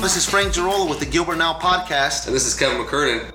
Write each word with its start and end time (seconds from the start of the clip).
This 0.00 0.16
is 0.16 0.24
Frank 0.24 0.52
Girola 0.52 0.88
with 0.88 0.98
the 0.98 1.06
Gilbert 1.06 1.36
Now 1.36 1.54
podcast. 1.54 2.26
And 2.26 2.34
this 2.34 2.46
is 2.46 2.54
Kevin 2.54 2.84
McKernan. 2.84 3.32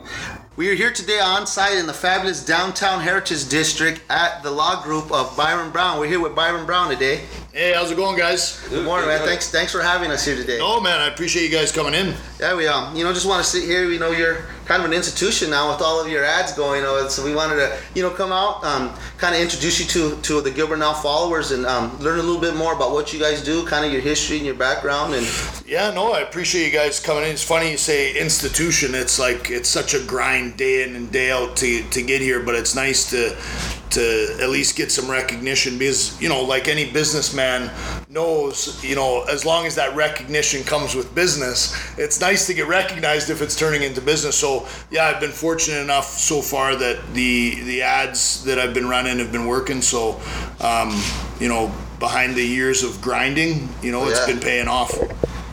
We 0.55 0.69
are 0.69 0.75
here 0.75 0.91
today 0.91 1.19
on 1.19 1.47
site 1.47 1.77
in 1.77 1.87
the 1.87 1.93
fabulous 1.93 2.45
downtown 2.45 2.99
Heritage 2.99 3.47
District 3.47 4.01
at 4.09 4.43
the 4.43 4.51
law 4.51 4.83
group 4.83 5.11
of 5.11 5.35
Byron 5.37 5.71
Brown. 5.71 5.99
We're 5.99 6.07
here 6.07 6.19
with 6.19 6.35
Byron 6.35 6.65
Brown 6.65 6.89
today. 6.89 7.21
Hey, 7.53 7.73
how's 7.73 7.91
it 7.91 7.95
going, 7.95 8.17
guys? 8.17 8.59
Good 8.69 8.83
morning, 8.83 9.07
man. 9.07 9.21
Thanks, 9.25 9.49
thanks 9.51 9.71
for 9.71 9.81
having 9.81 10.11
us 10.11 10.25
here 10.25 10.35
today. 10.35 10.59
Oh 10.61 10.81
man, 10.81 10.99
I 10.99 11.07
appreciate 11.07 11.43
you 11.43 11.49
guys 11.49 11.71
coming 11.71 11.93
in. 11.93 12.13
Yeah, 12.39 12.55
we 12.55 12.67
um, 12.67 12.95
you 12.95 13.03
know, 13.03 13.13
just 13.13 13.25
want 13.25 13.43
to 13.43 13.49
sit 13.49 13.63
here. 13.63 13.87
We 13.87 13.97
know, 13.97 14.11
you're 14.11 14.45
kind 14.65 14.81
of 14.81 14.89
an 14.89 14.95
institution 14.95 15.49
now 15.49 15.71
with 15.71 15.81
all 15.81 15.99
of 15.99 16.09
your 16.09 16.23
ads 16.23 16.53
going 16.53 16.83
on. 16.83 17.09
So 17.09 17.23
we 17.23 17.35
wanted 17.35 17.55
to, 17.55 17.77
you 17.95 18.01
know, 18.01 18.09
come 18.09 18.31
out, 18.31 18.63
um, 18.63 18.93
kind 19.17 19.35
of 19.35 19.41
introduce 19.41 19.79
you 19.79 19.85
to 19.87 20.21
to 20.21 20.41
the 20.41 20.51
Gilbert 20.51 20.77
Now 20.77 20.93
followers 20.93 21.51
and 21.51 21.65
um, 21.65 21.97
learn 21.99 22.19
a 22.19 22.23
little 22.23 22.41
bit 22.41 22.55
more 22.55 22.73
about 22.73 22.91
what 22.91 23.13
you 23.13 23.19
guys 23.19 23.43
do, 23.43 23.65
kind 23.65 23.85
of 23.85 23.91
your 23.91 24.01
history 24.01 24.37
and 24.37 24.45
your 24.45 24.55
background, 24.55 25.13
and 25.13 25.25
Yeah, 25.65 25.91
no, 25.91 26.11
I 26.13 26.21
appreciate 26.21 26.65
you 26.65 26.71
guys 26.71 26.99
coming 26.99 27.23
in. 27.23 27.31
It's 27.31 27.43
funny 27.43 27.71
you 27.71 27.77
say 27.77 28.17
institution. 28.17 28.95
It's 28.95 29.19
like 29.19 29.49
it's 29.49 29.69
such 29.69 29.93
a 29.93 29.99
grind 30.05 30.57
day 30.57 30.83
in 30.83 30.95
and 30.95 31.11
day 31.11 31.31
out 31.31 31.55
to 31.57 31.83
to 31.89 32.01
get 32.01 32.21
here, 32.21 32.41
but 32.41 32.55
it's 32.55 32.75
nice 32.75 33.09
to 33.11 33.35
to 33.91 34.37
at 34.41 34.49
least 34.49 34.75
get 34.75 34.91
some 34.91 35.09
recognition 35.09 35.77
because 35.77 36.19
you 36.21 36.29
know, 36.29 36.41
like 36.41 36.67
any 36.67 36.91
businessman 36.91 37.69
knows, 38.13 38.81
you 38.83 38.95
know, 38.95 39.23
as 39.23 39.43
long 39.43 39.65
as 39.65 39.73
that 39.75 39.95
recognition 39.95 40.63
comes 40.63 40.93
with 40.93 41.13
business, 41.15 41.75
it's 41.97 42.21
nice 42.21 42.45
to 42.47 42.53
get 42.53 42.67
recognized 42.67 43.29
if 43.31 43.41
it's 43.41 43.55
turning 43.57 43.81
into 43.81 44.01
business. 44.01 44.37
So 44.37 44.67
yeah, 44.91 45.05
I've 45.07 45.19
been 45.19 45.31
fortunate 45.31 45.81
enough 45.81 46.05
so 46.19 46.41
far 46.41 46.75
that 46.75 47.01
the 47.13 47.61
the 47.63 47.81
ads 47.81 48.43
that 48.43 48.59
I've 48.59 48.73
been 48.73 48.87
running 48.87 49.17
have 49.17 49.31
been 49.31 49.47
working. 49.47 49.81
So 49.81 50.21
um, 50.61 51.01
you 51.39 51.47
know, 51.49 51.71
behind 51.99 52.35
the 52.35 52.45
years 52.45 52.83
of 52.83 53.01
grinding, 53.01 53.67
you 53.81 53.91
know, 53.91 54.07
it's 54.07 54.19
Yeah. 54.19 54.33
been 54.33 54.39
paying 54.39 54.67
off. 54.67 54.91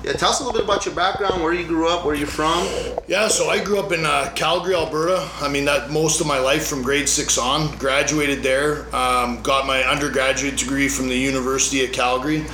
Yeah. 0.02 0.12
Tell 0.12 0.30
us 0.30 0.40
a 0.40 0.44
little 0.44 0.58
bit 0.58 0.64
about 0.64 0.84
your 0.84 0.94
background, 0.94 1.42
where 1.42 1.52
you 1.52 1.66
grew 1.66 1.88
up, 1.88 2.04
where 2.04 2.14
you're 2.14 2.26
from. 2.26 2.66
Yeah, 3.06 3.28
so 3.28 3.48
I 3.48 3.62
grew 3.62 3.78
up 3.78 3.92
in 3.92 4.06
uh, 4.06 4.32
Calgary, 4.34 4.74
Alberta. 4.74 5.28
I 5.40 5.48
mean, 5.48 5.64
that 5.66 5.90
most 5.90 6.20
of 6.20 6.26
my 6.26 6.38
life 6.38 6.66
from 6.66 6.82
grade 6.82 7.08
six 7.08 7.38
on. 7.38 7.76
Graduated 7.78 8.42
there. 8.42 8.94
Um, 8.94 9.42
got 9.42 9.66
my 9.66 9.82
undergraduate 9.82 10.56
degree 10.56 10.88
from 10.88 11.08
the 11.08 11.16
University 11.16 11.84
of 11.84 11.92
Calgary, 11.92 12.44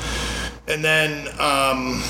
and 0.66 0.84
then 0.84 1.28
um, 1.40 2.02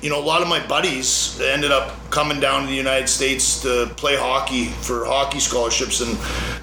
you 0.00 0.10
know 0.10 0.18
a 0.18 0.24
lot 0.24 0.42
of 0.42 0.48
my 0.48 0.64
buddies 0.66 1.40
ended 1.40 1.70
up 1.70 1.94
coming 2.10 2.40
down 2.40 2.62
to 2.62 2.68
the 2.68 2.74
United 2.74 3.08
States 3.08 3.62
to 3.62 3.86
play 3.96 4.16
hockey 4.16 4.66
for 4.66 5.04
hockey 5.04 5.40
scholarships, 5.40 6.00
and 6.00 6.18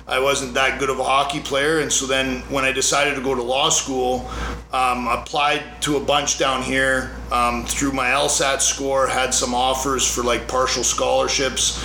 I 0.09 0.19
wasn't 0.19 0.53
that 0.55 0.79
good 0.79 0.89
of 0.89 0.99
a 0.99 1.03
hockey 1.03 1.39
player. 1.39 1.79
And 1.79 1.91
so 1.91 2.05
then 2.05 2.41
when 2.49 2.65
I 2.65 2.71
decided 2.71 3.15
to 3.15 3.21
go 3.21 3.35
to 3.35 3.43
law 3.43 3.69
school, 3.69 4.29
um, 4.73 5.07
applied 5.07 5.81
to 5.81 5.97
a 5.97 5.99
bunch 5.99 6.38
down 6.38 6.63
here 6.63 7.11
um, 7.31 7.65
through 7.65 7.91
my 7.91 8.07
LSAT 8.07 8.61
score, 8.61 9.07
had 9.07 9.33
some 9.33 9.53
offers 9.53 10.09
for 10.09 10.23
like 10.23 10.47
partial 10.47 10.83
scholarships. 10.83 11.83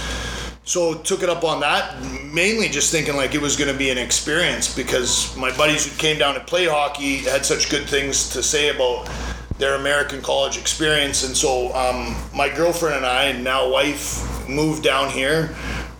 So 0.66 0.94
took 0.94 1.22
it 1.22 1.28
up 1.28 1.44
on 1.44 1.60
that, 1.60 2.02
mainly 2.32 2.70
just 2.70 2.90
thinking 2.90 3.16
like 3.16 3.34
it 3.34 3.40
was 3.40 3.54
going 3.54 3.70
to 3.70 3.76
be 3.76 3.90
an 3.90 3.98
experience 3.98 4.74
because 4.74 5.36
my 5.36 5.54
buddies 5.54 5.84
who 5.84 5.94
came 5.98 6.18
down 6.18 6.34
to 6.34 6.40
play 6.40 6.64
hockey 6.64 7.18
had 7.18 7.44
such 7.44 7.70
good 7.70 7.86
things 7.86 8.30
to 8.30 8.42
say 8.42 8.70
about 8.74 9.10
their 9.58 9.74
American 9.74 10.20
college 10.20 10.58
experience, 10.58 11.24
and 11.24 11.36
so 11.36 11.72
um, 11.74 12.16
my 12.34 12.48
girlfriend 12.48 12.96
and 12.96 13.06
I, 13.06 13.24
and 13.24 13.44
now 13.44 13.70
wife, 13.70 14.48
moved 14.48 14.82
down 14.82 15.10
here, 15.10 15.54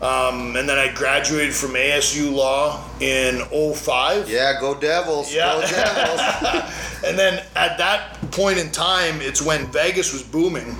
um, 0.05 0.55
and 0.55 0.69
then 0.69 0.79
I 0.79 0.93
graduated 0.93 1.55
from 1.55 1.71
ASU 1.71 2.31
Law 2.31 2.85
in 3.01 3.41
05. 3.75 4.29
Yeah, 4.29 4.61
go 4.61 4.79
Devils. 4.79 5.33
Yeah. 5.33 5.55
Go 5.55 5.61
Devils. 5.63 7.03
and 7.07 7.19
then 7.19 7.43
at 7.57 7.79
that 7.79 8.19
point 8.31 8.59
in 8.59 8.71
time, 8.71 9.23
it's 9.23 9.41
when 9.41 9.64
Vegas 9.69 10.13
was 10.13 10.23
booming. 10.23 10.77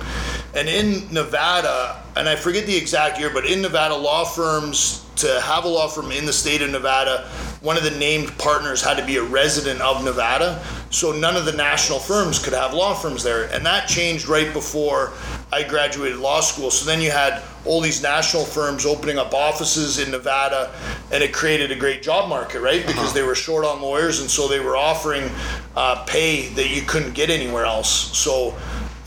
And 0.53 0.69
in 0.69 1.11
Nevada, 1.11 2.03
and 2.15 2.29
I 2.29 2.35
forget 2.35 2.67
the 2.67 2.77
exact 2.77 3.19
year, 3.19 3.31
but 3.33 3.47
in 3.47 3.63
Nevada, 3.63 3.95
law 3.95 4.25
firms, 4.25 5.03
to 5.15 5.41
have 5.41 5.65
a 5.65 5.67
law 5.67 5.87
firm 5.87 6.11
in 6.11 6.27
the 6.27 6.33
state 6.33 6.61
of 6.61 6.69
Nevada, 6.69 7.27
one 7.61 7.77
of 7.77 7.83
the 7.83 7.97
named 7.97 8.37
partners 8.37 8.83
had 8.83 8.95
to 8.97 9.05
be 9.05 9.17
a 9.17 9.23
resident 9.23 9.81
of 9.81 10.03
Nevada. 10.03 10.63
So 10.91 11.11
none 11.11 11.35
of 11.35 11.45
the 11.45 11.53
national 11.53 11.97
firms 11.97 12.37
could 12.37 12.53
have 12.53 12.75
law 12.75 12.93
firms 12.93 13.23
there. 13.23 13.45
And 13.45 13.65
that 13.65 13.87
changed 13.87 14.27
right 14.27 14.53
before 14.53 15.13
I 15.51 15.63
graduated 15.63 16.19
law 16.19 16.41
school. 16.41 16.69
So 16.69 16.85
then 16.85 17.01
you 17.01 17.09
had 17.09 17.41
all 17.65 17.81
these 17.81 18.01
national 18.01 18.45
firms 18.45 18.85
opening 18.85 19.17
up 19.17 19.33
offices 19.33 19.99
in 19.99 20.11
Nevada, 20.11 20.71
and 21.11 21.23
it 21.23 21.33
created 21.33 21.71
a 21.71 21.75
great 21.75 22.01
job 22.01 22.29
market, 22.29 22.61
right? 22.61 22.85
Because 22.85 23.13
they 23.13 23.23
were 23.23 23.35
short 23.35 23.65
on 23.65 23.81
lawyers, 23.81 24.21
and 24.21 24.29
so 24.29 24.47
they 24.47 24.59
were 24.59 24.77
offering 24.77 25.29
uh, 25.75 26.03
pay 26.05 26.47
that 26.49 26.69
you 26.69 26.81
couldn't 26.83 27.13
get 27.13 27.29
anywhere 27.29 27.65
else. 27.65 28.17
So, 28.17 28.55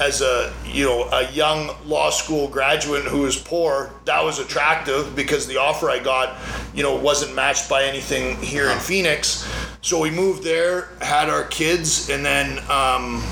as 0.01 0.21
a 0.21 0.53
you 0.65 0.85
know 0.85 1.09
a 1.11 1.29
young 1.33 1.75
law 1.85 2.11
school 2.11 2.49
graduate 2.49 3.05
who 3.05 3.23
was 3.23 3.37
poor, 3.37 3.93
that 4.05 4.23
was 4.23 4.39
attractive 4.39 5.15
because 5.17 5.47
the 5.47 5.57
offer 5.57 5.91
I 5.91 5.99
got, 5.99 6.37
you 6.75 6.83
know, 6.83 6.95
wasn't 6.97 7.35
matched 7.35 7.69
by 7.69 7.85
anything 7.85 8.37
here 8.37 8.71
in 8.71 8.79
Phoenix. 8.79 9.49
So 9.81 10.01
we 10.01 10.11
moved 10.11 10.43
there, 10.43 10.91
had 11.01 11.29
our 11.29 11.45
kids, 11.45 12.11
and 12.11 12.25
then 12.25 12.59
um, 12.71 13.23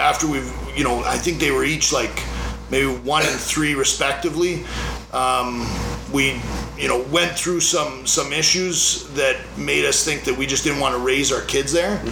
after 0.00 0.26
we've 0.26 0.52
you 0.76 0.84
know 0.84 1.02
I 1.04 1.16
think 1.16 1.38
they 1.38 1.50
were 1.50 1.64
each 1.64 1.92
like 1.92 2.22
maybe 2.72 2.88
one 2.88 3.22
and 3.24 3.38
three 3.38 3.74
respectively. 3.74 4.64
Um, 5.12 5.68
we 6.12 6.40
you 6.76 6.88
know 6.88 7.02
went 7.12 7.32
through 7.32 7.60
some 7.60 8.06
some 8.06 8.32
issues 8.32 9.06
that 9.10 9.36
made 9.56 9.84
us 9.84 10.04
think 10.04 10.24
that 10.24 10.36
we 10.36 10.46
just 10.46 10.64
didn't 10.64 10.80
want 10.80 10.94
to 10.94 11.00
raise 11.00 11.30
our 11.30 11.42
kids 11.42 11.72
there. 11.72 12.02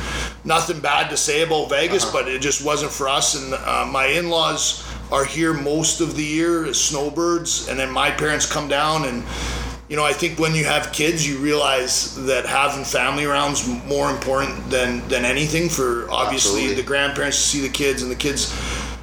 Nothing 0.45 0.79
bad 0.79 1.11
to 1.11 1.17
say 1.17 1.43
about 1.43 1.71
Vegas, 1.71 2.05
but 2.05 2.29
it 2.29 2.41
just 2.41 2.65
wasn't 2.65 2.93
for 2.93 3.09
us. 3.09 3.35
And 3.35 3.55
uh, 3.55 3.89
my 3.91 4.07
in-laws 4.07 4.87
are 5.11 5.25
here 5.25 5.53
most 5.53 6.01
of 6.01 6.15
the 6.15 6.23
year 6.23 6.67
as 6.67 6.81
snowbirds, 6.81 7.69
and 7.69 7.79
then 7.79 7.91
my 7.91 8.13
parents 8.13 8.47
come 8.47 8.69
down 8.69 9.07
and. 9.07 9.25
You 9.89 9.97
know, 9.97 10.05
I 10.05 10.13
think 10.13 10.39
when 10.39 10.55
you 10.55 10.65
have 10.67 10.93
kids, 10.93 11.27
you 11.29 11.39
realize 11.39 12.15
that 12.27 12.47
having 12.47 12.85
family 12.85 13.25
around 13.25 13.55
is 13.55 13.67
more 13.89 14.09
important 14.09 14.71
than 14.71 15.01
than 15.09 15.25
anything 15.25 15.69
for 15.69 16.09
obviously 16.13 16.61
Absolutely. 16.61 16.75
the 16.77 16.87
grandparents 16.87 17.39
to 17.39 17.43
see 17.43 17.61
the 17.61 17.73
kids 17.73 18.01
and 18.01 18.09
the 18.09 18.15
kids 18.15 18.55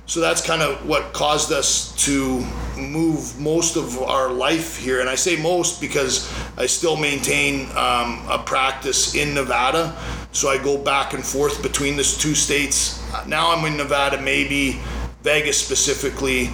so 0.07 0.22
that's 0.22 0.41
kind 0.41 0.62
of 0.62 0.88
what 0.88 1.12
caused 1.12 1.51
us 1.51 1.94
to 2.06 2.40
move 2.78 3.38
most 3.40 3.75
of 3.75 4.01
our 4.01 4.31
life 4.31 4.78
here. 4.78 5.01
And 5.01 5.09
i 5.09 5.16
say 5.16 5.35
most 5.35 5.81
because 5.81 6.34
i 6.57 6.66
still 6.66 6.95
maintain 6.95 7.68
um, 7.72 8.25
a 8.29 8.41
practice 8.44 9.16
in 9.16 9.34
nevada. 9.34 9.95
So 10.31 10.47
i 10.47 10.57
go 10.57 10.78
back 10.78 11.13
and 11.13 11.23
forth 11.23 11.62
between 11.62 11.97
the 11.97 12.03
two 12.03 12.35
states. 12.35 13.03
Now 13.28 13.53
i'm 13.53 13.66
in 13.66 13.75
nevada 13.75 14.22
maybe 14.22 14.79
vegas 15.23 15.57
specifically 15.63 16.50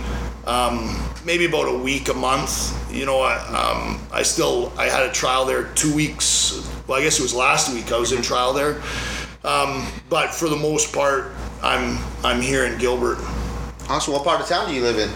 um, 0.45 0.99
maybe 1.23 1.45
about 1.45 1.69
a 1.69 1.77
week 1.77 2.09
a 2.09 2.13
month. 2.13 2.73
You 2.91 3.05
know 3.05 3.19
I, 3.19 3.35
um, 3.37 3.99
I 4.11 4.23
still 4.23 4.73
i 4.77 4.85
had 4.85 5.03
a 5.03 5.11
trial 5.11 5.45
there 5.45 5.65
two 5.75 5.93
weeks. 5.93 6.67
Well 6.87 6.99
i 6.99 7.03
guess 7.03 7.19
it 7.19 7.21
was 7.21 7.35
last 7.35 7.71
week 7.71 7.91
i 7.91 7.99
was 7.99 8.13
in 8.13 8.23
trial 8.23 8.51
there. 8.51 8.81
Um, 9.43 9.85
but 10.09 10.33
for 10.33 10.49
the 10.49 10.55
most 10.55 10.91
part 10.91 11.33
i'm 11.61 11.99
i'm 12.23 12.41
here 12.41 12.65
in 12.65 12.77
gilbert 12.79 13.19
awesome. 13.89 14.13
What 14.13 14.23
part 14.23 14.41
of 14.41 14.47
town 14.47 14.67
do 14.67 14.73
you 14.73 14.81
live 14.81 14.97
in? 14.97 15.09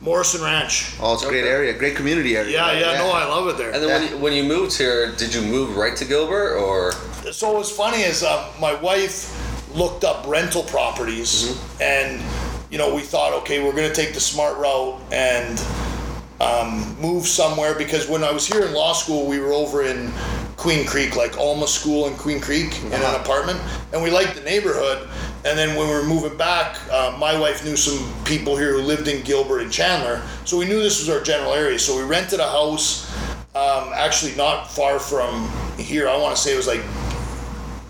Morrison 0.00 0.42
Ranch. 0.42 0.94
Oh, 1.00 1.14
it's 1.14 1.24
a 1.24 1.28
great 1.28 1.44
area, 1.44 1.72
great 1.76 1.96
community 1.96 2.36
area. 2.36 2.52
Yeah, 2.52 2.72
yeah, 2.72 2.98
no, 2.98 3.10
I 3.10 3.24
love 3.24 3.48
it 3.48 3.56
there. 3.56 3.72
And 3.72 3.82
then 3.82 3.88
when, 3.88 4.10
you, 4.10 4.18
when 4.18 4.32
you 4.34 4.44
moved 4.44 4.76
here, 4.78 5.10
did 5.12 5.34
you 5.34 5.42
move 5.42 5.76
right 5.76 5.96
to 5.96 6.04
Gilbert 6.04 6.56
or? 6.56 6.92
so 7.32 7.54
what's 7.54 7.70
funny 7.70 8.02
is 8.02 8.22
uh, 8.22 8.52
my 8.60 8.74
wife 8.74 9.32
looked 9.74 10.04
up 10.04 10.26
rental 10.26 10.62
properties, 10.62 11.60
and 11.80 12.22
you 12.70 12.78
know 12.78 12.94
we 12.94 13.02
thought, 13.02 13.32
okay, 13.32 13.62
we're 13.62 13.74
gonna 13.74 13.92
take 13.92 14.14
the 14.14 14.20
smart 14.20 14.56
route 14.58 15.00
and 15.10 15.58
um, 16.40 16.98
move 17.00 17.26
somewhere 17.26 17.74
because 17.74 18.08
when 18.08 18.22
I 18.22 18.30
was 18.30 18.46
here 18.46 18.64
in 18.64 18.72
law 18.74 18.92
school, 18.92 19.26
we 19.26 19.38
were 19.38 19.52
over 19.52 19.82
in 19.82 20.10
Queen 20.56 20.86
Creek, 20.86 21.16
like 21.16 21.36
Alma 21.38 21.66
School 21.66 22.06
in 22.08 22.14
Queen 22.14 22.40
Creek, 22.40 22.82
in 22.84 22.92
an 22.92 23.14
apartment, 23.20 23.60
and 23.92 24.02
we 24.02 24.10
liked 24.10 24.34
the 24.34 24.42
neighborhood. 24.42 25.08
And 25.44 25.56
then 25.56 25.76
when 25.76 25.88
we 25.88 25.94
were 25.94 26.04
moving 26.04 26.36
back, 26.36 26.76
uh, 26.90 27.16
my 27.18 27.38
wife 27.38 27.64
knew 27.64 27.76
some 27.76 28.12
people 28.24 28.56
here 28.56 28.72
who 28.72 28.82
lived 28.82 29.06
in 29.08 29.22
Gilbert 29.22 29.60
and 29.60 29.70
Chandler, 29.72 30.22
so 30.44 30.58
we 30.58 30.64
knew 30.66 30.82
this 30.82 30.98
was 30.98 31.08
our 31.08 31.22
general 31.22 31.52
area. 31.52 31.78
So 31.78 31.96
we 31.96 32.02
rented 32.02 32.40
a 32.40 32.50
house, 32.50 33.10
um, 33.54 33.92
actually 33.94 34.34
not 34.34 34.70
far 34.70 34.98
from 34.98 35.48
here. 35.78 36.08
I 36.08 36.16
want 36.16 36.36
to 36.36 36.42
say 36.42 36.52
it 36.52 36.56
was 36.56 36.66
like, 36.66 36.82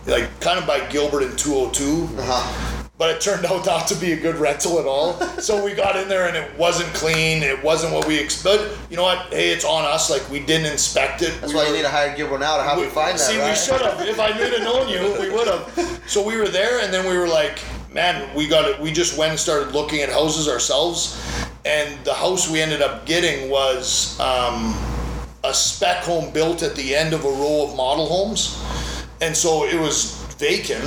like 0.06 0.40
kind 0.40 0.58
of 0.58 0.66
by 0.66 0.86
Gilbert 0.88 1.22
and 1.22 1.38
202 1.38 2.20
Uh-huh. 2.20 2.75
But 2.98 3.10
it 3.14 3.20
turned 3.20 3.44
out 3.44 3.66
not 3.66 3.86
to 3.88 3.94
be 3.96 4.12
a 4.12 4.16
good 4.20 4.36
rental 4.36 4.78
at 4.78 4.86
all. 4.86 5.14
so 5.38 5.62
we 5.64 5.74
got 5.74 5.96
in 5.96 6.08
there 6.08 6.28
and 6.28 6.36
it 6.36 6.56
wasn't 6.58 6.92
clean. 6.94 7.42
It 7.42 7.62
wasn't 7.62 7.92
what 7.92 8.06
we 8.06 8.18
expected. 8.18 8.70
You 8.90 8.96
know 8.96 9.02
what? 9.02 9.26
Hey, 9.32 9.50
it's 9.52 9.64
on 9.64 9.84
us. 9.84 10.08
Like 10.10 10.28
we 10.30 10.40
didn't 10.40 10.72
inspect 10.72 11.22
it. 11.22 11.34
That's 11.40 11.52
We 11.52 11.58
why 11.58 11.64
were- 11.64 11.70
you 11.70 11.76
need 11.76 11.82
to 11.82 11.90
hire 11.90 12.16
Gilbert 12.16 12.38
now 12.40 12.56
to 12.56 12.62
help 12.62 12.78
you 12.80 12.88
find 12.88 13.14
that. 13.14 13.20
See, 13.20 13.38
right? 13.38 13.50
we 13.50 13.56
should 13.56 13.80
have. 13.82 14.00
If 14.00 14.18
I 14.18 14.30
would 14.38 14.52
have 14.52 14.62
known 14.62 14.88
you, 14.88 15.16
we 15.20 15.30
would 15.30 15.46
have. 15.48 15.92
So 16.06 16.24
we 16.24 16.36
were 16.36 16.46
there, 16.48 16.84
and 16.84 16.94
then 16.94 17.04
we 17.10 17.18
were 17.18 17.26
like, 17.26 17.58
man, 17.92 18.32
we 18.36 18.46
got 18.46 18.64
it. 18.64 18.78
We 18.80 18.92
just 18.92 19.18
went 19.18 19.30
and 19.32 19.40
started 19.40 19.72
looking 19.72 20.00
at 20.02 20.08
houses 20.08 20.48
ourselves, 20.48 21.20
and 21.64 21.98
the 22.04 22.14
house 22.14 22.48
we 22.48 22.60
ended 22.60 22.80
up 22.80 23.04
getting 23.06 23.50
was. 23.50 24.18
Um, 24.20 24.74
a 25.44 25.54
spec 25.54 26.02
home 26.02 26.32
built 26.32 26.64
at 26.64 26.74
the 26.74 26.92
end 26.92 27.12
of 27.12 27.24
a 27.24 27.28
row 27.28 27.68
of 27.68 27.76
model 27.76 28.06
homes, 28.06 28.60
and 29.20 29.36
so 29.36 29.64
it 29.64 29.78
was 29.78 30.14
vacant. 30.38 30.82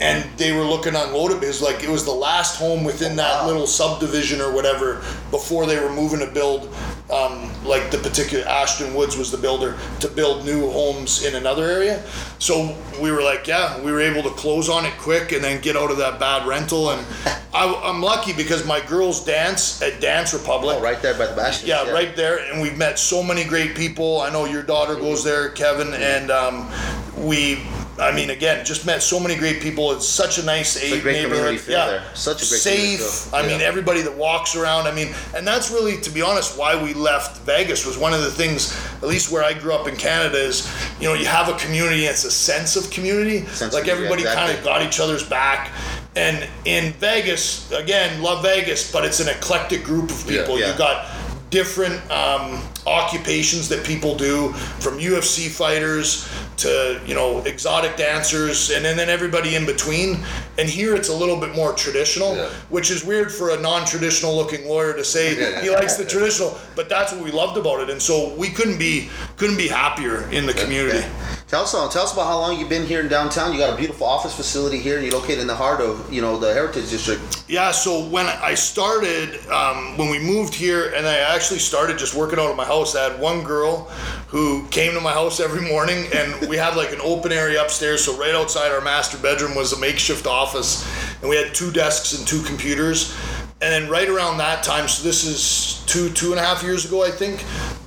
And 0.00 0.24
they 0.38 0.52
were 0.52 0.64
looking 0.64 0.94
to 0.94 1.06
unload 1.06 1.32
it 1.32 1.40
because 1.40 1.60
like 1.60 1.82
it 1.82 1.90
was 1.90 2.04
the 2.04 2.12
last 2.12 2.56
home 2.56 2.84
within 2.84 3.16
that 3.16 3.46
little 3.46 3.66
subdivision 3.66 4.40
or 4.40 4.52
whatever 4.52 4.94
before 5.30 5.66
they 5.66 5.78
were 5.78 5.92
moving 5.92 6.20
to 6.20 6.26
build 6.26 6.74
um, 7.12 7.50
like 7.64 7.90
the 7.90 7.98
particular 7.98 8.44
Ashton 8.46 8.94
Woods 8.94 9.16
was 9.16 9.30
the 9.30 9.36
builder 9.36 9.76
to 10.00 10.08
build 10.08 10.44
new 10.44 10.70
homes 10.70 11.24
in 11.24 11.34
another 11.34 11.64
area. 11.64 12.02
So 12.38 12.76
we 13.00 13.10
were 13.10 13.22
like, 13.22 13.46
yeah, 13.46 13.80
we 13.82 13.90
were 13.90 14.00
able 14.00 14.22
to 14.22 14.30
close 14.30 14.68
on 14.68 14.84
it 14.84 14.96
quick 14.98 15.32
and 15.32 15.42
then 15.42 15.60
get 15.60 15.76
out 15.76 15.90
of 15.90 15.98
that 15.98 16.20
bad 16.20 16.46
rental. 16.46 16.90
And 16.90 17.04
I, 17.52 17.74
I'm 17.84 18.00
lucky 18.00 18.32
because 18.32 18.64
my 18.64 18.80
girls 18.86 19.24
dance 19.24 19.82
at 19.82 20.00
Dance 20.00 20.32
Republic. 20.32 20.76
Oh, 20.78 20.82
right 20.82 21.02
there 21.02 21.14
by 21.18 21.26
the 21.26 21.34
bastion. 21.34 21.68
Yeah, 21.68 21.90
right 21.90 22.14
there, 22.14 22.38
and 22.50 22.62
we've 22.62 22.78
met 22.78 22.98
so 22.98 23.22
many 23.22 23.44
great 23.44 23.74
people. 23.74 24.20
I 24.20 24.30
know 24.30 24.44
your 24.44 24.62
daughter 24.62 24.94
goes 24.94 25.24
there, 25.24 25.50
Kevin, 25.50 25.92
and 25.94 26.30
um, 26.30 26.70
we. 27.16 27.62
I 28.00 28.12
mean, 28.12 28.30
again, 28.30 28.64
just 28.64 28.86
met 28.86 29.02
so 29.02 29.20
many 29.20 29.36
great 29.36 29.60
people. 29.60 29.92
It's 29.92 30.08
such 30.08 30.38
a 30.38 30.44
nice 30.44 30.76
a 30.82 31.00
great 31.00 31.22
neighborhood. 31.22 31.60
feel 31.60 31.74
yeah, 31.76 31.86
there. 31.86 32.04
Such 32.14 32.42
a 32.42 32.48
great 32.48 32.60
safe. 32.60 33.32
I 33.34 33.46
mean, 33.46 33.60
everybody 33.60 34.02
that 34.02 34.16
walks 34.16 34.56
around. 34.56 34.86
I 34.86 34.94
mean, 34.94 35.14
and 35.36 35.46
that's 35.46 35.70
really, 35.70 36.00
to 36.00 36.10
be 36.10 36.22
honest, 36.22 36.58
why 36.58 36.80
we 36.82 36.94
left 36.94 37.42
Vegas. 37.42 37.84
Was 37.86 37.98
one 37.98 38.14
of 38.14 38.22
the 38.22 38.30
things, 38.30 38.74
at 39.02 39.08
least 39.08 39.30
where 39.30 39.44
I 39.44 39.52
grew 39.52 39.72
up 39.74 39.86
in 39.86 39.96
Canada, 39.96 40.38
is 40.38 40.68
you 40.98 41.06
know 41.08 41.14
you 41.14 41.26
have 41.26 41.48
a 41.48 41.58
community. 41.58 42.06
and 42.06 42.12
It's 42.12 42.24
a 42.24 42.30
sense 42.30 42.76
of 42.76 42.90
community. 42.90 43.44
Sense 43.46 43.74
like 43.74 43.86
yeah, 43.86 43.92
everybody 43.92 44.24
kind 44.24 44.56
of 44.56 44.64
got 44.64 44.82
each 44.82 44.98
other's 45.00 45.22
back. 45.22 45.70
And 46.16 46.48
in 46.64 46.92
Vegas, 46.94 47.70
again, 47.70 48.20
love 48.20 48.42
Vegas, 48.42 48.90
but 48.90 49.04
it's 49.04 49.20
an 49.20 49.28
eclectic 49.28 49.84
group 49.84 50.10
of 50.10 50.28
Yeah, 50.28 50.40
people. 50.40 50.58
yeah. 50.58 50.72
You 50.72 50.78
got 50.78 51.06
different 51.50 51.98
um, 52.10 52.62
occupations 52.86 53.68
that 53.68 53.84
people 53.84 54.16
do, 54.16 54.52
from 54.80 54.98
UFC 54.98 55.48
fighters 55.50 56.28
to 56.62 57.00
you 57.06 57.14
know 57.14 57.40
exotic 57.40 57.96
dancers, 57.96 58.70
and 58.70 58.84
then, 58.84 58.96
then 58.96 59.08
everybody 59.08 59.56
in 59.56 59.66
between. 59.66 60.18
And 60.58 60.68
here 60.68 60.94
it's 60.94 61.08
a 61.08 61.14
little 61.14 61.36
bit 61.40 61.54
more 61.54 61.72
traditional, 61.72 62.36
Yeah. 62.36 62.48
which 62.68 62.90
is 62.90 63.04
weird 63.04 63.32
for 63.32 63.50
a 63.50 63.60
non-traditional 63.60 64.36
looking 64.36 64.68
lawyer 64.68 64.92
to 64.94 65.04
say 65.04 65.34
he 65.62 65.70
likes 65.70 65.96
the 65.96 66.04
traditional. 66.04 66.58
But 66.76 66.88
that's 66.88 67.12
what 67.12 67.22
we 67.24 67.30
loved 67.30 67.56
about 67.56 67.80
it, 67.80 67.90
and 67.90 68.00
so 68.00 68.34
we 68.34 68.48
couldn't 68.48 68.78
be 68.78 69.08
couldn't 69.36 69.56
be 69.56 69.68
happier 69.68 70.28
in 70.30 70.46
the 70.46 70.54
community. 70.54 71.04
Tell 71.48 71.62
us, 71.62 71.72
tell 71.72 72.04
us 72.04 72.12
about 72.12 72.26
how 72.26 72.38
long 72.38 72.60
you've 72.60 72.68
been 72.68 72.86
here 72.86 73.00
in 73.00 73.08
downtown. 73.08 73.52
You 73.52 73.58
got 73.58 73.74
a 73.74 73.76
beautiful 73.76 74.06
office 74.06 74.32
facility 74.32 74.78
here, 74.78 74.98
and 74.98 75.04
you're 75.04 75.18
located 75.18 75.40
in 75.40 75.48
the 75.48 75.56
heart 75.56 75.80
of, 75.80 76.12
you 76.12 76.22
know, 76.22 76.38
the 76.38 76.54
Heritage 76.54 76.88
District. 76.90 77.20
Yeah, 77.48 77.72
so 77.72 78.04
when 78.06 78.26
I 78.26 78.54
started, 78.54 79.44
um, 79.48 79.96
when 79.96 80.10
we 80.10 80.20
moved 80.20 80.54
here, 80.54 80.92
and 80.94 81.04
I 81.08 81.16
actually 81.16 81.58
started 81.58 81.98
just 81.98 82.14
working 82.14 82.38
out 82.38 82.50
of 82.52 82.56
my 82.56 82.64
house, 82.64 82.94
I 82.94 83.02
had 83.10 83.18
one 83.20 83.42
girl 83.42 83.90
who 84.28 84.64
came 84.68 84.92
to 84.94 85.00
my 85.00 85.10
house 85.10 85.40
every 85.40 85.60
morning, 85.68 86.06
and 86.14 86.48
we 86.50 86.56
had 86.56 86.76
like 86.76 86.92
an 86.92 87.00
open 87.00 87.30
area 87.30 87.62
upstairs. 87.62 88.04
So 88.04 88.18
right 88.18 88.34
outside 88.34 88.72
our 88.72 88.80
master 88.80 89.16
bedroom 89.16 89.54
was 89.54 89.72
a 89.72 89.78
makeshift 89.78 90.26
office, 90.26 90.84
and 91.20 91.30
we 91.30 91.36
had 91.36 91.54
two 91.54 91.70
desks 91.70 92.18
and 92.18 92.26
two 92.26 92.42
computers. 92.42 93.16
And 93.62 93.72
then 93.72 93.88
right 93.88 94.08
around 94.08 94.38
that 94.38 94.64
time, 94.64 94.88
so 94.88 95.04
this 95.04 95.24
is 95.24 95.84
two 95.86 96.10
two 96.10 96.32
and 96.32 96.40
a 96.40 96.44
half 96.44 96.62
years 96.62 96.84
ago, 96.84 97.04
I 97.04 97.10
think. 97.10 97.40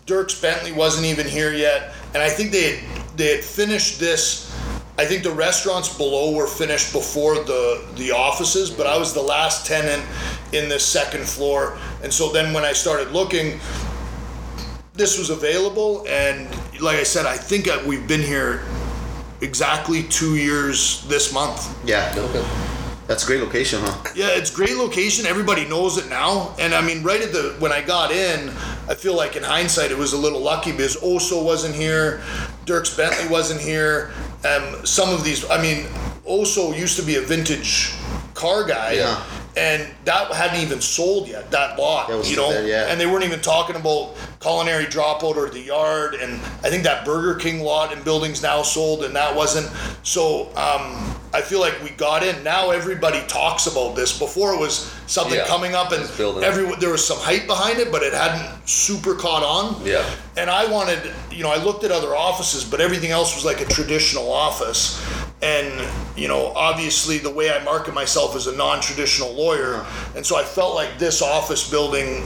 Dierks 0.05 0.41
Bentley 0.41 0.71
wasn't 0.71 1.05
even 1.05 1.27
here 1.27 1.53
yet, 1.53 1.93
and 2.13 2.23
I 2.23 2.29
think 2.29 2.51
they 2.51 2.77
had 2.77 3.17
they 3.17 3.35
had 3.35 3.43
finished 3.43 3.99
this 3.99 4.49
I 4.95 5.05
think 5.05 5.23
the 5.23 5.31
restaurants 5.31 5.97
below 5.97 6.35
were 6.35 6.47
finished 6.47 6.93
before 6.93 7.35
the 7.35 7.83
the 7.95 8.11
offices, 8.11 8.69
but 8.69 8.85
I 8.85 8.97
was 8.97 9.13
the 9.13 9.23
last 9.23 9.65
tenant 9.65 10.03
in 10.53 10.69
the 10.69 10.79
second 10.79 11.25
floor. 11.25 11.77
And 12.03 12.13
so 12.13 12.31
then 12.31 12.53
when 12.53 12.63
I 12.63 12.73
started 12.73 13.11
looking, 13.11 13.59
this 14.93 15.17
was 15.17 15.31
available, 15.31 16.05
and 16.07 16.47
like 16.83 16.97
I 16.97 17.03
said, 17.03 17.25
I 17.25 17.37
think 17.37 17.67
I, 17.69 17.83
we've 17.85 18.07
been 18.07 18.21
here 18.21 18.61
exactly 19.41 20.03
two 20.03 20.35
years 20.35 21.03
this 21.07 21.33
month. 21.33 21.75
Yeah, 21.87 22.13
Okay. 22.15 22.45
that's 23.07 23.23
a 23.23 23.27
great 23.27 23.41
location, 23.41 23.79
huh? 23.81 24.11
Yeah, 24.15 24.29
it's 24.31 24.49
great 24.51 24.75
location. 24.77 25.25
Everybody 25.25 25.65
knows 25.65 25.97
it 25.97 26.09
now, 26.09 26.55
and 26.59 26.73
I 26.73 26.81
mean, 26.81 27.03
right 27.03 27.21
at 27.21 27.31
the 27.33 27.55
when 27.59 27.71
I 27.71 27.81
got 27.81 28.11
in, 28.11 28.49
I 28.89 28.95
feel 28.95 29.15
like 29.15 29.35
in 29.35 29.43
hindsight 29.43 29.91
it 29.91 29.97
was 29.97 30.13
a 30.13 30.17
little 30.17 30.39
lucky 30.41 30.71
because 30.71 30.97
Oso 30.97 31.43
wasn't 31.43 31.75
here, 31.75 32.21
Dierks 32.65 32.95
Bentley 32.95 33.27
wasn't 33.29 33.61
here. 33.61 34.11
Um, 34.45 34.85
some 34.85 35.09
of 35.09 35.23
these, 35.23 35.49
I 35.49 35.61
mean, 35.61 35.85
Oso 36.27 36.77
used 36.77 36.97
to 36.99 37.03
be 37.05 37.15
a 37.15 37.21
vintage 37.21 37.93
car 38.33 38.65
guy. 38.65 38.93
Yeah. 38.93 39.23
And 39.55 39.87
that 40.05 40.31
hadn't 40.31 40.61
even 40.61 40.81
sold 40.81 41.27
yet, 41.27 41.51
that 41.51 41.77
lot, 41.77 42.07
That 42.07 42.17
was 42.17 42.29
you 42.29 42.37
know? 42.37 42.49
there, 42.51 42.65
yeah. 42.67 42.87
And 42.87 42.99
they 42.99 43.05
weren't 43.05 43.23
even 43.23 43.39
talking 43.39 43.75
about 43.75 44.15
culinary 44.39 44.85
dropout 44.85 45.35
or 45.35 45.47
the 45.49 45.59
yard. 45.59 46.15
And 46.15 46.33
I 46.63 46.69
think 46.69 46.83
that 46.83 47.05
Burger 47.05 47.39
King 47.39 47.61
lot 47.61 47.93
and 47.93 48.03
buildings 48.03 48.41
now 48.41 48.63
sold, 48.63 49.03
and 49.03 49.15
that 49.15 49.35
wasn't. 49.35 49.67
So 50.01 50.47
um, 50.55 51.15
I 51.33 51.41
feel 51.41 51.59
like 51.59 51.81
we 51.83 51.91
got 51.91 52.23
in. 52.23 52.43
Now 52.43 52.71
everybody 52.71 53.21
talks 53.27 53.67
about 53.67 53.95
this. 53.95 54.17
Before 54.17 54.53
it 54.53 54.59
was 54.59 54.91
something 55.05 55.35
Yeah, 55.35 55.45
coming 55.45 55.75
up, 55.75 55.91
and 55.91 56.03
everyone 56.43 56.79
there 56.79 56.89
was 56.91 57.05
some 57.05 57.17
hype 57.19 57.45
behind 57.45 57.79
it, 57.79 57.91
but 57.91 58.01
it 58.01 58.13
hadn't 58.13 58.67
super 58.67 59.13
caught 59.13 59.43
on. 59.43 59.85
Yeah. 59.85 60.03
And 60.35 60.49
I 60.49 60.65
wanted, 60.65 60.99
you 61.31 61.43
know, 61.43 61.51
I 61.51 61.57
looked 61.63 61.83
at 61.83 61.91
other 61.91 62.15
offices, 62.15 62.63
but 62.63 62.81
everything 62.81 63.11
else 63.11 63.35
was 63.35 63.45
like 63.45 63.61
a 63.61 63.65
traditional 63.65 64.31
office. 64.31 64.99
And, 65.43 66.17
you 66.17 66.29
know, 66.29 66.53
obviously 66.55 67.17
the 67.17 67.29
way 67.29 67.51
I 67.51 67.61
market 67.65 67.93
myself 67.93 68.33
as 68.35 68.47
a 68.47 68.55
non 68.55 68.79
traditional 68.79 69.33
lawyer. 69.33 69.85
And 70.15 70.25
so 70.25 70.37
I 70.37 70.43
felt 70.43 70.73
like 70.73 70.97
this 70.97 71.21
office 71.21 71.69
building 71.69 72.23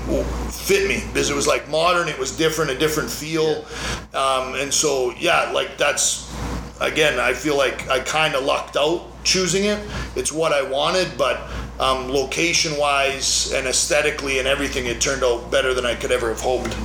fit 0.51 0.87
me 0.87 1.03
because 1.07 1.31
it 1.31 1.35
was 1.35 1.47
like 1.47 1.67
modern, 1.67 2.07
it 2.07 2.19
was 2.19 2.37
different, 2.37 2.69
a 2.69 2.77
different 2.77 3.09
feel. 3.09 3.65
Um, 4.13 4.53
and 4.55 4.71
so, 4.71 5.15
yeah, 5.17 5.51
like 5.51 5.77
that's, 5.77 6.31
again, 6.79 7.19
I 7.19 7.33
feel 7.33 7.57
like 7.57 7.89
I 7.89 7.99
kind 8.01 8.35
of 8.35 8.43
lucked 8.43 8.77
out 8.77 9.07
choosing 9.23 9.65
it. 9.65 9.79
It's 10.15 10.31
what 10.31 10.53
I 10.53 10.61
wanted, 10.61 11.17
but 11.17 11.49
um, 11.79 12.09
location 12.09 12.77
wise 12.77 13.51
and 13.53 13.67
aesthetically 13.67 14.39
and 14.39 14.47
everything, 14.47 14.85
it 14.85 15.01
turned 15.01 15.23
out 15.23 15.49
better 15.51 15.73
than 15.73 15.85
I 15.85 15.95
could 15.95 16.11
ever 16.11 16.29
have 16.29 16.41
hoped. 16.41 16.75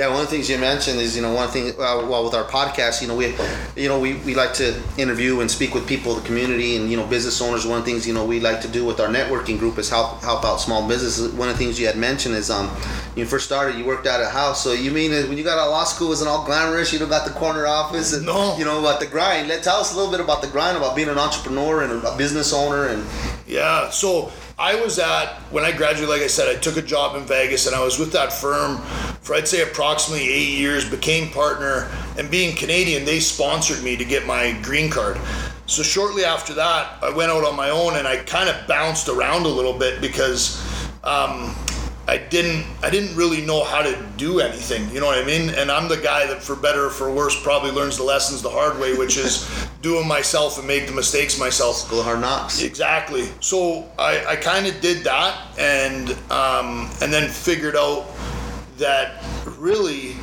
Yeah, 0.00 0.08
one 0.08 0.22
of 0.22 0.30
the 0.30 0.36
things 0.36 0.48
you 0.48 0.56
mentioned 0.56 0.98
is, 0.98 1.14
you 1.14 1.20
know, 1.20 1.34
one 1.34 1.50
thing, 1.50 1.72
uh, 1.72 2.06
well, 2.08 2.24
with 2.24 2.32
our 2.32 2.44
podcast, 2.44 3.02
you 3.02 3.08
know, 3.08 3.14
we, 3.14 3.34
you 3.76 3.86
know, 3.86 4.00
we, 4.00 4.14
we 4.24 4.34
like 4.34 4.54
to 4.54 4.74
interview 4.96 5.40
and 5.40 5.50
speak 5.50 5.74
with 5.74 5.86
people, 5.86 6.14
the 6.14 6.26
community, 6.26 6.76
and 6.76 6.90
you 6.90 6.96
know, 6.96 7.06
business 7.06 7.38
owners. 7.42 7.66
One 7.66 7.80
of 7.80 7.84
the 7.84 7.90
things, 7.90 8.06
you 8.06 8.14
know, 8.14 8.24
we 8.24 8.40
like 8.40 8.62
to 8.62 8.68
do 8.68 8.82
with 8.86 8.98
our 8.98 9.08
networking 9.08 9.58
group 9.58 9.76
is 9.76 9.90
help 9.90 10.22
help 10.22 10.42
out 10.42 10.56
small 10.56 10.88
businesses. 10.88 11.34
One 11.34 11.50
of 11.50 11.58
the 11.58 11.62
things 11.62 11.78
you 11.78 11.86
had 11.86 11.98
mentioned 11.98 12.34
is, 12.34 12.48
um, 12.48 12.74
you 13.16 13.26
first 13.26 13.44
started, 13.46 13.76
you 13.76 13.84
worked 13.84 14.06
out 14.06 14.20
of 14.20 14.26
a 14.26 14.30
house. 14.30 14.62
So 14.62 14.72
you 14.72 14.90
mean 14.90 15.10
when 15.28 15.36
you 15.36 15.44
got 15.44 15.58
out 15.58 15.66
of 15.66 15.70
law 15.72 15.84
school, 15.84 16.08
it 16.08 16.10
wasn't 16.10 16.30
all 16.30 16.44
glamorous? 16.44 16.92
You 16.92 16.98
don't 16.98 17.08
got 17.08 17.26
the 17.26 17.32
corner 17.32 17.66
office, 17.66 18.12
and 18.12 18.24
No. 18.24 18.56
you 18.56 18.64
know 18.64 18.78
about 18.78 19.00
the 19.00 19.06
grind. 19.06 19.48
Let 19.48 19.62
tell 19.62 19.78
us 19.80 19.92
a 19.92 19.96
little 19.96 20.10
bit 20.10 20.20
about 20.20 20.42
the 20.42 20.48
grind, 20.48 20.76
about 20.76 20.94
being 20.94 21.08
an 21.08 21.18
entrepreneur 21.18 21.82
and 21.82 22.04
a 22.04 22.16
business 22.16 22.52
owner, 22.52 22.86
and 22.86 23.04
Yeah, 23.46 23.90
so 23.90 24.30
I 24.58 24.76
was 24.76 24.98
at 24.98 25.26
when 25.50 25.64
I 25.64 25.72
graduated. 25.72 26.08
Like 26.08 26.22
I 26.22 26.28
said, 26.28 26.54
I 26.54 26.58
took 26.58 26.76
a 26.76 26.82
job 26.82 27.16
in 27.16 27.24
Vegas, 27.24 27.66
and 27.66 27.74
I 27.74 27.82
was 27.82 27.98
with 27.98 28.12
that 28.12 28.32
firm 28.32 28.78
for 29.22 29.34
I'd 29.34 29.48
say 29.48 29.62
approximately 29.62 30.28
eight 30.30 30.50
years. 30.50 30.88
Became 30.88 31.30
partner, 31.30 31.90
and 32.16 32.30
being 32.30 32.54
Canadian, 32.54 33.04
they 33.04 33.18
sponsored 33.20 33.82
me 33.82 33.96
to 33.96 34.04
get 34.04 34.26
my 34.26 34.52
green 34.62 34.88
card. 34.90 35.18
So 35.66 35.82
shortly 35.82 36.24
after 36.24 36.52
that, 36.54 36.98
I 37.02 37.10
went 37.10 37.30
out 37.32 37.44
on 37.44 37.56
my 37.56 37.70
own, 37.70 37.96
and 37.96 38.06
I 38.06 38.18
kind 38.18 38.48
of 38.48 38.66
bounced 38.68 39.08
around 39.08 39.46
a 39.46 39.48
little 39.48 39.76
bit 39.76 40.00
because. 40.00 40.62
Um, 41.02 41.56
I 42.10 42.18
didn't 42.18 42.66
I 42.82 42.90
didn't 42.90 43.14
really 43.14 43.40
know 43.40 43.62
how 43.62 43.82
to 43.82 43.96
do 44.16 44.40
anything, 44.40 44.90
you 44.90 44.98
know 44.98 45.06
what 45.06 45.18
I 45.18 45.24
mean? 45.24 45.50
And 45.50 45.70
I'm 45.70 45.88
the 45.88 45.96
guy 45.96 46.26
that 46.26 46.42
for 46.42 46.56
better 46.56 46.86
or 46.86 46.90
for 46.90 47.08
worse 47.08 47.40
probably 47.40 47.70
learns 47.70 47.98
the 47.98 48.02
lessons 48.02 48.42
the 48.42 48.50
hard 48.50 48.80
way, 48.80 48.94
which 48.94 49.16
is 49.16 49.48
do 49.80 49.94
them 49.94 50.08
myself 50.08 50.58
and 50.58 50.66
make 50.66 50.88
the 50.88 50.92
mistakes 50.92 51.38
myself. 51.38 51.76
school 51.76 52.02
hard 52.02 52.20
knocks. 52.20 52.62
Exactly. 52.62 53.28
So 53.38 53.88
I, 53.96 54.24
I 54.26 54.36
kind 54.36 54.66
of 54.66 54.80
did 54.80 55.04
that, 55.04 55.56
and 55.56 56.10
um, 56.32 56.90
and 57.00 57.12
then 57.12 57.30
figured 57.30 57.76
out 57.76 58.06
that 58.78 59.24
really 59.44 60.16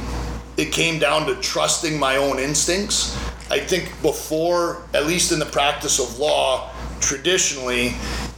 it 0.58 0.74
came 0.74 1.00
down 1.00 1.25
to 1.27 1.36
trusting 1.36 1.98
my 1.98 2.17
own 2.17 2.38
instincts. 2.38 3.15
I 3.50 3.60
think 3.60 3.94
before, 4.01 4.84
at 4.94 5.06
least 5.06 5.32
in 5.32 5.39
the 5.39 5.46
practice 5.46 6.00
of 6.00 6.20
law, 6.20 6.70
traditionally, 7.00 7.94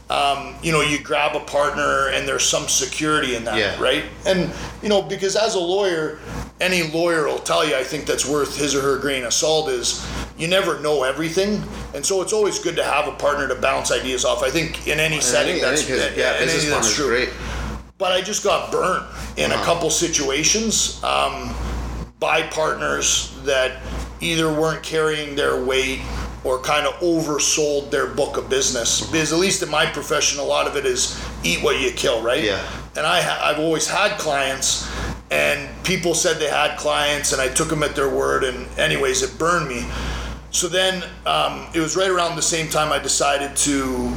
um, 0.10 0.56
you 0.64 0.72
know, 0.72 0.82
you 0.82 1.00
grab 1.00 1.36
a 1.36 1.40
partner 1.42 2.08
and 2.10 2.28
there's 2.28 2.44
some 2.44 2.68
security 2.68 3.36
in 3.36 3.44
that, 3.46 3.58
Yeah. 3.58 3.80
right? 3.82 4.06
And 4.26 4.52
you 4.82 4.90
know, 4.90 5.02
because 5.04 5.36
as 5.36 5.56
a 5.56 5.60
lawyer, 5.60 6.20
any 6.60 6.84
lawyer 6.84 7.26
will 7.28 7.38
tell 7.40 7.66
you, 7.66 7.76
I 7.76 7.84
think 7.84 8.06
that's 8.06 8.26
worth 8.26 8.58
his 8.58 8.74
or 8.76 8.82
her 8.82 8.98
grain 8.98 9.24
of 9.24 9.34
salt 9.34 9.70
is 9.70 10.04
you 10.38 10.48
never 10.48 10.80
know 10.80 11.04
everything, 11.04 11.64
and 11.94 12.04
so 12.06 12.22
it's 12.22 12.34
always 12.34 12.60
good 12.60 12.76
to 12.78 12.84
have 12.84 13.08
a 13.08 13.12
partner 13.12 13.48
to 13.48 13.56
bounce 13.56 13.92
ideas 13.92 14.26
off. 14.26 14.42
I 14.42 14.50
think 14.50 14.88
in 14.88 15.00
any 15.00 15.22
setting, 15.22 15.58
I 15.58 15.60
that's 15.70 15.82
his- 15.82 16.02
yeah, 16.02 16.10
yeah, 16.34 16.40
business 16.40 16.64
any- 16.64 16.74
that's 16.74 16.94
true 16.96 17.08
great. 17.08 17.30
but 17.98 18.12
I 18.12 18.22
just 18.22 18.44
got 18.44 18.72
burnt 18.72 19.04
in 19.38 19.52
a 19.52 19.58
couple 19.64 19.90
situations 19.90 21.00
um, 21.04 21.54
by 22.20 22.44
partners 22.44 23.32
that 23.44 23.74
either 24.22 24.52
weren't 24.52 24.82
carrying 24.84 25.36
their 25.36 25.62
weight 25.64 26.00
or 26.44 26.60
kind 26.60 26.88
of 26.88 26.94
oversold 26.96 27.92
their 27.92 28.08
book 28.08 28.38
of 28.38 28.50
business. 28.50 29.06
Because 29.10 29.34
at 29.34 29.40
least 29.40 29.62
in 29.62 29.70
my 29.70 29.86
profession, 29.86 30.40
a 30.40 30.44
lot 30.44 30.68
of 30.68 30.76
it 30.76 30.86
is 30.86 31.22
eat 31.44 31.62
what 31.62 31.80
you 31.82 31.92
kill, 31.92 32.22
right? 32.22 32.44
Yeah. 32.44 32.66
And 32.96 33.06
I 33.06 33.22
ha- 33.22 33.42
I've 33.44 33.60
always 33.60 33.88
had 33.88 34.18
clients, 34.18 34.90
and 35.32 35.70
people 35.84 36.14
said 36.14 36.38
they 36.38 36.50
had 36.50 36.78
clients, 36.78 37.34
and 37.34 37.42
I 37.42 37.50
took 37.50 37.70
them 37.70 37.84
at 37.84 37.96
their 37.96 38.10
word. 38.10 38.44
And 38.44 38.68
anyways, 38.80 39.22
it 39.22 39.38
burned 39.38 39.68
me. 39.68 39.86
So 40.52 40.68
then 40.68 41.04
um, 41.26 41.68
it 41.76 41.80
was 41.80 41.96
right 41.96 42.10
around 42.10 42.36
the 42.36 42.42
same 42.42 42.70
time 42.70 42.92
I 42.92 43.00
decided 43.00 43.56
to 43.58 44.12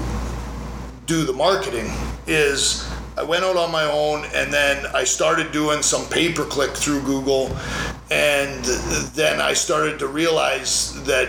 do 1.07 1.25
the 1.25 1.33
marketing. 1.33 1.91
Is 2.27 2.89
I 3.17 3.23
went 3.23 3.45
out 3.45 3.57
on 3.57 3.71
my 3.71 3.85
own 3.85 4.25
and 4.35 4.51
then 4.53 4.87
I 4.95 5.05
started 5.05 5.53
doing 5.53 5.83
some 5.83 6.07
pay 6.09 6.33
per 6.33 6.47
click 6.47 6.71
through 6.71 7.03
Google. 7.03 7.55
And 8.11 8.65
then 9.15 9.41
I 9.41 9.53
started 9.53 9.99
to 9.99 10.07
realize 10.07 11.03
that 11.05 11.29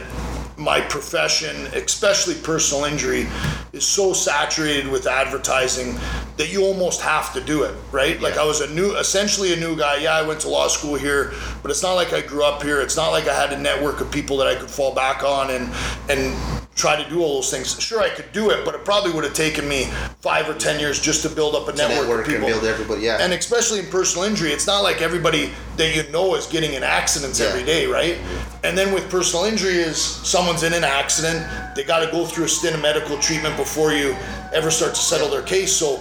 my 0.64 0.80
profession, 0.80 1.68
especially 1.74 2.36
personal 2.36 2.86
injury, 2.86 3.28
is 3.74 3.86
so 3.86 4.14
saturated 4.14 4.88
with 4.88 5.08
advertising 5.08 5.96
that 6.38 6.52
you 6.52 6.64
almost 6.64 7.02
have 7.02 7.34
to 7.34 7.42
do 7.42 7.64
it, 7.64 7.76
right? 7.92 8.20
Like 8.22 8.38
I 8.38 8.46
was 8.46 8.62
a 8.62 8.74
new, 8.74 8.96
essentially 8.96 9.54
a 9.54 9.58
new 9.58 9.76
guy. 9.76 9.98
Yeah, 9.98 10.16
I 10.16 10.22
went 10.22 10.40
to 10.42 10.50
law 10.50 10.68
school 10.68 10.96
here, 10.96 11.34
but 11.62 11.70
it's 11.70 11.84
not 11.84 11.94
like 11.94 12.14
I 12.14 12.22
grew 12.22 12.46
up 12.46 12.64
here. 12.64 12.82
It's 12.82 12.96
not 12.96 13.10
like 13.10 13.28
I 13.28 13.34
had 13.34 13.52
a 13.52 13.60
network 13.60 14.00
of 14.02 14.12
people 14.12 14.38
that 14.38 14.48
I 14.48 14.56
could 14.56 14.70
fall 14.70 14.96
back 14.96 15.24
on 15.24 15.52
and 15.52 15.70
and 16.10 16.63
try 16.76 17.02
to 17.02 17.08
do 17.10 17.22
all 17.22 17.36
those 17.36 17.52
things. 17.52 17.80
Sure, 17.80 18.02
I 18.02 18.10
could 18.10 18.32
do 18.34 18.50
it, 18.50 18.66
but 18.66 18.74
it 18.74 18.84
probably 18.84 19.12
would 19.12 19.24
have 19.24 19.34
taken 19.34 19.68
me 19.68 19.86
five 20.22 20.50
or 20.50 20.54
ten 20.56 20.80
years 20.80 21.00
just 21.00 21.22
to 21.24 21.30
build 21.30 21.54
up 21.56 21.68
a 21.68 21.74
network, 21.74 22.00
network 22.08 22.22
of 22.22 22.26
people. 22.28 22.48
and 22.48 22.54
build 22.62 22.66
everybody. 22.66 23.02
Yeah. 23.02 23.18
And 23.22 23.32
especially 23.34 23.80
in 23.80 23.86
personal 23.88 24.26
injury, 24.28 24.50
it's 24.52 24.66
not 24.66 24.80
like 24.82 25.02
everybody 25.02 25.52
that 25.78 25.96
you 25.96 26.10
know 26.12 26.36
is 26.36 26.48
getting 26.48 26.74
in 26.74 26.84
accidents 26.84 27.40
Yeah. 27.40 27.48
every 27.48 27.64
day, 27.64 27.86
right? 27.86 28.18
And 28.64 28.78
then 28.78 28.94
with 28.94 29.10
personal 29.10 29.46
injury 29.46 29.76
is 29.76 29.98
someone's 30.02 30.64
in 30.64 30.74
an 30.74 30.84
accident, 30.84 31.46
they 31.76 31.84
got 31.84 32.00
to 32.04 32.12
go 32.12 32.26
through 32.26 32.46
a 32.46 32.50
stint 32.50 32.76
of 32.76 32.82
medical 32.82 33.18
treatment 33.20 33.56
before 33.58 33.94
you 33.94 34.16
ever 34.54 34.72
start 34.72 34.96
to 34.96 35.02
settle 35.02 35.30
their 35.30 35.42
case. 35.44 35.72
So 35.72 36.00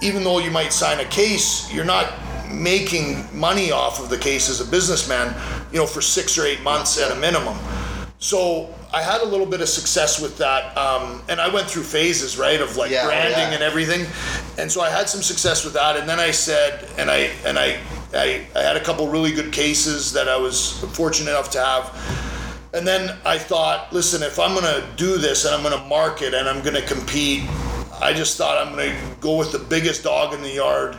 even 0.00 0.24
though 0.24 0.38
you 0.38 0.50
might 0.50 0.72
sign 0.72 1.00
a 1.00 1.04
case, 1.04 1.72
you're 1.72 1.84
not 1.84 2.12
making 2.50 3.24
money 3.38 3.70
off 3.70 4.00
of 4.00 4.08
the 4.08 4.16
case 4.18 4.48
as 4.48 4.60
a 4.60 4.64
businessman, 4.64 5.34
you 5.70 5.78
know, 5.78 5.86
for 5.86 6.00
six 6.00 6.38
or 6.38 6.44
eight 6.46 6.62
months 6.62 6.98
at 7.00 7.12
a 7.12 7.16
minimum. 7.16 7.56
So 8.18 8.74
I 8.92 9.02
had 9.02 9.20
a 9.20 9.26
little 9.26 9.46
bit 9.46 9.60
of 9.60 9.68
success 9.68 10.20
with 10.20 10.38
that, 10.38 10.76
um, 10.78 11.22
and 11.28 11.40
I 11.40 11.48
went 11.48 11.68
through 11.68 11.82
phases, 11.82 12.38
right, 12.38 12.60
of 12.60 12.76
like 12.76 12.90
Yeah, 12.90 13.02
oh, 13.04 13.08
branding 13.08 13.32
yeah. 13.38 13.52
and 13.52 13.62
everything, 13.62 14.06
and 14.56 14.72
so 14.72 14.80
I 14.80 14.88
had 14.88 15.08
some 15.08 15.22
success 15.22 15.64
with 15.64 15.74
that. 15.74 15.96
And 15.96 16.08
then 16.08 16.18
I 16.18 16.30
said, 16.30 16.88
and 16.96 17.10
I 17.10 17.30
and 17.44 17.58
I 17.58 17.78
I, 18.14 18.46
I 18.56 18.62
had 18.62 18.76
a 18.76 18.82
couple 18.82 19.06
really 19.08 19.32
good 19.32 19.52
cases 19.52 20.12
that 20.14 20.28
I 20.28 20.36
was 20.36 20.80
fortunate 20.94 21.30
enough 21.30 21.50
to 21.50 21.60
have. 21.60 22.28
And 22.72 22.86
then 22.86 23.16
I 23.24 23.38
thought, 23.38 23.92
listen, 23.92 24.22
if 24.22 24.38
I'm 24.38 24.54
gonna 24.54 24.86
do 24.96 25.18
this 25.18 25.44
and 25.44 25.54
I'm 25.54 25.62
gonna 25.62 25.86
market 25.88 26.34
and 26.34 26.48
I'm 26.48 26.62
gonna 26.62 26.82
compete, 26.82 27.42
I 28.00 28.12
just 28.14 28.36
thought 28.38 28.64
I'm 28.64 28.74
gonna 28.74 28.96
go 29.20 29.36
with 29.36 29.52
the 29.52 29.58
biggest 29.58 30.04
dog 30.04 30.32
in 30.32 30.42
the 30.42 30.52
yard 30.52 30.96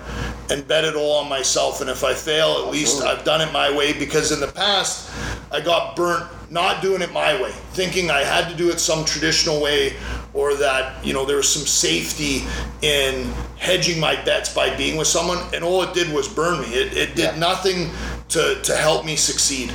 and 0.51 0.67
bet 0.67 0.84
it 0.84 0.96
all 0.96 1.17
on 1.17 1.29
myself. 1.29 1.81
And 1.81 1.89
if 1.89 2.03
I 2.03 2.13
fail, 2.13 2.63
at 2.63 2.72
least 2.72 3.01
I've 3.03 3.24
done 3.24 3.41
it 3.41 3.51
my 3.51 3.75
way 3.75 3.93
because 3.93 4.31
in 4.31 4.39
the 4.39 4.51
past 4.51 5.12
I 5.51 5.62
got 5.62 5.96
burnt 5.96 6.29
not 6.50 6.82
doing 6.82 7.01
it 7.01 7.12
my 7.13 7.39
way, 7.41 7.51
thinking 7.74 8.10
I 8.10 8.24
had 8.24 8.50
to 8.50 8.56
do 8.56 8.70
it 8.70 8.79
some 8.79 9.06
traditional 9.06 9.62
way 9.62 9.94
or 10.34 10.56
that, 10.56 11.03
you 11.06 11.13
know, 11.13 11.25
there 11.25 11.38
was 11.38 11.50
some 11.50 11.65
safety 11.65 12.44
in 12.82 13.25
hedging 13.58 14.00
my 14.00 14.15
bets 14.24 14.53
by 14.53 14.75
being 14.75 14.98
with 14.98 15.08
someone. 15.08 15.39
And 15.53 15.63
all 15.63 15.82
it 15.84 15.94
did 15.94 16.12
was 16.13 16.27
burn 16.27 16.62
me. 16.62 16.68
It, 16.68 16.96
it 16.96 17.15
did 17.15 17.34
Yeah. 17.34 17.39
nothing 17.39 17.89
to, 18.29 18.62
to 18.62 18.75
help 18.75 19.06
me 19.06 19.15
succeed. 19.15 19.72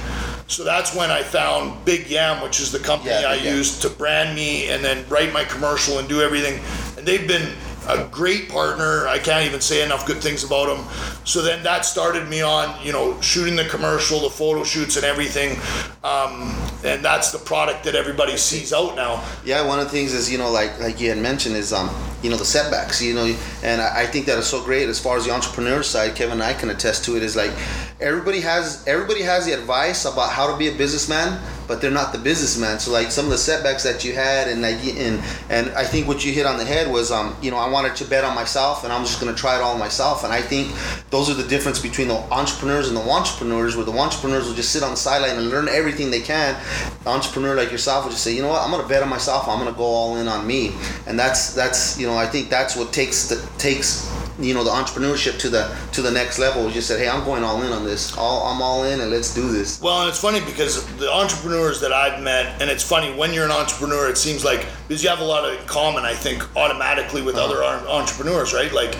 So 0.46 0.62
that's 0.62 0.94
when 0.94 1.10
I 1.10 1.22
found 1.22 1.84
Big 1.84 2.08
Yam, 2.08 2.42
which 2.42 2.60
is 2.60 2.70
the 2.70 2.78
company 2.78 3.10
Yeah, 3.10 3.28
I 3.30 3.34
Yam. 3.36 3.56
used 3.56 3.82
to 3.82 3.88
brand 3.90 4.34
me 4.36 4.68
and 4.68 4.84
then 4.84 5.04
write 5.08 5.32
my 5.32 5.44
commercial 5.44 5.98
and 5.98 6.08
do 6.08 6.20
everything. 6.22 6.60
And 6.98 7.06
they've 7.06 7.26
been 7.26 7.52
a 7.86 8.08
great 8.10 8.48
partner. 8.48 9.06
I 9.06 9.18
can't 9.18 9.46
even 9.46 9.60
say 9.60 9.84
enough 9.84 10.06
good 10.06 10.22
things 10.22 10.44
about 10.44 10.74
him. 10.74 10.84
So 11.24 11.42
then 11.42 11.62
that 11.64 11.84
started 11.84 12.28
me 12.28 12.42
on, 12.42 12.84
you 12.84 12.92
know, 12.92 13.20
shooting 13.20 13.56
the 13.56 13.64
commercial, 13.64 14.20
the 14.20 14.30
photo 14.30 14.64
shoots, 14.64 14.96
and 14.96 15.04
everything. 15.04 15.58
Um, 16.02 16.54
and 16.84 17.04
that's 17.04 17.32
the 17.32 17.38
product 17.38 17.84
that 17.84 17.94
everybody 17.94 18.36
sees 18.36 18.72
out 18.72 18.96
now. 18.96 19.24
Yeah, 19.44 19.66
one 19.66 19.78
of 19.78 19.86
the 19.86 19.90
things 19.90 20.12
is 20.12 20.30
you 20.30 20.38
know 20.38 20.50
like 20.50 20.78
like 20.80 21.00
you 21.00 21.08
had 21.08 21.18
mentioned 21.18 21.56
is 21.56 21.72
um 21.72 21.88
you 22.24 22.30
know 22.30 22.36
the 22.36 22.44
setbacks 22.44 23.00
you 23.02 23.14
know 23.14 23.36
and 23.62 23.80
I, 23.80 24.02
I 24.02 24.06
think 24.06 24.26
that 24.26 24.38
is 24.38 24.46
so 24.46 24.62
great 24.62 24.88
as 24.88 24.98
far 24.98 25.16
as 25.16 25.26
the 25.26 25.32
entrepreneur 25.32 25.82
side. 25.82 26.14
Kevin 26.14 26.34
and 26.34 26.42
I 26.42 26.52
can 26.54 26.70
attest 26.70 27.04
to 27.04 27.16
it 27.16 27.22
is 27.22 27.36
like 27.36 27.52
everybody 28.00 28.40
has 28.40 28.84
everybody 28.86 29.22
has 29.22 29.46
the 29.46 29.52
advice 29.52 30.04
about 30.04 30.30
how 30.30 30.50
to 30.50 30.56
be 30.58 30.68
a 30.68 30.74
businessman, 30.74 31.40
but 31.68 31.80
they're 31.80 31.90
not 31.90 32.12
the 32.12 32.18
businessman. 32.18 32.78
So 32.78 32.92
like 32.92 33.10
some 33.10 33.24
of 33.26 33.30
the 33.30 33.38
setbacks 33.38 33.82
that 33.84 34.04
you 34.04 34.12
had 34.12 34.48
and 34.48 34.62
like 34.62 34.76
and 34.84 35.22
and 35.50 35.70
I 35.70 35.84
think 35.84 36.08
what 36.08 36.24
you 36.24 36.32
hit 36.32 36.46
on 36.46 36.58
the 36.58 36.64
head 36.64 36.90
was 36.90 37.10
um 37.10 37.36
you 37.40 37.50
know 37.50 37.56
I 37.56 37.68
wanted 37.70 37.96
to 37.96 38.04
bet 38.04 38.24
on 38.24 38.34
myself 38.34 38.84
and 38.84 38.92
I'm 38.92 39.04
just 39.04 39.20
gonna 39.20 39.34
try 39.34 39.56
it 39.56 39.62
all 39.62 39.78
myself 39.78 40.24
and 40.24 40.32
I 40.32 40.42
think 40.42 40.72
those 41.10 41.30
are 41.30 41.34
the 41.34 41.48
difference 41.48 41.80
between 41.80 42.08
the 42.08 42.16
entrepreneurs 42.32 42.88
and 42.88 42.96
the 42.96 43.02
entrepreneurs 43.02 43.76
where 43.76 43.84
the 43.84 43.92
entrepreneurs 43.92 44.46
will 44.46 44.54
just 44.54 44.72
sit 44.72 44.82
on 44.82 44.90
the 44.90 44.96
sideline 44.96 45.38
and 45.38 45.50
learn 45.50 45.68
everything 45.68 46.10
they 46.10 46.20
can. 46.20 46.60
The 47.04 47.10
entrepreneur 47.10 47.54
like 47.54 47.70
yourself 47.70 48.04
will 48.04 48.10
just 48.10 48.24
say 48.24 48.34
you 48.34 48.42
know 48.42 48.48
what 48.48 48.62
I'm 48.62 48.70
gonna 48.70 48.88
bet 48.88 49.02
on 49.02 49.08
myself 49.08 49.48
I'm 49.48 49.58
gonna 49.58 49.76
go 49.76 49.84
all 49.84 50.16
in 50.16 50.28
on 50.28 50.46
me 50.46 50.72
and 51.06 51.18
that's 51.18 51.54
that's 51.54 51.98
you 51.98 52.06
know 52.06 52.13
I 52.16 52.26
think 52.26 52.50
that's 52.50 52.76
what 52.76 52.92
takes 52.92 53.28
the 53.28 53.36
takes 53.58 54.10
you 54.38 54.52
know 54.52 54.64
the 54.64 54.70
entrepreneurship 54.70 55.38
to 55.38 55.48
the 55.48 55.74
to 55.92 56.02
the 56.02 56.10
next 56.10 56.38
level. 56.40 56.66
You 56.66 56.72
just 56.72 56.88
said 56.88 56.98
hey 56.98 57.08
I'm 57.08 57.24
going 57.24 57.44
all 57.44 57.62
in 57.62 57.72
on 57.72 57.84
this 57.84 58.16
all 58.16 58.46
I'm 58.46 58.60
all 58.60 58.84
in 58.84 59.00
and 59.00 59.10
let's 59.10 59.32
do 59.34 59.50
this. 59.52 59.80
Well, 59.80 60.00
and 60.00 60.08
it's 60.08 60.18
funny 60.20 60.40
because 60.40 60.84
the 60.96 61.12
entrepreneurs 61.12 61.80
that 61.80 61.92
I've 61.92 62.22
met, 62.22 62.60
and 62.60 62.68
it's 62.70 62.82
funny 62.82 63.12
when 63.16 63.32
you're 63.32 63.44
an 63.44 63.52
entrepreneur, 63.52 64.08
it 64.08 64.18
seems 64.18 64.44
like 64.44 64.66
because 64.88 65.02
you 65.04 65.08
have 65.08 65.20
a 65.20 65.24
lot 65.24 65.48
in 65.52 65.64
common, 65.66 66.04
I 66.04 66.14
think, 66.14 66.44
automatically 66.56 67.22
with 67.22 67.36
Uh-huh. 67.36 67.44
other 67.44 67.88
entrepreneurs, 67.88 68.52
right? 68.52 68.72
Like 68.72 68.96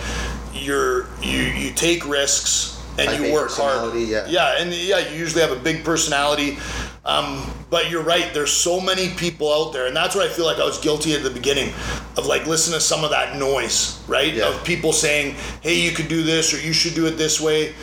you're 0.53 1.07
you 1.21 1.39
you 1.41 1.71
take 1.73 2.07
risks 2.07 2.71
and 2.97 3.09
Type 3.09 3.19
you 3.19 3.33
work 3.33 3.51
hard. 3.51 3.93
yeah. 3.97 4.25
yeah, 4.29 4.55
and 4.57 4.71
yeah, 4.73 4.99
you 4.99 5.17
usually 5.19 5.41
have 5.41 5.51
a 5.51 5.59
big 5.59 5.83
personality. 5.83 6.57
Um, 7.05 7.45
but 7.69 7.91
you're 7.91 8.01
right. 8.01 8.33
There's 8.33 8.51
so 8.51 8.81
many 8.81 9.09
people 9.09 9.53
out 9.53 9.73
there, 9.73 9.85
and 9.85 9.95
that's 9.95 10.15
what 10.15 10.25
I 10.25 10.29
feel 10.29 10.45
like 10.45 10.57
I 10.57 10.65
was 10.65 10.79
guilty 10.79 11.13
at 11.13 11.21
the 11.21 11.29
beginning 11.29 11.71
of 12.17 12.25
like 12.25 12.47
listening 12.47 12.79
to 12.79 12.83
some 12.83 13.03
of 13.03 13.11
that 13.11 13.37
noise, 13.37 14.01
right? 14.07 14.33
Yeah. 14.33 14.47
Of 14.49 14.63
people 14.63 14.91
saying, 14.91 15.35
"Hey, 15.61 15.79
you 15.79 15.91
could 15.91 16.07
do 16.07 16.23
this, 16.23 16.51
or 16.51 16.59
you 16.59 16.73
should 16.73 16.95
do 16.95 17.05
it 17.05 17.11
this 17.11 17.39
way," 17.39 17.75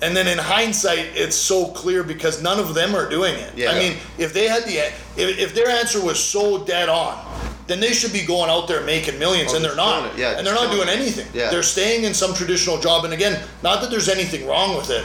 and 0.00 0.16
then 0.16 0.26
in 0.26 0.38
hindsight, 0.38 1.10
it's 1.14 1.36
so 1.36 1.66
clear 1.66 2.02
because 2.02 2.42
none 2.42 2.58
of 2.58 2.74
them 2.74 2.94
are 2.94 3.08
doing 3.08 3.34
it. 3.34 3.52
Yeah. 3.54 3.72
I 3.72 3.78
mean, 3.78 3.98
if 4.16 4.32
they 4.32 4.48
had 4.48 4.64
the, 4.64 4.78
if, 4.78 5.38
if 5.38 5.54
their 5.54 5.68
answer 5.68 6.02
was 6.02 6.18
so 6.18 6.64
dead 6.64 6.88
on, 6.88 7.18
then 7.66 7.80
they 7.80 7.92
should 7.92 8.14
be 8.14 8.24
going 8.24 8.48
out 8.48 8.66
there 8.66 8.82
making 8.84 9.18
millions, 9.18 9.52
Oh, 9.52 9.56
and 9.56 9.64
they're 9.64 9.76
not. 9.76 10.16
Yeah, 10.16 10.38
and 10.38 10.46
they're 10.46 10.54
not 10.54 10.72
doing 10.72 10.86
doing 10.86 10.88
it. 10.88 11.00
anything. 11.02 11.26
Yeah. 11.34 11.50
They're 11.50 11.62
staying 11.62 12.04
in 12.04 12.14
some 12.14 12.32
traditional 12.32 12.78
job, 12.78 13.04
and 13.04 13.12
again, 13.12 13.42
not 13.62 13.82
that 13.82 13.90
there's 13.90 14.08
anything 14.08 14.46
wrong 14.46 14.74
with 14.74 14.88
it, 14.88 15.04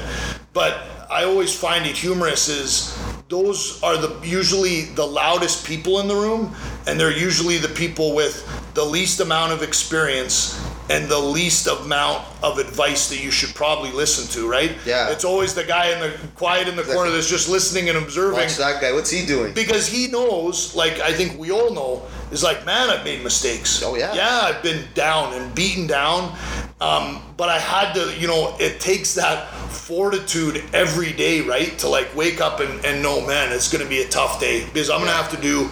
but 0.54 0.78
I 1.12 1.26
always 1.26 1.54
find 1.54 1.86
it 1.86 1.98
humorous 1.98 2.48
is 2.48 2.98
those 3.28 3.82
are 3.82 3.98
the 3.98 4.20
usually 4.24 4.82
the 4.96 5.06
loudest 5.06 5.66
people 5.66 6.00
in 6.00 6.08
the 6.08 6.16
room 6.16 6.54
and 6.86 7.00
they're 7.00 7.12
usually 7.12 7.58
the 7.58 7.68
people 7.70 8.14
with 8.14 8.46
the 8.76 8.84
least 8.84 9.20
amount 9.20 9.52
of 9.52 9.64
experience 9.64 10.62
and 10.92 11.10
the 11.10 11.18
least 11.18 11.66
amount 11.66 12.24
of 12.44 12.60
advice 12.60 13.10
that 13.10 13.24
you 13.24 13.32
should 13.32 13.54
probably 13.56 13.92
listen 13.92 14.28
to 14.30 14.48
right 14.48 14.74
Yeah. 14.86 15.10
it's 15.10 15.26
always 15.26 15.56
the 15.56 15.64
guy 15.64 15.90
in 15.92 16.00
the 16.00 16.16
quiet 16.36 16.68
in 16.68 16.76
the 16.76 16.84
corner 16.84 17.10
that's 17.10 17.28
just 17.28 17.50
listening 17.50 17.90
and 17.90 17.98
observing 17.98 18.40
Watch 18.42 18.58
that 18.58 18.80
guy. 18.80 18.92
What's 18.92 19.10
he 19.10 19.26
doing? 19.26 19.54
because 19.56 19.88
he 19.88 20.06
knows, 20.08 20.76
like 20.76 21.00
I 21.00 21.12
think 21.12 21.40
we 21.40 21.52
all 21.52 21.74
know, 21.74 22.04
is 22.32 22.44
like, 22.44 22.64
man, 22.66 22.90
I've 22.92 23.04
made 23.04 23.24
mistakes. 23.24 23.82
Oh, 23.84 23.96
yeah. 23.96 24.14
Yeah, 24.14 24.42
I've 24.44 24.62
been 24.62 24.84
down 24.94 25.34
and 25.34 25.54
beaten 25.56 25.88
down, 25.88 26.36
um, 26.82 27.22
but 27.38 27.50
I 27.50 27.58
had 27.60 27.94
to, 27.94 28.14
you 28.20 28.28
know, 28.28 28.56
it 28.60 28.80
takes 28.80 29.16
that 29.16 29.50
fortitude 29.70 30.64
every 30.74 31.14
day, 31.14 31.42
right, 31.42 31.78
to 31.80 31.88
like 31.88 32.14
wake 32.16 32.42
up 32.42 32.60
and, 32.60 32.84
and 32.86 33.02
know, 33.02 33.26
man, 33.26 33.54
it's 33.54 33.72
gonna 33.72 33.90
be 33.90 34.02
a 34.02 34.08
tough 34.08 34.40
day 34.40 34.66
because 34.66 34.90
I'm 34.90 35.00
gonna 35.00 35.12
have 35.12 35.32
to 35.32 35.42
do 35.42 35.70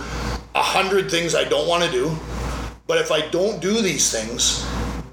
a 0.56 0.62
hundred 0.62 1.10
things 1.12 1.36
I 1.36 1.44
don't 1.44 1.68
want 1.68 1.84
to 1.84 1.92
do, 1.92 2.16
but 2.88 3.00
if 3.00 3.12
I 3.12 3.28
don't 3.30 3.62
do 3.62 3.82
these 3.82 4.12
things, 4.12 4.66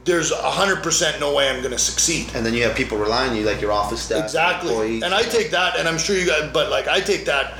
there's 0.04 0.30
a 0.32 0.50
hundred 0.50 0.82
percent 0.82 1.18
no 1.20 1.34
way 1.34 1.48
I'm 1.50 1.62
gonna 1.62 1.78
succeed. 1.78 2.30
And 2.34 2.44
then 2.44 2.54
you 2.54 2.62
have 2.64 2.76
people 2.76 2.98
relying 2.98 3.30
on 3.30 3.36
you, 3.36 3.44
like 3.44 3.60
your 3.60 3.72
office 3.72 4.02
staff, 4.02 4.22
Exactly. 4.24 4.70
employees. 4.70 5.02
And 5.02 5.14
I 5.14 5.22
take 5.22 5.50
that, 5.50 5.76
and 5.78 5.88
I'm 5.88 5.98
sure 5.98 6.16
you 6.16 6.26
guys, 6.26 6.50
but 6.52 6.70
like 6.70 6.88
I 6.88 7.00
take 7.00 7.24
that 7.26 7.54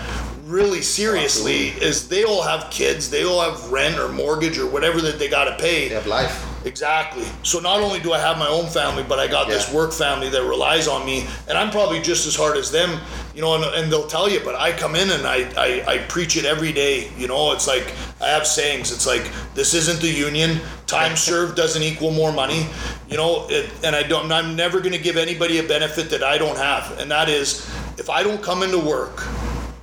really 0.44 0.82
seriously. 0.82 1.68
Is 1.68 2.08
they 2.08 2.24
all 2.24 2.42
have 2.42 2.70
kids, 2.70 3.08
they 3.10 3.24
all 3.24 3.40
have 3.40 3.70
rent 3.70 3.98
or 3.98 4.08
mortgage 4.08 4.58
or 4.58 4.66
whatever 4.66 5.00
that 5.00 5.18
they 5.18 5.28
got 5.28 5.44
to 5.44 5.62
pay. 5.62 5.88
they 5.88 5.94
have 5.94 6.06
life. 6.06 6.46
Exactly. 6.64 7.24
So 7.42 7.58
not 7.58 7.80
only 7.80 8.00
do 8.00 8.12
I 8.12 8.18
have 8.18 8.38
my 8.38 8.48
own 8.48 8.66
family, 8.66 9.02
but 9.02 9.18
I 9.18 9.26
got 9.26 9.48
this 9.48 9.72
work 9.72 9.92
family 9.92 10.28
that 10.28 10.42
relies 10.42 10.88
on 10.88 11.06
me, 11.06 11.26
and 11.48 11.56
I'm 11.56 11.70
probably 11.70 12.02
just 12.02 12.26
as 12.26 12.36
hard 12.36 12.58
as 12.58 12.70
them, 12.70 13.00
you 13.34 13.40
know. 13.40 13.54
And, 13.54 13.64
and 13.64 13.90
they'll 13.90 14.06
tell 14.06 14.28
you, 14.28 14.40
but 14.44 14.54
I 14.54 14.72
come 14.72 14.94
in 14.94 15.10
and 15.10 15.26
I, 15.26 15.50
I 15.56 15.94
I 15.94 15.98
preach 15.98 16.36
it 16.36 16.44
every 16.44 16.72
day. 16.72 17.10
You 17.16 17.28
know, 17.28 17.52
it's 17.52 17.66
like 17.66 17.94
I 18.20 18.28
have 18.28 18.46
sayings. 18.46 18.92
It's 18.92 19.06
like 19.06 19.30
this 19.54 19.72
isn't 19.72 20.00
the 20.00 20.10
union. 20.10 20.60
Time 20.86 21.16
served 21.30 21.56
doesn't 21.56 21.82
equal 21.82 22.10
more 22.10 22.32
money. 22.32 22.66
You 23.08 23.16
know, 23.16 23.46
it, 23.48 23.70
and 23.82 23.96
I 23.96 24.02
don't. 24.02 24.30
I'm 24.30 24.54
never 24.54 24.80
going 24.80 24.92
to 24.92 25.02
give 25.02 25.16
anybody 25.16 25.58
a 25.58 25.62
benefit 25.62 26.10
that 26.10 26.22
I 26.22 26.36
don't 26.36 26.58
have, 26.58 26.98
and 26.98 27.10
that 27.10 27.30
is 27.30 27.66
if 27.96 28.10
I 28.10 28.22
don't 28.22 28.42
come 28.42 28.62
into 28.62 28.78
work 28.78 29.22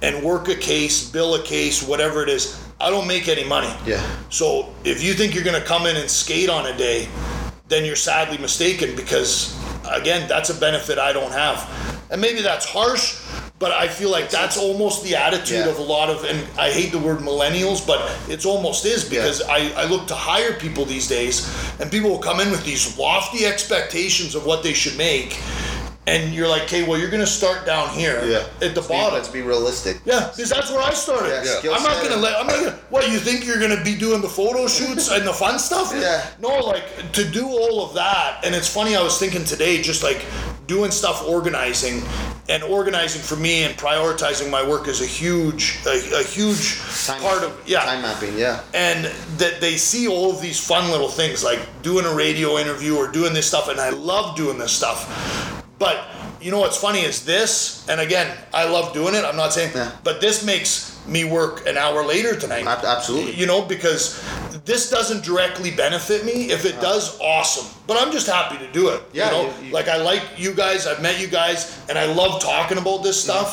and 0.04 0.24
work 0.24 0.48
a 0.48 0.56
case, 0.56 1.10
bill 1.10 1.34
a 1.36 1.44
case, 1.44 1.82
whatever 1.82 2.22
it 2.22 2.30
is, 2.30 2.67
I 2.80 2.90
don't 2.90 3.08
make 3.08 3.28
any 3.28 3.44
money. 3.44 3.74
Yeah. 3.86 4.06
So 4.30 4.74
if 4.84 5.04
you 5.04 5.14
think 5.14 5.34
you're 5.34 5.44
going 5.44 5.60
to 5.60 5.68
come 5.68 5.86
in 5.88 5.96
and 5.96 6.10
skate 6.10 6.50
on 6.50 6.68
a 6.68 6.78
day, 6.78 7.08
then 7.68 7.84
you're 7.86 7.96
sadly 7.96 8.38
mistaken 8.38 8.96
because 8.96 9.58
again, 9.90 10.28
that's 10.28 10.50
a 10.50 10.54
benefit 10.60 10.98
I 11.00 11.12
don't 11.14 11.32
have. 11.32 11.68
And 12.12 12.22
maybe 12.22 12.42
that's 12.42 12.66
harsh, 12.66 13.20
but 13.60 13.72
I 13.72 13.88
feel 13.88 14.10
like 14.12 14.30
that's 14.30 14.58
almost 14.58 15.04
the 15.04 15.16
attitude 15.16 15.66
Yeah. 15.66 15.70
of 15.70 15.80
a 15.80 15.82
lot 15.82 16.10
of, 16.10 16.24
and 16.24 16.38
I 16.58 16.72
hate 16.72 16.92
the 16.92 17.00
word 17.00 17.20
millennials, 17.20 17.86
but 17.86 18.00
it's 18.30 18.46
almost 18.46 18.86
is 18.86 19.04
because 19.04 19.42
I, 19.42 19.72
I 19.76 19.86
look 19.86 20.08
to 20.08 20.14
hire 20.16 20.54
people 20.54 20.86
these 20.86 21.08
days, 21.08 21.50
and 21.80 21.90
people 21.92 22.10
will 22.10 22.20
come 22.20 22.40
in 22.40 22.52
with 22.52 22.64
these 22.64 22.98
lofty 22.98 23.46
expectations 23.46 24.36
of 24.36 24.46
what 24.46 24.62
they 24.64 24.74
should 24.74 24.98
make. 24.98 25.38
And 26.08 26.34
you're 26.34 26.48
like, 26.48 26.64
okay, 26.64 26.88
well, 26.88 26.98
you're 26.98 27.10
going 27.10 27.20
to 27.26 27.28
start 27.28 27.66
down 27.66 27.90
here 27.90 28.24
Yeah. 28.26 28.38
at 28.66 28.74
the 28.74 28.80
Let's 28.80 28.88
be- 28.88 28.94
bottom. 28.94 29.14
Let's 29.14 29.28
be 29.28 29.42
realistic. 29.42 30.00
Yeah, 30.06 30.30
because 30.34 30.50
that's 30.50 30.72
where 30.72 30.82
I 30.82 30.94
started. 30.94 31.44
Yeah, 31.44 31.60
Yeah. 31.66 31.72
I'm 31.76 31.84
not 31.84 32.02
gonna 32.02 32.14
and- 32.14 32.22
let. 32.22 32.36
I'm 32.40 32.48
not 32.48 32.56
gonna. 32.56 32.80
What 32.90 33.10
you 33.12 33.20
think 33.20 33.46
you're 33.46 33.60
gonna 33.60 33.84
be 33.84 33.94
doing 33.96 34.22
the 34.22 34.30
photo 34.30 34.68
shoots 34.68 35.12
and 35.12 35.28
the 35.28 35.34
fun 35.34 35.60
stuff? 35.60 35.92
Yeah. 35.94 36.26
No, 36.40 36.60
like 36.60 37.12
to 37.12 37.24
do 37.30 37.46
all 37.48 37.84
of 37.86 37.94
that, 37.96 38.40
and 38.46 38.56
it's 38.56 38.70
funny. 38.70 38.96
I 38.96 39.04
was 39.04 39.18
thinking 39.20 39.44
today, 39.44 39.82
just 39.82 40.02
like 40.02 40.24
doing 40.66 40.92
stuff, 40.92 41.28
organizing, 41.28 42.02
and 42.48 42.64
organizing 42.64 43.22
for 43.22 43.36
me 43.36 43.64
and 43.64 43.76
prioritizing 43.78 44.50
my 44.50 44.66
work 44.68 44.88
is 44.88 45.02
a 45.02 45.06
huge, 45.06 45.80
a, 45.86 46.20
a 46.20 46.24
huge 46.24 46.80
Time, 47.06 47.22
part 47.22 47.44
of 47.44 47.52
yeah 47.66 47.84
Time 47.84 48.02
mapping. 48.02 48.38
Yeah. 48.38 48.62
and 48.74 49.06
that 49.40 49.60
they 49.60 49.76
see 49.78 50.08
all 50.08 50.32
of 50.32 50.42
these 50.42 50.60
fun 50.60 50.90
little 50.92 51.10
things 51.10 51.44
like 51.44 51.60
doing 51.82 52.06
a 52.06 52.14
radio 52.14 52.58
interview 52.58 52.96
or 52.96 53.08
doing 53.12 53.34
this 53.34 53.48
stuff 53.48 53.70
and 53.70 53.80
i 53.80 53.90
love 53.92 54.36
doing 54.36 54.58
this 54.58 54.72
stuff 54.74 55.57
but 55.80 56.06
you 56.42 56.52
know 56.52 56.60
what's 56.60 56.78
funny 56.78 57.00
is 57.02 57.26
this 57.26 57.88
and 57.90 58.00
again 58.00 58.36
i 58.54 58.64
love 58.68 58.94
doing 58.94 59.14
it 59.16 59.24
i'm 59.26 59.36
not 59.36 59.54
saying 59.54 59.72
Yeah. 59.76 59.92
but 60.04 60.22
this 60.22 60.44
makes 60.46 60.96
me 61.08 61.24
work 61.24 61.66
an 61.66 61.78
hour 61.78 62.04
later 62.06 62.36
tonight. 62.38 62.66
Absolutely. 62.68 63.32
you 63.34 63.46
know 63.46 63.62
because 63.62 64.22
this 64.66 64.90
doesn't 64.90 65.24
directly 65.24 65.72
benefit 65.72 66.26
me. 66.26 66.52
If 66.52 66.66
it 66.66 66.82
does 66.82 67.18
awesome. 67.22 67.66
But 67.88 68.02
i'm 68.02 68.12
just 68.12 68.28
happy 68.28 68.58
to 68.58 68.70
do 68.74 68.90
it 68.90 69.02
Yeah, 69.14 69.26
you 69.28 69.32
know? 69.32 69.44
you- 69.62 69.68
you- 69.68 69.72
like 69.74 69.88
i 69.88 69.96
like 69.98 70.22
you 70.38 70.54
guys 70.54 70.86
i've 70.86 71.02
met 71.02 71.18
you 71.22 71.28
guys 71.28 71.80
and 71.88 71.98
i 71.98 72.06
love 72.06 72.42
talking 72.42 72.78
about 72.78 73.04
this 73.04 73.22
stuff. 73.24 73.50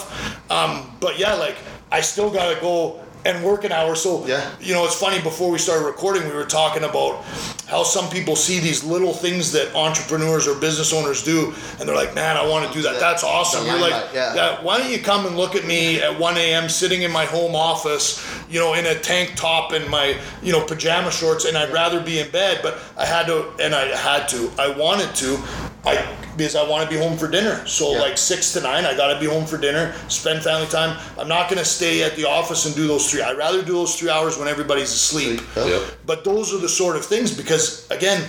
Um, 0.50 0.97
but 0.99 1.16
yeah 1.19 1.35
like 1.35 1.57
i 1.93 2.00
still 2.00 2.28
gotta 2.31 2.61
go 2.61 3.03
and 3.25 3.43
work 3.43 3.64
an 3.64 3.73
hour 3.73 3.95
so 3.95 4.26
Yeah. 4.26 4.43
you 4.61 4.75
know, 4.75 4.85
it's 4.85 4.95
funny. 4.95 5.21
Before 5.21 5.50
we 5.50 5.59
started 5.59 5.85
recording, 5.85 6.28
we 6.28 6.35
were 6.35 6.45
talking 6.45 6.85
about 6.85 7.25
how 7.66 7.83
some 7.83 8.09
people 8.11 8.37
see 8.37 8.59
these 8.61 8.85
little 8.85 9.14
things 9.14 9.52
that 9.52 9.75
entrepreneurs 9.75 10.47
or 10.47 10.54
business 10.54 10.93
owners 10.93 11.23
do, 11.23 11.54
and 11.78 11.88
they're 11.88 11.97
like, 11.97 12.14
"Man, 12.14 12.37
I 12.37 12.47
want 12.47 12.66
to 12.69 12.73
do 12.73 12.83
that. 12.83 13.00
That's 13.00 13.25
awesome." 13.25 13.66
You're 13.66 13.78
like, 13.78 14.12
yeah. 14.12 14.35
yeah. 14.35 14.62
Why 14.62 14.78
don't 14.78 14.90
you 14.90 14.99
come 14.99 15.26
and 15.26 15.37
look 15.37 15.54
at 15.57 15.64
me 15.64 16.00
at 16.02 16.19
1 16.19 16.37
a.m. 16.37 16.69
sitting 16.69 17.02
in 17.02 17.11
my 17.11 17.25
home 17.25 17.57
office, 17.57 18.23
you 18.50 18.61
know, 18.61 18.75
in 18.75 18.85
a 18.87 18.95
tank 18.95 19.33
top 19.37 19.73
and 19.73 19.88
my, 19.88 20.16
you 20.43 20.52
know, 20.52 20.61
pajama 20.64 21.11
shorts, 21.11 21.45
and 21.47 21.57
I'd 21.57 21.73
rather 21.73 22.00
be 22.00 22.19
in 22.21 22.31
bed, 22.31 22.61
but 22.62 22.78
I 22.97 23.07
had 23.07 23.26
to, 23.26 23.50
and 23.61 23.75
I 23.75 23.87
had 23.97 24.28
to, 24.28 24.50
I 24.59 24.69
wanted 24.69 25.14
to, 25.16 25.38
I 25.87 26.05
because 26.37 26.57
I 26.57 26.69
want 26.69 26.83
to 26.83 26.91
be 26.93 27.00
home 27.00 27.17
for 27.17 27.29
dinner. 27.29 27.64
So 27.67 27.93
Yeah. 27.93 28.00
like 28.00 28.19
six 28.19 28.53
to 28.55 28.61
nine, 28.61 28.85
I 28.85 28.97
got 28.97 29.14
to 29.14 29.21
be 29.21 29.26
home 29.26 29.47
for 29.47 29.57
dinner, 29.57 29.95
spend 30.09 30.43
family 30.43 30.67
time. 30.67 30.99
I'm 31.17 31.29
not 31.29 31.49
gonna 31.49 31.64
stay 31.64 32.03
at 32.03 32.17
the 32.17 32.25
office 32.25 32.67
and 32.67 32.75
do 32.75 32.88
those 32.88 33.09
three. 33.09 33.23
I'd 33.23 33.37
rather 33.38 33.62
do 33.62 33.73
those 33.75 33.95
three 33.95 34.11
hours 34.11 34.37
when 34.37 34.49
everybody's 34.49 34.91
asleep. 34.93 35.41
Yep. 35.57 35.67
Yep. 35.69 35.83
But 36.07 36.25
those 36.25 36.53
are 36.53 36.59
the 36.59 36.69
sort 36.69 36.97
of 36.97 37.05
things 37.05 37.31
because 37.31 37.88
again, 37.91 38.21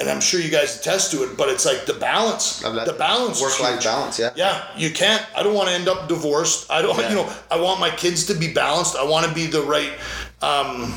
and 0.00 0.08
I'm 0.10 0.20
sure 0.20 0.40
you 0.40 0.50
guys 0.50 0.80
attest 0.80 1.12
to 1.12 1.22
it, 1.22 1.36
but 1.36 1.48
it's 1.50 1.64
like 1.64 1.86
the 1.86 1.94
balance. 1.94 2.58
The 2.60 2.96
balance. 2.98 3.40
Work-life 3.40 3.84
balance. 3.84 4.18
Yeah. 4.18 4.30
Yeah, 4.34 4.64
you 4.76 4.90
can't. 4.90 5.24
I 5.36 5.44
don't 5.44 5.54
want 5.54 5.68
to 5.68 5.74
end 5.74 5.88
up 5.88 6.08
divorced. 6.08 6.68
I 6.70 6.82
don't. 6.82 6.92
Yeah. 7.02 7.08
You 7.10 7.14
know, 7.16 7.32
I 7.50 7.60
want 7.60 7.78
my 7.80 7.90
kids 7.90 8.26
to 8.26 8.34
be 8.34 8.52
balanced. 8.52 8.96
I 8.96 9.04
want 9.04 9.26
to 9.26 9.32
be 9.34 9.46
the 9.46 9.62
right, 9.62 9.92
um, 10.40 10.94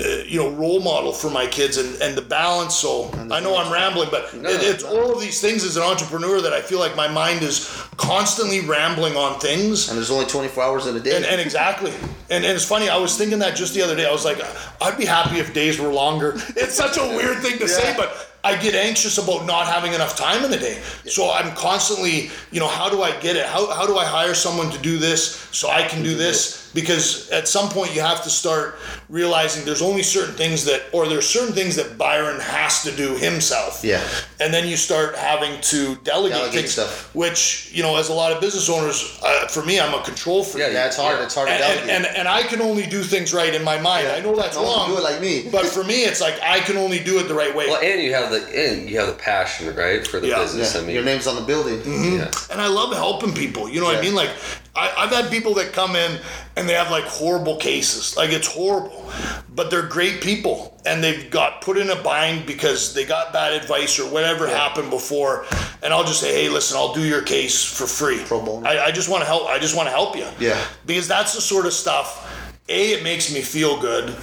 uh, 0.00 0.24
you 0.26 0.38
know, 0.38 0.50
role 0.50 0.80
model 0.80 1.12
for 1.12 1.30
my 1.30 1.46
kids 1.46 1.76
and 1.76 2.00
and 2.02 2.16
the 2.16 2.22
balance. 2.22 2.74
So 2.74 3.10
I 3.30 3.40
know 3.40 3.56
I'm 3.56 3.72
rambling, 3.72 4.08
but 4.10 4.34
No, 4.34 4.48
it, 4.48 4.62
it's 4.62 4.84
all 4.84 5.12
of 5.12 5.20
these 5.20 5.40
things 5.40 5.64
as 5.64 5.76
an 5.76 5.82
entrepreneur 5.82 6.40
that 6.40 6.52
I 6.52 6.60
feel 6.60 6.78
like 6.78 6.94
my 6.96 7.08
mind 7.08 7.42
is 7.42 7.66
constantly 7.96 8.60
rambling 8.60 9.16
on 9.16 9.38
things. 9.40 9.88
And 9.88 9.96
there's 9.96 10.10
only 10.10 10.26
24 10.26 10.62
hours 10.62 10.86
in 10.86 10.96
a 10.96 11.00
day. 11.00 11.16
And, 11.16 11.24
and 11.24 11.40
exactly, 11.40 11.92
and, 12.30 12.44
and 12.44 12.54
it's 12.56 12.64
funny. 12.64 12.88
I 12.88 12.96
was 12.98 13.16
thinking 13.16 13.38
that 13.40 13.56
just 13.56 13.74
the 13.74 13.82
other 13.82 13.96
day. 13.96 14.06
I 14.06 14.12
was 14.12 14.24
like, 14.24 14.38
I'd 14.82 14.98
be 14.98 15.04
happy 15.06 15.38
if 15.38 15.54
days 15.54 15.78
were 15.80 15.88
longer. 15.92 16.34
It's 16.56 16.74
such 16.74 16.96
a 16.98 17.02
weird 17.16 17.38
thing 17.38 17.58
to 17.58 17.68
say, 17.68 17.94
but 17.96 18.32
I 18.44 18.56
get 18.60 18.74
anxious 18.74 19.18
about 19.18 19.44
not 19.46 19.66
having 19.66 19.92
enough 19.92 20.16
time 20.16 20.44
in 20.44 20.50
the 20.50 20.56
day. 20.58 20.80
So 21.06 21.32
I'm 21.32 21.54
constantly, 21.56 22.30
you 22.52 22.60
know, 22.60 22.68
how 22.68 22.88
do 22.88 23.02
I 23.02 23.10
get 23.20 23.34
it? 23.36 23.46
How, 23.46 23.72
how 23.74 23.86
do 23.86 23.96
I 23.96 24.04
hire 24.04 24.34
someone 24.34 24.70
to 24.70 24.78
do 24.78 24.98
this 24.98 25.48
so 25.52 25.68
I 25.68 25.82
can 25.82 26.02
do 26.02 26.14
this? 26.14 26.65
Because 26.74 27.30
at 27.30 27.48
some 27.48 27.68
point 27.70 27.94
you 27.94 28.00
have 28.02 28.22
to 28.24 28.30
start 28.30 28.76
realizing 29.08 29.64
there's 29.64 29.82
only 29.82 30.02
certain 30.02 30.34
things 30.34 30.64
that, 30.66 30.82
or 30.92 31.08
there's 31.08 31.26
certain 31.28 31.54
things 31.54 31.76
that 31.76 31.96
Byron 31.96 32.40
has 32.40 32.82
to 32.82 32.92
do 32.94 33.14
himself. 33.16 33.82
Yeah. 33.84 34.02
And 34.40 34.52
then 34.52 34.68
you 34.68 34.76
start 34.76 35.16
having 35.16 35.60
to 35.62 35.94
delegate, 35.96 36.36
Delegate 36.38 36.52
things, 36.52 36.72
stuff. 36.72 37.14
which 37.14 37.70
you 37.72 37.82
know, 37.82 37.96
as 37.96 38.08
a 38.08 38.12
lot 38.12 38.32
of 38.32 38.40
business 38.40 38.68
owners, 38.68 39.18
uh, 39.24 39.46
for 39.48 39.64
me, 39.64 39.80
I'm 39.80 39.94
a 39.94 40.02
control 40.02 40.44
freak 40.44 40.64
Yeah, 40.66 40.72
yeah, 40.72 40.86
it's 40.86 40.96
hard. 40.96 41.20
It's 41.22 41.34
hard 41.34 41.48
to 41.48 41.56
delegate. 41.56 41.88
and, 41.88 42.04
and, 42.06 42.16
and 42.16 42.28
I 42.28 42.42
can 42.42 42.60
only 42.60 42.86
do 42.86 43.02
things 43.02 43.32
right 43.32 43.54
in 43.54 43.64
my 43.64 43.80
mind. 43.80 44.08
I 44.08 44.20
know 44.20 44.34
that's 44.36 44.56
No 44.56 44.62
wrong. 44.64 44.90
do 44.90 44.98
it 44.98 45.02
like 45.02 45.20
me. 45.20 45.48
But 45.52 45.66
for 45.66 45.84
me, 45.84 46.04
it's 46.04 46.20
like 46.20 46.38
I 46.42 46.60
can 46.60 46.76
only 46.76 46.98
do 46.98 47.18
it 47.20 47.28
the 47.28 47.34
right 47.34 47.54
way. 47.54 47.66
Well, 47.68 47.80
and 47.82 48.02
you 48.02 48.12
have 48.14 48.30
the 48.30 48.42
and 48.54 48.88
you 48.90 48.98
have 48.98 49.08
the 49.08 49.14
passion, 49.14 49.74
right, 49.74 50.06
for 50.06 50.20
the 50.20 50.28
Yeah. 50.28 50.38
business. 50.40 50.74
yeah, 50.74 50.80
I 50.80 50.84
mean, 50.84 50.94
your 50.94 51.04
name's 51.04 51.26
on 51.26 51.36
the 51.36 51.42
building. 51.42 51.80
yeah. 52.18 52.30
and 52.50 52.60
I 52.60 52.66
love 52.68 52.92
helping 52.92 53.32
people. 53.32 53.68
You 53.68 53.80
know 53.80 53.86
what 53.86 53.96
I 53.96 54.00
mean? 54.02 54.14
Like 54.14 54.30
I, 54.76 54.92
I've 54.96 55.10
had 55.10 55.30
people 55.30 55.54
that 55.54 55.72
come 55.72 55.96
in 55.96 56.20
and 56.56 56.68
they 56.68 56.74
have 56.74 56.90
like 56.90 57.04
horrible 57.04 57.56
cases. 57.56 58.16
Like 58.16 58.30
it's 58.30 58.46
horrible, 58.46 59.10
but 59.54 59.70
they're 59.70 59.86
great 59.86 60.20
people 60.20 60.80
and 60.84 61.02
they've 61.02 61.30
got 61.30 61.62
put 61.62 61.76
in 61.76 61.90
a 61.90 62.02
bind 62.02 62.46
because 62.46 62.94
they 62.94 63.04
got 63.04 63.32
bad 63.32 63.52
advice 63.54 63.98
or 63.98 64.10
whatever 64.10 64.46
happened 64.46 64.90
before. 64.90 65.46
And 65.82 65.92
I'll 65.92 66.04
just 66.04 66.20
say, 66.20 66.32
hey, 66.32 66.48
listen, 66.48 66.76
I'll 66.76 66.94
do 66.94 67.02
your 67.02 67.22
case 67.22 67.64
for 67.64 67.86
free. 67.86 68.22
Pro 68.24 68.44
bono. 68.44 68.66
I, 68.66 68.86
I 68.86 68.90
just 68.92 69.08
want 69.08 69.22
to 69.22 69.26
help. 69.26 69.48
I 69.48 69.58
just 69.58 69.76
want 69.76 69.86
to 69.88 69.92
help 69.92 70.16
you. 70.16 70.26
Yeah. 70.38 70.62
Because 70.84 71.08
that's 71.08 71.34
the 71.34 71.40
sort 71.40 71.66
of 71.66 71.72
stuff. 71.72 72.22
A, 72.68 72.92
it 72.92 73.02
makes 73.02 73.32
me 73.32 73.42
feel 73.42 73.80
good. 73.80 74.14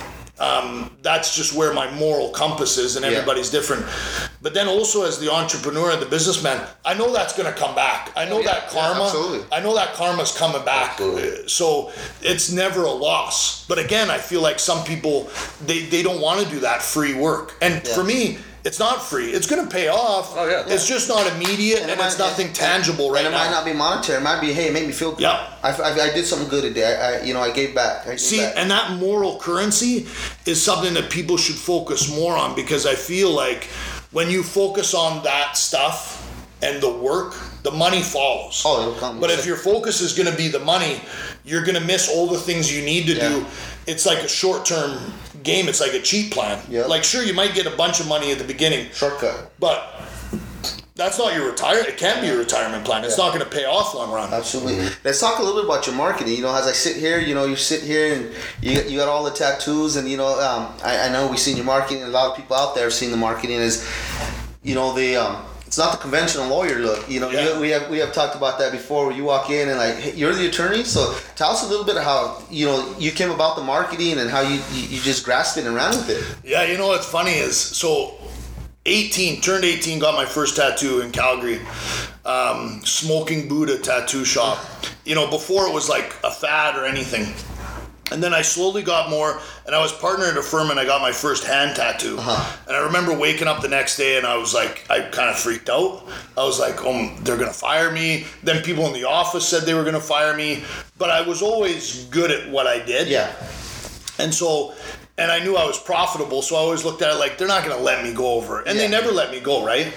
Um, 0.43 0.89
that's 1.01 1.35
just 1.35 1.53
where 1.53 1.73
my 1.73 1.89
moral 1.91 2.29
compass 2.29 2.77
is, 2.77 2.95
and 2.95 3.05
Yeah. 3.05 3.11
everybody's 3.11 3.49
different. 3.49 3.85
But 4.41 4.53
then 4.53 4.67
also 4.67 5.05
as 5.05 5.17
the 5.19 5.31
entrepreneur 5.31 5.91
and 5.91 6.01
the 6.01 6.05
businessman, 6.17 6.59
I 6.83 6.93
know 6.95 7.13
that's 7.13 7.33
going 7.37 7.51
to 7.53 7.57
come 7.63 7.73
back. 7.75 8.11
I 8.15 8.25
know 8.25 8.39
yeah. 8.39 8.51
that 8.51 8.69
karma. 8.69 9.05
Yeah. 9.13 9.43
I 9.57 9.59
know 9.61 9.73
that 9.75 9.93
karma's 9.93 10.31
coming 10.31 10.63
back. 10.65 10.91
Absolutely. 10.91 11.45
Uh, 11.45 11.47
So 11.47 11.91
it's 12.21 12.51
never 12.51 12.83
a 12.83 12.91
loss. 12.91 13.65
But 13.67 13.77
again, 13.79 14.11
I 14.11 14.17
feel 14.17 14.41
like 14.41 14.59
some 14.59 14.83
people 14.83 15.29
they, 15.65 15.79
they 15.93 16.03
don't 16.03 16.19
want 16.19 16.41
to 16.43 16.47
do 16.55 16.59
that 16.61 16.81
free 16.81 17.13
work. 17.13 17.55
And 17.61 17.73
Yeah. 17.85 17.95
for 17.95 18.03
me, 18.03 18.37
it's 18.65 18.79
not 18.79 19.03
free. 19.03 19.31
It's 19.31 19.45
going 19.47 19.63
to 19.67 19.69
pay 19.69 19.89
off. 19.89 20.33
Oh, 20.37 20.47
yeah. 20.47 20.63
It's 20.67 20.87
just 20.87 21.09
not 21.09 21.27
immediate, 21.35 21.81
and, 21.81 21.91
it 21.91 21.99
it's 21.99 22.17
nothing 22.17 22.47
and- 22.47 22.55
tangible 22.55 23.11
right 23.11 23.25
and 23.25 23.27
it 23.27 23.31
now. 23.37 23.43
might 23.45 23.51
not 23.51 23.65
be 23.65 23.73
monetary. 23.73 24.19
It 24.19 24.23
might 24.23 24.39
be, 24.39 24.53
hey, 24.53 24.67
it 24.67 24.73
made 24.73 24.87
me 24.87 24.93
feel 24.93 25.11
good. 25.11 25.21
Yeah. 25.21 25.53
I, 25.63 25.71
I, 25.71 25.91
I 26.09 26.13
did 26.13 26.25
something 26.25 26.47
good 26.47 26.63
today. 26.63 26.95
I, 26.95 27.19
I 27.19 27.23
you 27.23 27.33
know, 27.33 27.41
I 27.41 27.51
gave 27.51 27.75
back. 27.75 28.05
I 28.07 28.11
gave 28.11 28.21
See, 28.21 28.37
back. 28.39 28.53
and 28.55 28.71
that 28.71 28.97
moral 28.97 29.39
currency 29.39 30.07
is 30.45 30.61
something 30.61 30.93
that 30.93 31.09
people 31.09 31.35
should 31.37 31.55
focus 31.57 32.09
more 32.13 32.37
on 32.37 32.55
because 32.55 32.85
I 32.85 32.95
feel 32.95 33.31
like 33.31 33.65
when 34.11 34.29
you 34.29 34.43
focus 34.43 34.93
on 34.93 35.23
that 35.23 35.57
stuff 35.57 36.19
and 36.61 36.81
the 36.81 36.89
work, 36.91 37.35
the 37.63 37.71
money 37.71 38.01
follows. 38.01 38.61
Oh, 38.65 38.81
it'll 38.81 38.93
come. 38.95 39.19
But 39.19 39.29
if 39.31 39.45
your 39.45 39.55
focus 39.57 40.01
is 40.01 40.13
going 40.13 40.29
to 40.29 40.37
be 40.37 40.47
the 40.49 40.59
money, 40.59 40.99
you're 41.45 41.63
going 41.63 41.79
to 41.79 41.85
miss 41.85 42.09
all 42.09 42.27
the 42.27 42.39
things 42.39 42.75
you 42.75 42.83
need 42.83 43.05
to 43.07 43.13
Yeah. 43.15 43.29
do. 43.29 43.45
It's 43.87 44.05
like 44.05 44.19
a 44.19 44.27
short 44.27 44.65
term 44.65 44.99
game, 45.43 45.67
it's 45.67 45.81
like 45.81 45.93
a 45.93 45.99
cheat 46.01 46.31
plan. 46.31 46.59
Yeah. 46.69 46.85
Like, 46.85 47.03
sure, 47.03 47.23
you 47.23 47.33
might 47.33 47.53
get 47.53 47.65
a 47.65 47.75
bunch 47.75 47.99
of 47.99 48.07
money 48.07 48.31
at 48.31 48.37
the 48.37 48.43
beginning, 48.45 48.89
shortcut. 48.93 49.51
but 49.59 49.89
that's 50.95 51.17
not 51.17 51.33
your 51.35 51.49
retirement. 51.49 51.87
It 51.89 51.97
can't 51.97 52.21
be 52.21 52.27
your 52.27 52.37
retirement 52.37 52.85
plan. 52.85 53.03
It's 53.03 53.17
not 53.17 53.33
going 53.33 53.43
to 53.43 53.49
pay 53.49 53.65
off 53.65 53.93
long 53.95 54.11
run. 54.11 54.31
Absolutely. 54.31 54.87
Let's 55.03 55.19
talk 55.19 55.39
a 55.39 55.41
little 55.43 55.61
bit 55.61 55.65
about 55.69 55.87
your 55.87 55.95
marketing. 55.95 56.35
You 56.35 56.43
know, 56.43 56.55
as 56.55 56.67
I 56.67 56.71
sit 56.71 56.95
here, 56.97 57.19
you 57.19 57.33
know, 57.33 57.45
you 57.45 57.55
sit 57.55 57.81
here 57.81 58.13
and 58.13 58.31
you, 58.61 58.79
you 58.83 58.97
got 58.99 59.09
all 59.09 59.23
the 59.23 59.31
tattoos, 59.31 59.95
and 59.95 60.07
you 60.09 60.17
know, 60.17 60.39
um, 60.39 60.73
I, 60.83 61.07
I 61.07 61.11
know 61.11 61.27
we've 61.27 61.39
seen 61.39 61.55
your 61.57 61.65
marketing. 61.65 62.03
A 62.03 62.07
lot 62.07 62.29
of 62.31 62.37
people 62.37 62.55
out 62.55 62.75
there 62.75 62.83
have 62.85 62.93
seen 62.93 63.11
the 63.11 63.17
marketing. 63.17 63.57
Is 63.57 63.89
you 64.61 64.75
know 64.75 64.93
the 64.93 65.15
um, 65.17 65.43
it's 65.73 65.79
not 65.79 65.91
the 65.91 65.97
conventional 65.97 66.47
lawyer 66.49 66.77
look. 66.77 67.09
You 67.09 67.19
know, 67.19 67.31
Yeah. 67.31 67.55
you, 67.55 67.59
we 67.59 67.69
have 67.71 67.89
we 67.89 67.97
have 67.97 68.13
talked 68.13 68.35
about 68.35 68.59
that 68.59 68.71
before. 68.71 69.07
Where 69.07 69.15
you 69.15 69.23
walk 69.23 69.49
in 69.49 69.69
and 69.69 69.79
like, 69.79 69.95
hey, 69.95 70.13
you're 70.13 70.31
the 70.35 70.45
attorney. 70.45 70.83
So 70.83 71.17
tell 71.35 71.49
us 71.49 71.65
a 71.65 71.67
little 71.67 71.83
bit 71.83 71.97
of 71.97 72.03
how 72.03 72.43
you 72.51 72.67
know 72.67 72.95
you 72.99 73.09
came 73.09 73.31
about 73.31 73.55
the 73.55 73.63
marketing 73.63 74.19
and 74.19 74.29
how 74.29 74.41
you 74.41 74.61
you, 74.71 74.83
you 74.89 75.01
just 75.01 75.25
grasped 75.25 75.57
it 75.57 75.65
and 75.65 75.73
ran 75.73 75.89
with 75.97 76.11
it. 76.11 76.23
Yeah, 76.47 76.63
you 76.65 76.77
know 76.77 76.89
what's 76.89 77.09
funny 77.09 77.31
is 77.31 77.57
so 77.57 78.13
18, 78.85 79.41
turned 79.41 79.65
18, 79.65 79.97
got 79.97 80.13
my 80.13 80.25
first 80.25 80.57
tattoo 80.57 81.01
in 81.01 81.11
Calgary. 81.11 81.59
Um, 82.23 82.81
Smoking 82.85 83.47
Buddha 83.47 83.79
tattoo 83.79 84.25
shop. 84.25 84.63
You 85.05 85.15
know, 85.15 85.27
before 85.27 85.65
it 85.67 85.73
was 85.73 85.89
like 85.89 86.13
a 86.23 86.29
fad 86.29 86.75
or 86.77 86.85
anything. 86.85 87.33
And 88.13 88.21
then 88.21 88.33
I 88.33 88.43
slowly 88.43 88.83
got 88.83 89.09
more, 89.09 89.41
and 89.65 89.75
I 89.75 89.81
was 89.81 89.91
partnered 89.91 90.29
at 90.29 90.37
a 90.37 90.43
firm, 90.43 90.69
and 90.69 90.79
I 90.79 90.85
got 90.85 91.01
my 91.01 91.11
first 91.11 91.43
hand 91.43 91.75
tattoo. 91.75 92.17
And 92.19 92.77
I 92.77 92.85
remember 92.85 93.17
waking 93.17 93.47
up 93.47 93.61
the 93.61 93.67
next 93.67 93.97
day, 93.97 94.17
and 94.17 94.25
I 94.25 94.37
was 94.37 94.53
like, 94.53 94.85
I 94.89 95.01
kind 95.01 95.29
of 95.29 95.37
freaked 95.37 95.69
out. 95.69 96.07
I 96.37 96.43
was 96.43 96.59
like, 96.59 96.75
oh, 96.85 97.13
they're 97.21 97.37
gonna 97.37 97.51
fire 97.51 97.91
me. 97.91 98.25
Then 98.43 98.63
people 98.63 98.85
in 98.85 98.93
the 98.93 99.05
office 99.05 99.47
said 99.47 99.63
they 99.63 99.73
were 99.73 99.83
gonna 99.83 99.99
fire 99.99 100.35
me, 100.37 100.63
but 100.97 101.09
I 101.09 101.21
was 101.21 101.41
always 101.41 102.05
good 102.05 102.31
at 102.31 102.49
what 102.49 102.67
I 102.67 102.85
did. 102.85 103.07
Yeah. 103.07 103.33
And 104.19 104.31
so, 104.31 104.75
and 105.17 105.31
I 105.31 105.43
knew 105.43 105.55
I 105.55 105.65
was 105.65 105.79
profitable, 105.79 106.41
so 106.41 106.55
I 106.55 106.59
always 106.59 106.85
looked 106.85 107.01
at 107.01 107.11
it 107.11 107.17
like 107.17 107.37
they're 107.37 107.47
not 107.47 107.63
going 107.65 107.75
to 107.77 107.83
let 107.83 108.03
me 108.03 108.13
go 108.13 108.33
over 108.33 108.61
it, 108.61 108.67
and 108.67 108.79
they 108.79 108.87
never 108.87 109.11
let 109.11 109.31
me 109.31 109.39
go, 109.39 109.65
right? 109.65 109.93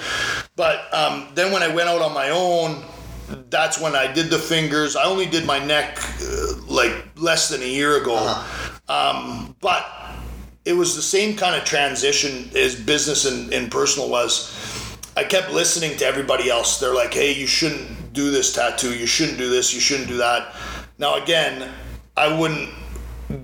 But 0.57 0.93
um, 0.93 1.29
then 1.35 1.53
when 1.53 1.63
I 1.63 1.69
went 1.69 1.89
out 1.89 2.03
on 2.03 2.13
my 2.13 2.31
own, 2.31 2.83
that's 3.51 3.81
when 3.81 3.95
I 3.95 4.13
did 4.13 4.31
the 4.31 4.39
fingers. 4.39 4.97
I 4.97 5.05
only 5.05 5.27
did 5.27 5.47
my 5.47 5.65
neck 5.65 5.99
uh, 6.23 6.55
like 6.67 6.93
less 7.17 7.49
than 7.49 7.63
a 7.63 7.67
year 7.67 8.01
ago. 8.01 8.45
Um, 8.89 9.57
but 9.61 9.85
it 10.65 10.73
was 10.73 10.97
the 10.97 11.03
same 11.03 11.37
kind 11.37 11.57
of 11.57 11.65
transition 11.65 12.51
as 12.57 12.75
business 12.75 13.25
and, 13.25 13.53
and 13.53 13.71
personal 13.71 14.09
was. 14.09 14.53
I 15.17 15.25
kept 15.25 15.51
listening 15.51 15.97
to 15.99 16.05
everybody 16.05 16.51
else. 16.51 16.79
They're 16.79 16.95
like, 16.95 17.15
hey, 17.15 17.33
you 17.33 17.47
shouldn't 17.47 18.13
do 18.13 18.31
this 18.31 18.53
tattoo. 18.53 18.95
You 18.95 19.07
shouldn't 19.07 19.39
do 19.39 19.49
this. 19.49 19.73
You 19.73 19.81
shouldn't 19.81 20.09
do 20.09 20.19
that. 20.19 20.55
Now, 20.99 21.23
again, 21.23 21.73
I 22.17 22.39
wouldn't 22.39 22.71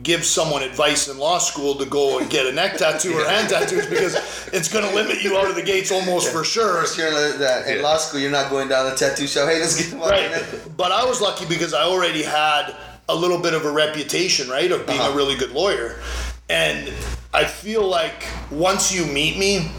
give 0.02 0.24
someone 0.24 0.62
advice 0.62 1.08
in 1.08 1.18
law 1.18 1.38
school 1.38 1.74
to 1.74 1.84
go 1.86 2.18
and 2.18 2.30
get 2.30 2.46
a 2.46 2.52
neck 2.52 2.76
tattoo 2.76 3.12
or 3.18 3.24
hand 3.28 3.48
tattoos 3.48 3.86
because 3.86 4.14
it's 4.52 4.72
going 4.72 4.84
to 4.88 4.94
limit 4.94 5.22
you 5.24 5.36
out 5.36 5.48
of 5.48 5.56
the 5.56 5.62
gates 5.62 5.90
almost 5.90 6.30
for 6.32 6.44
sure. 6.44 6.80
First 6.82 6.96
year 6.98 7.08
in, 7.08 7.14
the, 7.14 7.64
in 7.70 7.76
Yeah. 7.78 7.82
law 7.82 7.96
school, 7.96 8.20
you're 8.20 8.30
not 8.30 8.48
going 8.50 8.68
down 8.68 8.88
the 8.88 8.96
tattoo 8.96 9.26
shop. 9.26 9.48
Hey, 9.48 9.58
let's 9.60 9.90
get 9.90 9.98
one. 9.98 10.08
Right. 10.10 10.44
But 10.76 10.92
I 10.92 11.04
was 11.04 11.20
lucky 11.20 11.46
because 11.46 11.74
I 11.74 11.82
already 11.82 12.22
had 12.22 12.76
a 13.08 13.14
little 13.14 13.38
bit 13.38 13.54
of 13.54 13.64
a 13.66 13.70
reputation, 13.72 14.48
right, 14.48 14.70
of 14.70 14.86
being 14.86 15.00
Uh-huh. 15.00 15.12
a 15.12 15.16
really 15.16 15.34
good 15.34 15.50
lawyer. 15.50 16.00
And 16.48 16.92
I 17.34 17.44
feel 17.44 17.82
like 17.82 18.24
once 18.50 18.92
you 18.94 19.04
meet 19.06 19.36
me, 19.36 19.70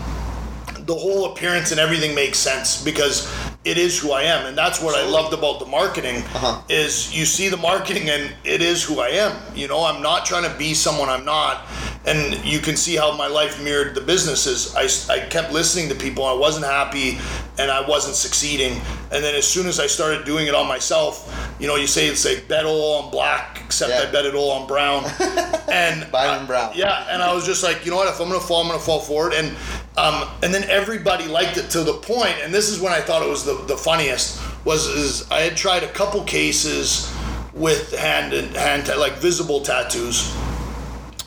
the 0.79 0.95
whole 0.95 1.31
appearance 1.31 1.71
and 1.71 1.79
everything 1.79 2.13
makes 2.13 2.37
sense 2.37 2.83
because 2.83 3.25
it 3.65 3.77
is 3.77 3.99
who 3.99 4.11
I 4.11 4.23
am, 4.23 4.45
and 4.45 4.57
that's 4.57 4.81
what 4.81 4.95
I 4.95 5.07
loved 5.07 5.33
about 5.33 5.59
the 5.59 5.65
marketing. 5.65 6.17
Uh-huh. 6.17 6.61
Is 6.69 7.17
you 7.17 7.25
see 7.25 7.49
the 7.49 7.57
marketing 7.57 8.09
and 8.09 8.35
it 8.43 8.61
is 8.61 8.83
who 8.83 8.99
I 8.99 9.09
am. 9.09 9.35
You 9.55 9.67
know, 9.67 9.83
I'm 9.83 10.01
not 10.01 10.25
trying 10.25 10.49
to 10.49 10.57
be 10.57 10.73
someone 10.73 11.09
I'm 11.09 11.25
not, 11.25 11.65
and 12.05 12.43
you 12.43 12.59
can 12.59 12.75
see 12.75 12.95
how 12.95 13.15
my 13.15 13.27
life 13.27 13.63
mirrored 13.63 13.95
the 13.95 14.01
businesses. 14.01 14.75
I, 14.75 15.13
I 15.13 15.19
kept 15.27 15.51
listening 15.53 15.87
to 15.89 15.95
people. 15.95 16.25
I 16.25 16.33
wasn't 16.33 16.65
happy, 16.65 17.17
and 17.57 17.71
I 17.71 17.87
wasn't 17.87 18.15
succeeding. 18.15 18.81
And 19.11 19.23
then 19.23 19.35
as 19.35 19.47
soon 19.47 19.67
as 19.67 19.79
I 19.79 19.87
started 19.87 20.25
doing 20.25 20.47
it 20.47 20.55
on 20.55 20.67
myself, 20.67 21.29
you 21.59 21.67
know, 21.67 21.75
you 21.75 21.87
say 21.87 22.07
it's 22.07 22.25
like 22.25 22.47
bet 22.47 22.65
all 22.65 23.03
on 23.03 23.11
black, 23.11 23.61
except 23.63 23.91
Yeah. 23.91 24.01
I 24.07 24.11
bet 24.11 24.25
it 24.25 24.35
all 24.35 24.51
on 24.51 24.67
brown. 24.67 25.05
and 25.71 26.11
Byron 26.11 26.45
Brown. 26.45 26.73
yeah, 26.75 27.07
and 27.09 27.21
I 27.23 27.33
was 27.33 27.45
just 27.45 27.63
like, 27.63 27.85
you 27.85 27.91
know 27.91 27.97
what? 27.97 28.07
If 28.09 28.19
I'm 28.19 28.27
gonna 28.27 28.39
fall, 28.39 28.61
I'm 28.61 28.67
gonna 28.67 28.79
fall 28.79 28.99
forward. 28.99 29.33
And 29.33 29.55
um, 29.95 30.27
and 30.41 30.53
then 30.53 30.63
everybody 30.69 31.25
liked 31.27 31.57
it 31.57 31.69
to 31.71 31.83
the 31.83 31.93
point, 31.93 32.35
and 32.43 32.53
this 32.53 32.69
is 32.69 32.79
when 32.81 32.91
I 32.91 32.99
thought 32.99 33.21
it 33.23 33.29
was 33.29 33.45
the, 33.45 33.53
the 33.65 33.77
funniest. 33.77 34.41
Was 34.65 34.87
is 34.87 35.29
I 35.31 35.41
had 35.41 35.55
tried 35.57 35.83
a 35.83 35.91
couple 35.91 36.23
cases 36.23 37.13
with 37.53 37.93
hand 37.97 38.33
and 38.33 38.55
hand 38.55 38.87
ta- 38.87 38.97
like 38.99 39.13
visible 39.13 39.61
tattoos. 39.61 40.33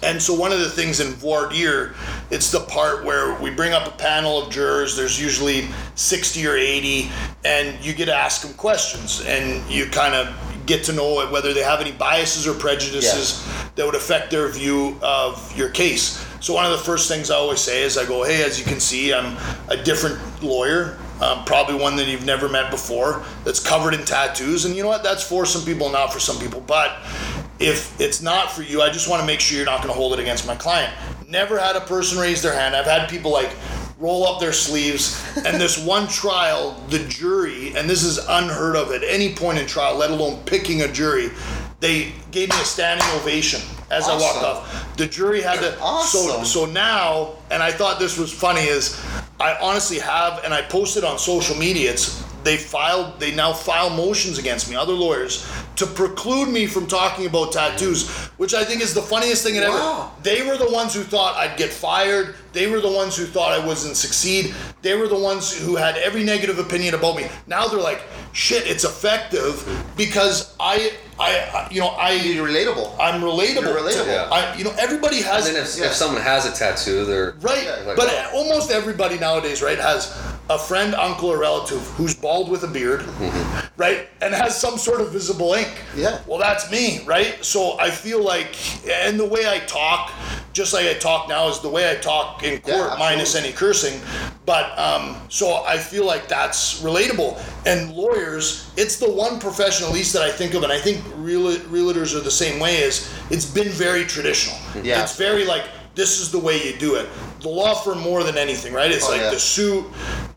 And 0.02 0.20
so 0.20 0.34
one 0.34 0.52
of 0.52 0.60
the 0.60 0.68
things 0.68 1.00
in 1.00 1.12
voir 1.14 1.48
dire, 1.48 1.94
it's 2.30 2.50
the 2.50 2.60
part 2.60 3.04
where 3.04 3.34
we 3.40 3.50
bring 3.50 3.72
up 3.72 3.86
a 3.86 3.96
panel 3.96 4.42
of 4.42 4.52
jurors. 4.52 4.96
There's 4.96 5.20
usually 5.20 5.68
60 5.94 6.46
or 6.46 6.54
80, 6.56 7.10
and 7.44 7.82
you 7.84 7.94
get 7.94 8.06
to 8.06 8.14
ask 8.14 8.42
them 8.42 8.54
questions, 8.54 9.24
and 9.26 9.68
you 9.70 9.86
kind 9.86 10.14
of 10.14 10.34
get 10.66 10.84
to 10.84 10.92
know 10.92 11.26
whether 11.28 11.54
they 11.54 11.62
have 11.62 11.80
any 11.80 11.92
biases 11.92 12.46
or 12.46 12.54
prejudices 12.54 13.42
that 13.76 13.86
would 13.86 13.94
affect 13.94 14.30
their 14.30 14.48
view 14.48 14.98
of 15.00 15.56
your 15.56 15.70
case. 15.70 16.24
So 16.40 16.54
one 16.54 16.64
of 16.64 16.72
the 16.72 16.84
first 16.84 17.08
things 17.08 17.30
I 17.30 17.36
always 17.36 17.60
say 17.60 17.82
is 17.82 17.96
I 17.96 18.04
go, 18.04 18.24
hey, 18.24 18.42
as 18.44 18.58
you 18.58 18.64
can 18.64 18.80
see, 18.80 19.14
I'm 19.14 19.36
a 19.68 19.76
different 19.76 20.18
lawyer, 20.42 20.98
um, 21.20 21.44
probably 21.44 21.76
one 21.76 21.96
that 21.96 22.06
you've 22.08 22.26
never 22.26 22.48
met 22.48 22.70
before, 22.70 23.24
that's 23.44 23.60
covered 23.60 23.94
in 23.94 24.04
tattoos, 24.04 24.64
and 24.64 24.74
you 24.74 24.82
know 24.82 24.88
what? 24.88 25.02
That's 25.02 25.26
for 25.26 25.46
some 25.46 25.64
people, 25.64 25.90
not 25.90 26.12
for 26.12 26.20
some 26.20 26.38
people, 26.38 26.60
but 26.60 26.98
if 27.58 27.98
it's 28.00 28.20
not 28.22 28.52
for 28.52 28.62
you, 28.62 28.82
I 28.82 28.90
just 28.90 29.08
want 29.08 29.20
to 29.20 29.26
make 29.26 29.40
sure 29.40 29.56
you're 29.56 29.66
not 29.66 29.78
going 29.78 29.92
to 29.92 29.98
hold 29.98 30.12
it 30.12 30.18
against 30.18 30.46
my 30.46 30.54
client. 30.54 30.92
Never 31.28 31.58
had 31.58 31.76
a 31.76 31.80
person 31.80 32.18
raise 32.18 32.42
their 32.42 32.54
hand. 32.54 32.76
I've 32.76 32.84
had 32.86 33.08
people 33.08 33.32
like 33.32 33.50
roll 33.98 34.26
up 34.26 34.40
their 34.40 34.52
sleeves. 34.52 35.22
And 35.36 35.60
this 35.60 35.78
one 35.84 36.06
trial, 36.08 36.72
the 36.90 36.98
jury, 37.08 37.74
and 37.76 37.88
this 37.88 38.02
is 38.02 38.18
unheard 38.28 38.76
of 38.76 38.92
at 38.92 39.02
any 39.02 39.34
point 39.34 39.58
in 39.58 39.66
trial, 39.66 39.96
let 39.96 40.10
alone 40.10 40.42
picking 40.44 40.82
a 40.82 40.88
jury, 40.92 41.30
they 41.80 42.12
gave 42.30 42.50
me 42.50 42.56
a 42.60 42.64
standing 42.64 43.06
ovation 43.20 43.60
as 43.90 44.08
I 44.08 44.18
walked 44.18 44.42
off. 44.44 44.96
The 44.96 45.06
jury 45.06 45.40
had 45.40 45.60
to. 45.60 45.72
So 45.72 45.78
Awesome. 45.80 46.44
so 46.44 46.64
now, 46.66 47.36
and 47.50 47.62
I 47.62 47.70
thought 47.70 47.98
this 47.98 48.18
was 48.18 48.32
funny 48.32 48.62
is, 48.62 49.00
I 49.38 49.56
honestly 49.60 49.98
have, 49.98 50.42
and 50.44 50.52
I 50.52 50.62
posted 50.62 51.04
on 51.04 51.18
social 51.18 51.56
media. 51.56 51.92
It's 51.92 52.22
they 52.46 52.56
filed 52.56 53.18
they 53.18 53.34
now 53.34 53.52
file 53.52 53.90
motions 53.90 54.38
against 54.38 54.70
me 54.70 54.76
other 54.76 54.92
lawyers 54.92 55.44
to 55.74 55.84
preclude 55.84 56.48
me 56.48 56.64
from 56.66 56.86
talking 56.86 57.26
about 57.26 57.50
tattoos 57.52 58.08
which 58.38 58.54
i 58.54 58.64
think 58.64 58.80
is 58.80 58.94
the 58.94 59.02
funniest 59.02 59.42
thing 59.44 59.56
in 59.56 59.62
ever 59.64 60.08
they 60.22 60.46
were 60.46 60.56
the 60.56 60.70
ones 60.70 60.94
who 60.94 61.02
thought 61.02 61.34
i'd 61.36 61.56
get 61.58 61.70
fired 61.72 62.34
they 62.52 62.66
were 62.68 62.80
the 62.80 62.90
ones 62.90 63.16
who 63.16 63.24
thought 63.26 63.50
i 63.52 63.66
wasn't 63.66 63.96
succeed 63.96 64.54
they 64.82 64.94
were 64.96 65.08
the 65.08 65.18
ones 65.30 65.52
who 65.64 65.74
had 65.74 65.96
every 65.96 66.22
negative 66.22 66.58
opinion 66.60 66.94
about 66.94 67.16
me 67.16 67.26
now 67.48 67.66
they're 67.66 67.80
like 67.80 68.02
shit 68.32 68.64
it's 68.66 68.84
effective 68.84 69.54
because 69.96 70.54
i 70.60 70.92
i 71.18 71.30
I- 71.58 71.68
you 71.70 71.80
know 71.80 71.88
i 71.88 72.12
You're 72.12 72.46
relatable. 72.46 72.94
i'm 73.00 73.20
relatable, 73.20 73.62
You're 73.62 73.80
relatable. 73.80 74.04
to- 74.04 74.10
Yeah. 74.10 74.28
I, 74.30 74.54
you 74.56 74.64
know 74.64 74.74
everybody 74.78 75.20
has 75.22 75.46
And 75.48 75.56
then 75.56 75.64
if, 75.64 75.76
Yeah. 75.78 75.86
if 75.86 75.94
someone 75.94 76.22
has 76.22 76.46
a 76.46 76.52
tattoo, 76.52 77.04
they're 77.04 77.34
Right, 77.40 77.64
Yeah, 77.64 77.86
like, 77.86 77.96
but 77.96 78.08
oh. 78.10 78.38
almost 78.38 78.70
everybody 78.70 79.18
nowadays, 79.18 79.62
right, 79.62 79.78
has 79.78 80.12
a 80.48 80.58
friend, 80.58 80.94
uncle, 80.94 81.28
or 81.28 81.38
relative 81.38 81.80
who's 81.96 82.14
bald 82.14 82.48
with 82.48 82.62
a 82.62 82.68
beard, 82.68 83.04
right, 83.76 84.08
and 84.20 84.32
has 84.32 84.58
some 84.58 84.78
sort 84.78 85.00
of 85.00 85.10
visible 85.12 85.54
ink. 85.54 85.68
Yeah. 85.96 86.20
Well, 86.26 86.38
that's 86.38 86.70
me, 86.70 87.02
right? 87.04 87.44
So 87.44 87.78
I 87.80 87.90
feel 87.90 88.22
like, 88.22 88.54
and 88.88 89.18
the 89.18 89.26
way 89.26 89.48
I 89.48 89.58
talk, 89.66 90.12
just 90.52 90.72
like 90.72 90.86
I 90.86 90.94
talk 90.94 91.28
now, 91.28 91.48
is 91.48 91.60
the 91.60 91.68
way 91.68 91.90
I 91.90 91.96
talk 91.96 92.44
in 92.44 92.60
court, 92.60 92.76
Yeah, 92.92 92.96
minus 92.98 93.34
any 93.34 93.52
cursing. 93.52 94.00
But 94.46 94.78
um, 94.78 95.16
so 95.28 95.64
I 95.64 95.76
feel 95.78 96.06
like 96.06 96.28
that's 96.28 96.80
relatable. 96.80 97.38
And 97.66 97.92
lawyers, 97.94 98.70
it's 98.76 98.98
the 98.98 99.10
one 99.10 99.40
profession, 99.40 99.86
at 99.88 99.92
least 99.92 100.12
that 100.12 100.22
I 100.22 100.30
think 100.30 100.54
of, 100.54 100.62
and 100.62 100.72
I 100.72 100.78
think 100.78 101.02
real, 101.16 101.52
realtors 101.56 102.14
are 102.16 102.20
the 102.20 102.30
same 102.30 102.60
way. 102.60 102.76
Is 102.76 103.12
it's 103.30 103.44
been 103.44 103.68
very 103.68 104.04
traditional. 104.04 104.56
Yeah. 104.84 105.02
It's 105.02 105.16
very 105.16 105.44
like 105.44 105.64
this 105.96 106.20
is 106.20 106.30
the 106.30 106.38
way 106.38 106.62
you 106.62 106.78
do 106.78 106.94
it. 106.94 107.08
The 107.40 107.48
law 107.48 107.74
firm 107.74 108.00
more 108.00 108.22
than 108.22 108.36
anything, 108.38 108.72
right? 108.72 108.90
It's 108.92 109.06
Oh, 109.06 109.10
like 109.12 109.20
yeah. 109.22 109.30
the 109.30 109.38
suit. 109.38 109.84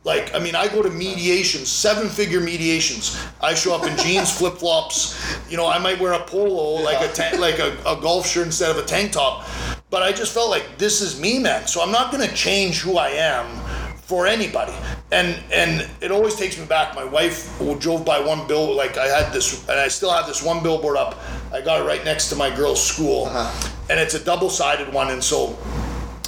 Like 0.06 0.34
I 0.34 0.40
mean, 0.40 0.56
I 0.56 0.68
go 0.68 0.82
to 0.82 0.90
mediations, 0.90 1.70
seven-figure 1.70 2.40
mediations. 2.40 3.22
I 3.42 3.54
show 3.54 3.76
up 3.76 3.86
in 3.86 3.98
jeans, 3.98 4.36
flip 4.36 4.56
flops. 4.56 5.20
You 5.50 5.58
know, 5.58 5.68
I 5.68 5.78
might 5.78 6.00
wear 6.00 6.14
a 6.14 6.20
polo, 6.20 6.82
like 6.82 7.02
a 7.02 7.12
ta- 7.14 7.38
like 7.38 7.60
a, 7.60 7.78
a 7.86 8.00
golf 8.02 8.26
shirt 8.26 8.46
instead 8.46 8.72
of 8.72 8.78
a 8.78 8.86
tank 8.86 9.12
top. 9.12 9.46
But 9.90 10.04
I 10.04 10.12
just 10.12 10.34
felt 10.34 10.50
like 10.50 10.78
this 10.78 11.02
is 11.02 11.20
me, 11.20 11.40
man. 11.40 11.68
So 11.68 11.82
I'm 11.82 11.92
not 11.92 12.12
gonna 12.12 12.34
change 12.34 12.80
who 12.80 12.98
I 12.98 13.10
am 13.10 13.46
for 14.10 14.26
anybody. 14.26 14.74
And 15.12 15.38
and 15.52 15.88
it 16.02 16.12
always 16.12 16.36
takes 16.36 16.58
me 16.58 16.66
back. 16.66 16.96
My 16.96 17.04
wife 17.04 17.60
drove 17.80 18.06
by 18.06 18.20
one 18.20 18.48
bill, 18.48 18.76
like 18.76 18.98
I 18.98 19.06
had 19.06 19.34
this, 19.34 19.68
and 19.68 19.80
I 19.80 19.88
still 19.88 20.12
have 20.12 20.28
this 20.28 20.42
one 20.42 20.64
billboard 20.64 20.98
up. 20.98 21.20
I 21.52 21.62
got 21.62 21.82
it 21.82 21.84
right 21.84 22.04
next 22.06 22.30
to 22.30 22.36
my 22.36 22.56
girl's 22.56 22.84
school, 22.84 23.26
uh-huh. 23.26 23.70
and 23.90 24.00
it's 24.00 24.14
a 24.14 24.24
double-sided 24.24 24.94
one. 24.94 25.10
And 25.12 25.24
so 25.24 25.58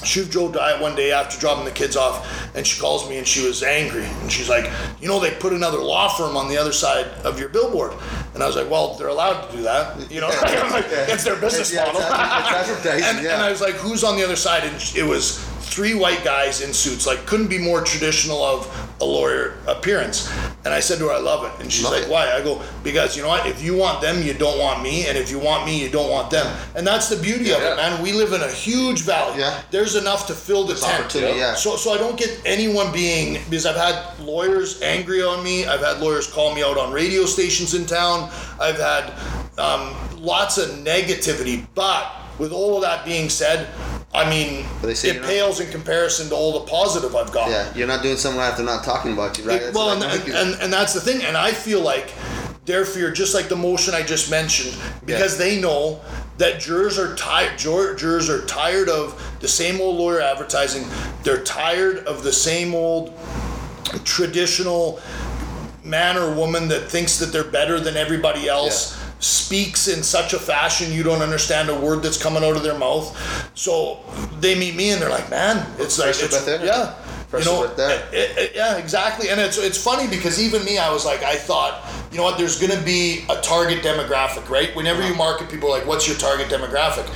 she 0.03 0.25
drove 0.25 0.53
by 0.53 0.79
one 0.81 0.95
day 0.95 1.11
after 1.11 1.39
dropping 1.39 1.65
the 1.65 1.71
kids 1.71 1.95
off, 1.95 2.55
and 2.55 2.65
she 2.65 2.79
calls 2.79 3.07
me 3.09 3.17
and 3.17 3.27
she 3.27 3.45
was 3.45 3.61
angry. 3.63 4.03
And 4.05 4.31
she's 4.31 4.49
like, 4.49 4.69
You 4.99 5.07
know, 5.07 5.19
they 5.19 5.31
put 5.31 5.53
another 5.53 5.77
law 5.79 6.09
firm 6.09 6.35
on 6.37 6.47
the 6.49 6.57
other 6.57 6.71
side 6.71 7.05
of 7.23 7.39
your 7.39 7.49
billboard. 7.49 7.93
And 8.33 8.41
I 8.41 8.47
was 8.47 8.55
like, 8.55 8.69
Well, 8.69 8.95
they're 8.95 9.07
allowed 9.09 9.47
to 9.49 9.55
do 9.57 9.63
that. 9.63 10.11
You 10.11 10.21
know, 10.21 10.29
I'm 10.29 10.71
like, 10.71 10.85
it's 10.89 11.23
their 11.23 11.35
business 11.35 11.73
Yeah, 11.73 11.85
model. 11.85 12.01
adver- 12.01 12.73
it's 12.73 12.85
and, 13.05 13.25
and 13.25 13.41
I 13.41 13.49
was 13.51 13.61
like, 13.61 13.75
Who's 13.75 14.03
on 14.03 14.15
the 14.17 14.23
other 14.23 14.35
side? 14.35 14.63
And 14.63 14.75
it 14.95 15.03
was 15.03 15.37
three 15.71 15.93
white 15.93 16.23
guys 16.23 16.61
in 16.61 16.73
suits. 16.73 17.07
Like, 17.07 17.25
couldn't 17.25 17.47
be 17.47 17.57
more 17.57 17.81
traditional 17.81 18.43
of 18.43 18.67
a 18.99 19.05
lawyer 19.05 19.55
appearance. 19.67 20.29
And 20.65 20.73
I 20.73 20.81
said 20.81 20.99
to 20.99 21.05
her, 21.07 21.13
I 21.13 21.19
love 21.19 21.45
it. 21.45 21.63
And 21.63 21.71
she's 21.71 21.83
Love 21.85 21.93
like, 21.93 22.03
it. 22.03 22.09
Why? 22.09 22.29
I 22.31 22.41
go, 22.43 22.61
Because 22.83 23.15
you 23.15 23.23
know 23.23 23.29
what? 23.29 23.47
If 23.47 23.63
you 23.63 23.75
want 23.75 24.01
them, 24.01 24.21
you 24.21 24.33
don't 24.33 24.59
want 24.59 24.83
me. 24.83 25.07
And 25.07 25.17
if 25.17 25.31
you 25.31 25.39
want 25.39 25.65
me, 25.65 25.81
you 25.81 25.89
don't 25.89 26.11
want 26.11 26.29
them. 26.29 26.45
And 26.75 26.85
that's 26.85 27.07
the 27.09 27.15
beauty 27.15 27.51
of 27.51 27.61
it, 27.61 27.65
Yeah. 27.65 27.75
man. 27.77 28.01
We 28.03 28.11
live 28.11 28.33
in 28.33 28.41
a 28.41 28.51
huge 28.51 29.01
valley. 29.01 29.39
Yeah. 29.39 29.59
There's 29.71 29.95
enough 29.95 30.27
to 30.27 30.33
fill 30.33 30.65
the 30.65 30.75
tent. 30.75 30.99
opportunity, 30.99 31.39
yeah. 31.39 31.55
So, 31.55 31.77
so 31.77 31.93
I 31.93 31.97
don't 31.97 32.17
get 32.17 32.39
anyone 32.45 32.91
being 32.91 33.41
because 33.49 33.65
I've 33.65 33.75
had 33.77 34.19
lawyers 34.19 34.81
angry 34.81 35.23
on 35.23 35.43
me. 35.43 35.65
I've 35.65 35.79
had 35.81 35.99
lawyers 35.99 36.27
call 36.29 36.53
me 36.53 36.61
out 36.63 36.77
on 36.77 36.91
radio 36.91 37.25
stations 37.25 37.73
in 37.73 37.85
town. 37.85 38.29
I've 38.59 38.77
had 38.77 39.13
um, 39.57 39.95
lots 40.21 40.57
of 40.57 40.69
negativity. 40.71 41.65
But 41.73 42.11
with 42.37 42.51
all 42.51 42.75
of 42.75 42.81
that 42.83 43.03
being 43.05 43.29
said, 43.29 43.67
I 44.13 44.29
mean, 44.29 44.65
it 44.83 45.03
you're 45.03 45.13
not- 45.15 45.23
pales 45.25 45.59
in 45.61 45.71
comparison 45.71 46.29
to 46.29 46.35
all 46.35 46.59
the 46.59 46.69
positive 46.69 47.15
I've 47.15 47.31
got. 47.31 47.49
Yeah, 47.49 47.73
you're 47.73 47.87
not 47.87 48.03
doing 48.03 48.17
something 48.17 48.39
right 48.39 48.49
if 48.49 48.57
they're 48.57 48.65
not 48.65 48.83
talking 48.83 49.13
about 49.13 49.37
you, 49.37 49.45
right? 49.45 49.61
That's 49.61 49.75
well, 49.75 49.91
and, 49.91 50.03
and, 50.03 50.33
and, 50.33 50.61
and 50.61 50.73
that's 50.73 50.93
the 50.93 50.99
thing. 50.99 51.23
And 51.23 51.37
I 51.37 51.51
feel 51.53 51.81
like 51.81 52.11
their 52.65 52.83
fear, 52.85 53.11
just 53.11 53.33
like 53.33 53.47
the 53.47 53.55
motion 53.55 53.93
I 53.93 54.03
just 54.03 54.29
mentioned, 54.29 54.75
because 55.05 55.37
they 55.37 55.59
know 55.61 56.01
that 56.37 56.59
jurors 56.59 56.99
are 56.99 57.15
tired. 57.15 57.57
Jur- 57.57 57.95
jurors 57.95 58.29
are 58.29 58.45
tired 58.45 58.89
of 58.89 59.21
the 59.39 59.47
same 59.47 59.79
old 59.79 59.97
lawyer 59.97 60.19
advertising. 60.19 60.85
They're 61.23 61.43
tired 61.43 61.99
of 61.99 62.23
the 62.23 62.33
same 62.33 62.75
old 62.75 63.13
traditional 64.03 64.99
man 65.83 66.17
or 66.17 66.33
woman 66.33 66.67
that 66.67 66.89
thinks 66.89 67.17
that 67.19 67.27
they're 67.27 67.43
better 67.43 67.79
than 67.79 67.95
everybody 67.97 68.47
else. 68.47 68.97
Speaks 69.21 69.87
in 69.87 70.01
such 70.01 70.33
a 70.33 70.39
fashion 70.39 70.91
you 70.91 71.03
don't 71.03 71.21
understand 71.21 71.69
a 71.69 71.79
word 71.79 72.01
that's 72.01 72.17
coming 72.21 72.43
out 72.43 72.55
of 72.55 72.63
their 72.63 72.77
mouth. 72.77 73.15
So 73.55 73.99
they 74.39 74.55
meet 74.57 74.75
me 74.75 74.89
and 74.89 75.01
they're 75.01 75.09
like, 75.11 75.29
"Man, 75.29 75.65
it's 75.77 75.99
like 75.99 76.09
it's, 76.09 76.47
yeah, 76.47 76.95
Pressure 77.29 77.49
you 77.49 77.55
know, 77.55 77.65
right 77.67 77.79
it- 78.11 78.37
it- 78.37 78.51
yeah, 78.55 78.77
exactly. 78.77 79.29
And 79.29 79.39
it's 79.39 79.57
it's 79.59 79.77
funny 79.81 80.07
because 80.07 80.41
even 80.41 80.65
me, 80.65 80.79
I 80.79 80.91
was 80.91 81.05
like, 81.05 81.21
I 81.23 81.35
thought, 81.35 81.85
you 82.11 82.17
know 82.17 82.23
what? 82.23 82.39
There's 82.39 82.59
going 82.59 82.77
to 82.77 82.83
be 82.83 83.23
a 83.29 83.39
target 83.41 83.83
demographic, 83.83 84.49
right? 84.49 84.75
Whenever 84.75 85.07
you 85.07 85.13
market, 85.13 85.49
people 85.49 85.69
are 85.71 85.77
like, 85.77 85.85
"What's 85.87 86.07
your 86.07 86.17
target 86.17 86.49
demographic?" 86.49 87.07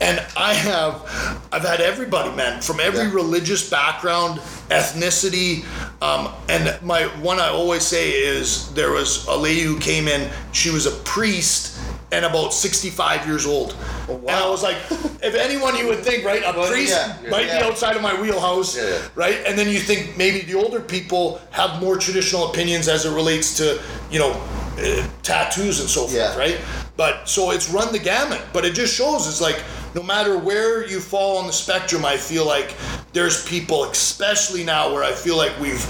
And 0.00 0.20
I 0.36 0.54
have, 0.54 1.46
I've 1.52 1.62
had 1.62 1.80
everybody, 1.80 2.34
man, 2.34 2.60
from 2.60 2.80
every 2.80 3.04
Yeah. 3.04 3.12
religious 3.12 3.68
background, 3.70 4.40
ethnicity, 4.68 5.64
um, 6.02 6.32
and 6.48 6.82
my 6.82 7.04
one 7.22 7.38
I 7.38 7.48
always 7.48 7.84
say 7.84 8.10
is 8.10 8.74
there 8.74 8.90
was 8.90 9.24
a 9.28 9.36
lady 9.36 9.60
who 9.60 9.78
came 9.78 10.08
in. 10.08 10.28
She 10.50 10.70
was 10.70 10.86
a 10.86 10.90
priest 11.04 11.78
and 12.10 12.24
about 12.24 12.52
65 12.52 13.24
years 13.24 13.46
old. 13.46 13.76
Wow! 14.08 14.16
And 14.16 14.30
I 14.30 14.50
was 14.50 14.64
like, 14.64 14.76
if 15.22 15.36
anyone 15.36 15.76
you 15.76 15.86
would 15.86 16.00
think, 16.00 16.24
right, 16.24 16.42
a 16.44 16.52
priest 16.52 16.92
yeah, 16.92 17.30
might 17.30 17.46
yeah. 17.46 17.60
be 17.60 17.64
outside 17.64 17.94
of 17.94 18.02
my 18.02 18.20
wheelhouse, 18.20 18.76
Yeah, 18.76 19.00
right? 19.14 19.38
And 19.46 19.56
then 19.56 19.68
you 19.68 19.78
think 19.78 20.16
maybe 20.16 20.40
the 20.40 20.54
older 20.54 20.80
people 20.80 21.40
have 21.52 21.80
more 21.80 21.96
traditional 21.96 22.50
opinions 22.50 22.88
as 22.88 23.06
it 23.06 23.14
relates 23.14 23.56
to, 23.58 23.80
you 24.10 24.18
know, 24.18 24.32
uh, 24.78 25.06
tattoos 25.22 25.78
and 25.78 25.88
so 25.88 26.08
forth, 26.08 26.36
right? 26.36 26.60
But 26.96 27.28
so 27.28 27.52
it's 27.52 27.70
run 27.70 27.92
the 27.92 28.00
gamut. 28.00 28.42
But 28.52 28.64
it 28.64 28.74
just 28.74 28.92
shows 28.92 29.28
it's 29.28 29.40
like 29.40 29.62
no 29.94 30.02
matter 30.02 30.38
where 30.38 30.86
you 30.86 31.00
fall 31.00 31.38
on 31.38 31.46
the 31.46 31.52
spectrum, 31.52 32.04
I 32.04 32.16
feel 32.16 32.46
like 32.46 32.74
there's 33.12 33.46
people, 33.46 33.84
especially 33.84 34.64
now, 34.64 34.92
where 34.92 35.04
I 35.04 35.12
feel 35.12 35.36
like 35.36 35.58
we've 35.60 35.84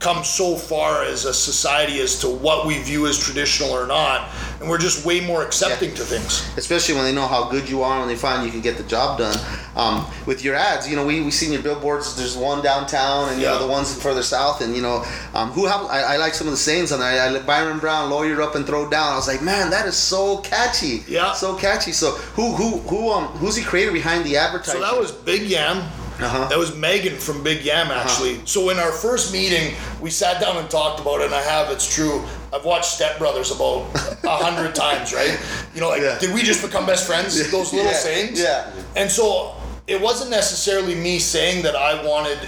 come 0.00 0.22
so 0.22 0.54
far 0.54 1.02
as 1.02 1.24
a 1.24 1.34
society 1.34 2.00
as 2.00 2.20
to 2.20 2.28
what 2.28 2.66
we 2.66 2.80
view 2.82 3.06
as 3.08 3.18
traditional 3.18 3.70
or 3.70 3.84
not, 3.86 4.28
and 4.60 4.68
we're 4.70 4.78
just 4.78 5.04
way 5.04 5.20
more 5.20 5.42
accepting 5.42 5.92
to 5.94 6.04
things. 6.04 6.48
especially 6.56 6.94
when 6.94 7.02
they 7.04 7.12
know 7.12 7.26
how 7.26 7.48
good 7.50 7.68
you 7.68 7.82
are 7.82 8.00
and 8.00 8.08
they 8.08 8.14
find 8.14 8.44
you 8.46 8.52
can 8.52 8.60
get 8.60 8.76
the 8.76 8.84
job 8.84 9.18
done 9.18 9.36
um, 9.74 10.06
with 10.26 10.44
your 10.44 10.54
ads 10.54 10.88
you 10.88 10.94
know 10.96 11.04
we, 11.04 11.20
we 11.20 11.30
seen 11.32 11.52
your 11.52 11.62
billboards 11.62 12.16
there's 12.16 12.36
one 12.36 12.62
downtown 12.62 13.28
and 13.30 13.40
you 13.40 13.46
know 13.46 13.54
Yeah. 13.54 13.58
the 13.58 13.66
ones 13.66 13.92
further 14.00 14.22
south 14.22 14.60
and 14.60 14.74
you 14.76 14.82
know 14.82 15.04
um, 15.34 15.50
who 15.50 15.66
have 15.66 15.82
I, 15.86 16.14
I 16.14 16.16
like 16.16 16.34
some 16.34 16.46
of 16.46 16.52
the 16.52 16.56
sayings 16.58 16.92
on 16.92 17.00
there 17.00 17.20
I, 17.20 17.36
I 17.36 17.38
Byron 17.42 17.78
Brown 17.80 18.08
lawyer 18.10 18.40
up 18.40 18.54
and 18.54 18.64
throw 18.66 18.88
down 18.88 19.12
I 19.12 19.16
was 19.16 19.26
like 19.28 19.42
man 19.42 19.70
that 19.70 19.86
is 19.86 19.96
so 19.96 20.38
catchy 20.38 21.02
Yeah. 21.08 21.32
so 21.32 21.56
catchy 21.56 21.92
so 21.92 22.12
who 22.36 22.52
who 22.54 22.78
who 22.88 23.10
um 23.10 23.24
who's 23.38 23.56
the 23.56 23.62
creator 23.62 23.92
behind 23.92 24.24
the 24.24 24.36
advertising 24.36 24.80
So 24.80 24.86
that 24.90 24.98
was 24.98 25.10
Big 25.12 25.42
Yam. 25.42 25.82
Uh-huh. 26.20 26.48
That 26.48 26.58
was 26.58 26.74
Megan 26.76 27.16
from 27.16 27.42
Big 27.44 27.62
Yam, 27.64 27.88
actually. 27.92 28.40
So 28.44 28.70
in 28.70 28.78
our 28.78 28.90
first 28.90 29.32
meeting, 29.32 29.74
we 30.00 30.10
sat 30.10 30.40
down 30.40 30.56
and 30.56 30.68
talked 30.68 31.00
about 31.00 31.20
it, 31.20 31.26
and 31.26 31.34
I 31.34 31.42
have, 31.42 31.70
it's 31.70 31.92
true. 31.94 32.24
I've 32.52 32.64
watched 32.64 32.86
Step 32.92 33.18
Brothers 33.18 33.50
about 33.52 33.86
a 34.24 34.36
hundred 34.36 34.74
times, 34.84 35.12
right? 35.14 35.38
You 35.74 35.80
know, 35.80 35.88
like, 35.90 36.02
Yeah. 36.02 36.18
did 36.18 36.34
we 36.34 36.42
just 36.42 36.62
become 36.62 36.86
best 36.86 37.06
friends? 37.06 37.36
Those 37.50 37.72
little 37.72 37.90
Yeah, 37.90 37.96
sayings. 37.96 38.40
yeah. 38.40 38.70
And 38.96 39.10
so 39.10 39.54
it 39.86 40.00
wasn't 40.00 40.30
necessarily 40.30 40.94
me 40.94 41.18
saying 41.20 41.62
that 41.62 41.76
I 41.76 42.02
wanted 42.04 42.38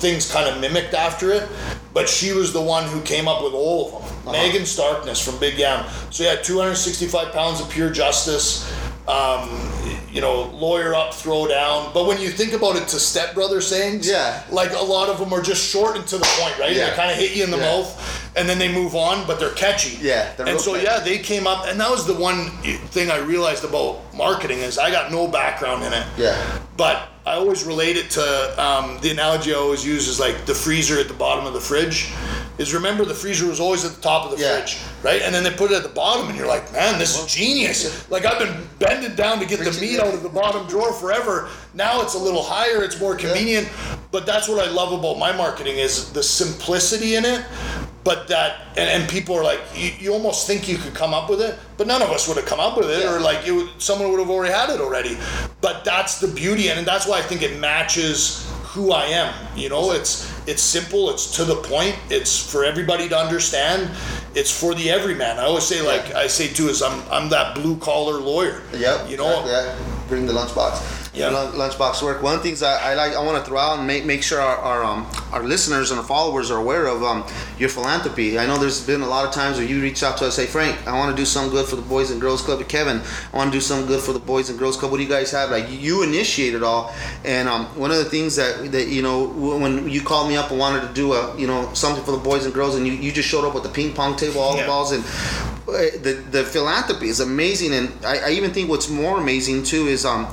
things 0.00 0.30
kind 0.32 0.48
of 0.48 0.58
mimicked 0.60 0.94
after 0.94 1.30
it, 1.30 1.46
but 1.92 2.08
she 2.08 2.32
was 2.32 2.54
the 2.54 2.60
one 2.62 2.84
who 2.84 3.02
came 3.02 3.28
up 3.28 3.42
with 3.44 3.52
all 3.52 3.86
of 3.86 3.92
them. 3.92 4.02
Uh-huh. 4.28 4.32
Megan 4.32 4.64
Starkness 4.64 5.20
from 5.22 5.38
Big 5.38 5.58
Yam. 5.58 5.84
So 6.10 6.22
yeah, 6.24 6.36
265 6.36 7.32
pounds 7.32 7.60
of 7.60 7.68
pure 7.68 7.90
justice. 7.90 8.64
Um, 9.10 9.48
you 10.12 10.20
know, 10.20 10.42
lawyer 10.54 10.94
up, 10.94 11.14
throw 11.14 11.46
down. 11.46 11.92
But 11.94 12.06
when 12.06 12.20
you 12.20 12.30
think 12.30 12.52
about 12.52 12.76
it 12.76 12.88
to 12.88 12.98
stepbrother 12.98 13.60
sayings, 13.60 14.08
Yeah. 14.08 14.42
like 14.50 14.72
a 14.72 14.82
lot 14.82 15.08
of 15.08 15.18
them 15.18 15.32
are 15.32 15.40
just 15.42 15.64
short 15.68 15.96
and 15.96 16.06
to 16.08 16.18
the 16.18 16.24
point, 16.40 16.58
right? 16.58 16.72
Yeah. 16.74 16.90
They 16.90 16.96
kind 16.96 17.10
of 17.12 17.16
hit 17.16 17.32
you 17.32 17.44
in 17.44 17.50
the 17.50 17.56
Yeah. 17.58 17.76
mouth, 17.76 18.29
and 18.36 18.48
then 18.48 18.58
they 18.58 18.72
move 18.72 18.94
on, 18.94 19.26
but 19.26 19.38
they're 19.40 19.50
catchy. 19.54 19.98
Yeah, 20.00 20.32
they're 20.36 20.46
and 20.48 20.60
so 20.60 20.72
catchy. 20.74 20.84
yeah, 20.84 21.00
they 21.00 21.18
came 21.18 21.46
up, 21.46 21.66
and 21.66 21.78
that 21.80 21.90
was 21.90 22.06
the 22.06 22.14
one 22.14 22.50
thing 22.92 23.10
I 23.10 23.18
realized 23.18 23.64
about 23.64 24.00
marketing 24.14 24.58
is 24.60 24.78
I 24.78 24.90
got 24.90 25.10
no 25.10 25.26
background 25.26 25.82
in 25.84 25.92
it. 25.92 26.06
yeah 26.16 26.60
But 26.76 27.08
I 27.26 27.34
always 27.34 27.64
relate 27.64 27.96
it 27.96 28.10
to 28.12 28.22
um, 28.64 28.98
the 29.02 29.10
analogy 29.10 29.52
I 29.52 29.56
always 29.58 29.84
use 29.84 30.08
is 30.08 30.18
like 30.18 30.46
the 30.46 30.54
freezer 30.54 30.98
at 30.98 31.08
the 31.08 31.14
bottom 31.14 31.46
of 31.46 31.52
the 31.52 31.60
fridge. 31.60 32.10
Is 32.58 32.74
remember 32.74 33.04
the 33.06 33.14
freezer 33.14 33.46
was 33.46 33.58
always 33.58 33.84
at 33.86 33.92
the 33.92 34.02
top 34.02 34.24
of 34.30 34.36
the 34.36 34.42
Yeah. 34.44 34.56
fridge, 34.58 34.78
right? 35.02 35.22
And 35.22 35.34
then 35.34 35.42
they 35.44 35.50
put 35.50 35.70
it 35.70 35.76
at 35.76 35.82
the 35.82 35.88
bottom, 35.88 36.28
and 36.28 36.36
you're 36.36 36.46
like, 36.46 36.70
man, 36.72 36.98
this 36.98 37.18
is 37.18 37.24
genius. 37.32 38.08
Like 38.10 38.26
I've 38.26 38.38
been 38.38 38.66
bending 38.78 39.14
down 39.14 39.38
to 39.40 39.46
get 39.46 39.60
the 39.60 39.72
meat 39.80 39.98
out 39.98 40.12
of 40.12 40.22
the 40.22 40.28
bottom 40.28 40.66
drawer 40.66 40.92
forever. 40.92 41.48
Now 41.74 42.02
it's 42.02 42.14
a 42.14 42.18
little 42.18 42.42
higher, 42.42 42.82
it's 42.82 42.98
more 43.00 43.14
convenient. 43.14 43.68
But 44.10 44.26
that's 44.26 44.48
what 44.48 44.66
I 44.66 44.70
love 44.70 44.92
about 44.92 45.18
my 45.18 45.32
marketing 45.36 45.78
is 45.78 46.12
the 46.12 46.22
simplicity 46.22 47.14
in 47.14 47.24
it. 47.24 47.44
But 48.02 48.28
that, 48.28 48.62
and, 48.78 48.88
and 49.02 49.08
people 49.10 49.36
are 49.36 49.44
like, 49.44 49.60
you, 49.74 49.90
you 49.98 50.12
almost 50.12 50.46
think 50.46 50.68
you 50.68 50.78
could 50.78 50.94
come 50.94 51.12
up 51.12 51.28
with 51.28 51.40
it, 51.42 51.58
but 51.76 51.86
none 51.86 52.00
of 52.00 52.08
us 52.10 52.26
would 52.26 52.38
have 52.38 52.46
come 52.46 52.58
up 52.58 52.76
with 52.78 52.90
it, 52.90 53.00
Yeah. 53.04 53.14
or 53.14 53.20
like 53.20 53.46
it 53.46 53.52
would, 53.52 53.68
someone 53.78 54.10
would 54.10 54.18
have 54.20 54.30
already 54.30 54.52
had 54.54 54.70
it 54.70 54.80
already. 54.80 55.18
But 55.60 55.84
that's 55.84 56.18
the 56.18 56.28
beauty, 56.28 56.68
and 56.70 56.86
that's 56.86 57.06
why 57.06 57.18
I 57.18 57.22
think 57.22 57.42
it 57.42 57.58
matches 57.60 58.50
who 58.62 58.92
I 58.92 59.04
am. 59.04 59.34
You 59.54 59.68
know, 59.68 59.92
it's 59.92 60.32
it's 60.48 60.62
simple, 60.62 61.10
it's 61.10 61.36
to 61.36 61.44
the 61.44 61.56
point, 61.56 61.94
it's 62.08 62.38
for 62.50 62.64
everybody 62.64 63.06
to 63.10 63.18
understand, 63.18 63.90
it's 64.34 64.50
for 64.50 64.74
the 64.74 64.90
everyman. 64.90 65.38
I 65.38 65.42
always 65.42 65.64
say, 65.64 65.82
like 65.82 66.14
I 66.14 66.26
say 66.26 66.48
too, 66.48 66.68
is 66.68 66.80
I'm 66.82 67.02
I'm 67.12 67.28
that 67.28 67.54
blue 67.54 67.76
collar 67.76 68.18
lawyer. 68.18 68.62
Yep. 68.74 69.10
You 69.10 69.18
know, 69.18 69.44
Yeah. 69.46 69.76
Bring 70.08 70.24
the 70.26 70.32
lunchbox. 70.32 70.99
Yeah. 71.12 71.30
Lunchbox 71.32 72.02
work. 72.04 72.22
One 72.22 72.34
of 72.36 72.42
the 72.42 72.48
things 72.48 72.62
I, 72.62 72.92
I 72.92 72.94
like, 72.94 73.14
I 73.16 73.22
want 73.24 73.42
to 73.42 73.48
throw 73.48 73.58
out 73.58 73.78
and 73.78 73.86
make 73.86 74.04
make 74.04 74.22
sure 74.22 74.40
our 74.40 74.56
our, 74.58 74.84
um, 74.84 75.06
our 75.32 75.42
listeners 75.42 75.90
and 75.90 75.98
our 75.98 76.06
followers 76.06 76.52
are 76.52 76.58
aware 76.58 76.86
of 76.86 77.02
um, 77.02 77.24
your 77.58 77.68
philanthropy. 77.68 78.38
I 78.38 78.46
know 78.46 78.56
there's 78.58 78.86
been 78.86 79.00
a 79.00 79.08
lot 79.08 79.26
of 79.26 79.34
times 79.34 79.58
where 79.58 79.66
you 79.66 79.82
reach 79.82 80.04
out 80.04 80.18
to 80.18 80.26
us, 80.26 80.36
say, 80.36 80.46
Frank, 80.46 80.86
I 80.86 80.96
want 80.96 81.10
to 81.14 81.20
do 81.20 81.26
some 81.26 81.50
good 81.50 81.66
for 81.66 81.74
the 81.74 81.82
Boys 81.82 82.12
and 82.12 82.20
Girls 82.20 82.42
Club. 82.42 82.60
Or 82.60 82.64
Kevin, 82.64 83.00
I 83.32 83.36
want 83.36 83.50
to 83.52 83.56
do 83.56 83.60
some 83.60 83.86
good 83.86 84.00
for 84.00 84.12
the 84.12 84.20
Boys 84.20 84.50
and 84.50 84.58
Girls 84.58 84.76
Club. 84.76 84.92
What 84.92 84.98
do 84.98 85.02
you 85.02 85.08
guys 85.08 85.32
have? 85.32 85.50
Like 85.50 85.66
you 85.68 86.04
initiate 86.04 86.54
it 86.54 86.62
all. 86.62 86.94
And 87.24 87.48
um, 87.48 87.66
one 87.76 87.90
of 87.90 87.96
the 87.98 88.04
things 88.04 88.36
that 88.36 88.70
that 88.70 88.86
you 88.86 89.02
know 89.02 89.24
when 89.26 89.88
you 89.88 90.02
called 90.02 90.28
me 90.28 90.36
up 90.36 90.50
and 90.50 90.60
wanted 90.60 90.82
to 90.86 90.94
do 90.94 91.14
a 91.14 91.36
you 91.36 91.48
know 91.48 91.74
something 91.74 92.04
for 92.04 92.12
the 92.12 92.18
boys 92.18 92.44
and 92.44 92.54
girls, 92.54 92.76
and 92.76 92.86
you, 92.86 92.92
you 92.92 93.10
just 93.10 93.28
showed 93.28 93.44
up 93.44 93.54
with 93.54 93.64
the 93.64 93.68
ping 93.70 93.92
pong 93.94 94.14
table, 94.14 94.40
all 94.40 94.54
Yeah. 94.54 94.62
the 94.62 94.68
balls, 94.68 94.92
and 94.92 95.02
uh, 95.04 95.98
the 96.06 96.22
the 96.30 96.44
philanthropy 96.44 97.08
is 97.08 97.18
amazing. 97.18 97.74
And 97.74 97.92
I, 98.04 98.28
I 98.28 98.30
even 98.30 98.52
think 98.52 98.68
what's 98.68 98.88
more 98.88 99.18
amazing 99.18 99.64
too 99.64 99.88
is 99.88 100.04
um 100.04 100.28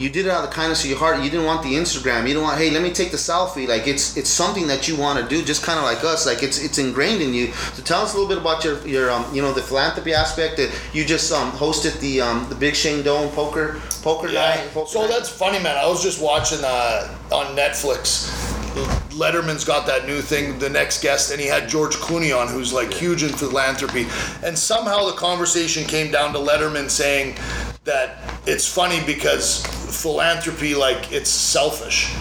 you 0.00 0.08
did 0.08 0.24
it 0.26 0.30
out 0.32 0.42
of 0.42 0.48
the 0.48 0.54
kindness 0.56 0.82
of 0.82 0.88
your 0.88 0.98
heart. 0.98 1.22
You 1.22 1.28
didn't 1.30 1.44
want 1.44 1.62
the 1.62 1.74
Instagram. 1.74 2.22
You 2.22 2.28
didn't 2.28 2.42
want, 2.44 2.56
hey, 2.58 2.70
let 2.70 2.82
me 2.82 2.90
take 2.90 3.10
the 3.10 3.18
selfie. 3.18 3.68
Like 3.68 3.86
it's 3.86 4.16
it's 4.16 4.30
something 4.30 4.66
that 4.68 4.88
you 4.88 4.96
want 4.96 5.20
to 5.22 5.28
do, 5.28 5.44
just 5.44 5.62
kind 5.62 5.78
of 5.78 5.84
like 5.84 6.02
us. 6.02 6.24
Like 6.26 6.42
it's 6.42 6.58
it's 6.64 6.78
ingrained 6.78 7.20
in 7.20 7.34
you. 7.34 7.52
So 7.74 7.82
tell 7.82 8.00
us 8.00 8.14
a 8.14 8.16
little 8.18 8.28
bit 8.28 8.38
about 8.38 8.64
your 8.64 8.78
your 8.88 9.10
um 9.10 9.26
you 9.34 9.42
know 9.42 9.52
the 9.52 9.60
philanthropy 9.62 10.14
aspect 10.14 10.56
that 10.56 10.70
you 10.94 11.04
just 11.04 11.30
um 11.32 11.52
hosted 11.52 12.00
the 12.00 12.22
um 12.22 12.48
the 12.48 12.54
Big 12.54 12.74
Shane 12.74 13.02
Dome 13.04 13.30
poker 13.32 13.78
poker 14.02 14.28
Yeah. 14.28 14.40
night. 14.56 14.70
Poker 14.72 14.88
So 14.90 15.00
night. 15.02 15.10
that's 15.10 15.28
funny, 15.28 15.58
man. 15.62 15.76
I 15.76 15.86
was 15.86 16.02
just 16.02 16.20
watching 16.22 16.60
uh, 16.64 17.14
on 17.30 17.54
Netflix. 17.54 18.30
Letterman's 19.10 19.64
got 19.64 19.84
that 19.86 20.06
new 20.06 20.20
thing, 20.22 20.58
the 20.58 20.70
next 20.70 21.02
guest, 21.02 21.30
and 21.32 21.40
he 21.40 21.46
had 21.46 21.68
George 21.68 21.96
Clooney 21.96 22.34
on, 22.34 22.48
who's 22.48 22.72
like 22.72 22.92
huge 22.92 23.22
in 23.22 23.30
philanthropy. 23.30 24.06
And 24.44 24.56
somehow 24.56 25.06
the 25.06 25.12
conversation 25.16 25.84
came 25.84 26.10
down 26.10 26.32
to 26.32 26.38
Letterman 26.38 26.88
saying 26.88 27.36
that 27.84 28.18
it's 28.46 28.72
funny 28.72 29.00
because 29.04 29.64
philanthropy, 29.92 30.74
like, 30.74 31.12
it's 31.12 31.30
selfish. 31.30 32.14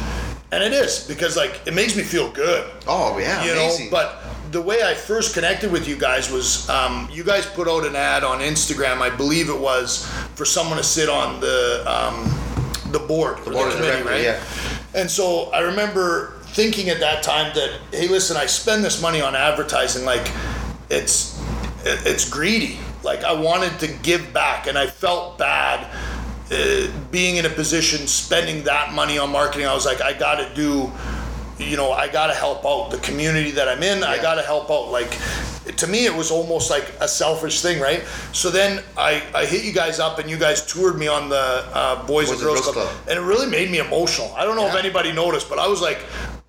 And 0.52 0.64
it 0.64 0.74
is, 0.74 1.08
because 1.08 1.38
like, 1.38 1.62
it 1.68 1.74
makes 1.74 1.96
me 1.96 2.04
feel 2.04 2.32
good 2.32 2.70
oh 2.90 3.18
yeah, 3.18 3.44
you 3.46 3.52
amazing. 3.52 3.86
know 3.86 3.92
but 3.92 4.24
the 4.52 4.62
way 4.62 4.82
i 4.84 4.94
first 4.94 5.34
connected 5.34 5.72
with 5.72 5.88
you 5.88 5.96
guys 5.96 6.32
was 6.32 6.68
um, 6.70 7.08
you 7.12 7.24
guys 7.24 7.46
put 7.46 7.68
out 7.68 7.86
an 7.86 7.96
ad 7.96 8.24
on 8.24 8.40
instagram 8.40 9.02
i 9.02 9.10
believe 9.10 9.50
it 9.50 9.60
was 9.60 10.06
for 10.36 10.46
someone 10.46 10.78
to 10.78 10.84
sit 10.84 11.08
on 11.08 11.40
the 11.40 11.84
um, 11.88 12.24
the 12.92 13.00
board 13.00 13.38
the, 13.46 13.52
board 13.52 13.72
the 13.72 13.76
committee 13.76 14.02
right 14.04 14.24
yeah. 14.24 14.44
and 14.96 15.10
so 15.10 15.52
i 15.52 15.60
remember 15.60 16.34
thinking 16.48 16.90
at 16.90 17.00
that 17.00 17.22
time 17.22 17.54
that 17.54 17.80
hey 17.92 18.08
listen 18.08 18.36
i 18.36 18.46
spend 18.46 18.84
this 18.84 19.02
money 19.02 19.22
on 19.22 19.36
advertising 19.36 20.04
like 20.04 20.32
it's 20.90 21.40
it's 21.86 22.28
greedy 22.28 22.80
like 23.04 23.24
i 23.24 23.32
wanted 23.32 23.78
to 23.80 23.88
give 24.02 24.34
back 24.34 24.66
and 24.66 24.78
i 24.78 24.88
felt 24.88 25.38
bad 25.38 25.86
uh, 26.52 26.88
being 27.12 27.38
in 27.38 27.46
a 27.46 27.50
position 27.50 28.08
spending 28.08 28.64
that 28.64 28.94
money 28.94 29.18
on 29.18 29.32
marketing 29.32 29.68
i 29.68 29.74
was 29.74 29.86
like 29.86 30.02
i 30.02 30.14
gotta 30.14 30.50
do 30.56 30.92
you 31.60 31.78
know 31.78 31.92
i 31.92 32.08
gotta 32.08 32.34
help 32.34 32.66
out 32.66 32.90
the 32.90 32.98
community 32.98 33.52
that 33.52 33.68
i'm 33.68 33.84
in. 33.84 34.04
I 34.04 34.18
gotta 34.22 34.42
help 34.42 34.72
out 34.72 34.90
like 34.90 35.18
to 35.78 35.88
me 35.88 36.06
it 36.06 36.16
was 36.16 36.32
almost 36.32 36.72
like 36.72 36.92
a 37.00 37.08
selfish 37.08 37.62
thing 37.62 37.80
right? 37.80 38.04
So 38.32 38.50
then 38.50 38.84
i 38.98 39.22
i 39.36 39.46
hit 39.46 39.64
you 39.64 39.74
guys 39.74 40.00
up 40.00 40.20
and 40.20 40.30
you 40.30 40.38
guys 40.38 40.66
toured 40.66 40.98
me 40.98 41.08
on 41.08 41.30
the 41.30 41.66
uh, 41.74 42.08
boys, 42.08 42.32
and 42.32 42.40
girls, 42.40 42.62
club, 42.62 42.90
and 43.08 43.20
it 43.20 43.22
really 43.22 43.48
made 43.48 43.70
me 43.70 43.80
emotional. 43.80 44.34
I 44.36 44.46
don't 44.46 44.56
know 44.56 44.68
if 44.68 44.76
anybody 44.76 45.12
noticed 45.12 45.50
but 45.50 45.60
i 45.60 45.68
was 45.68 45.82
like 45.82 46.00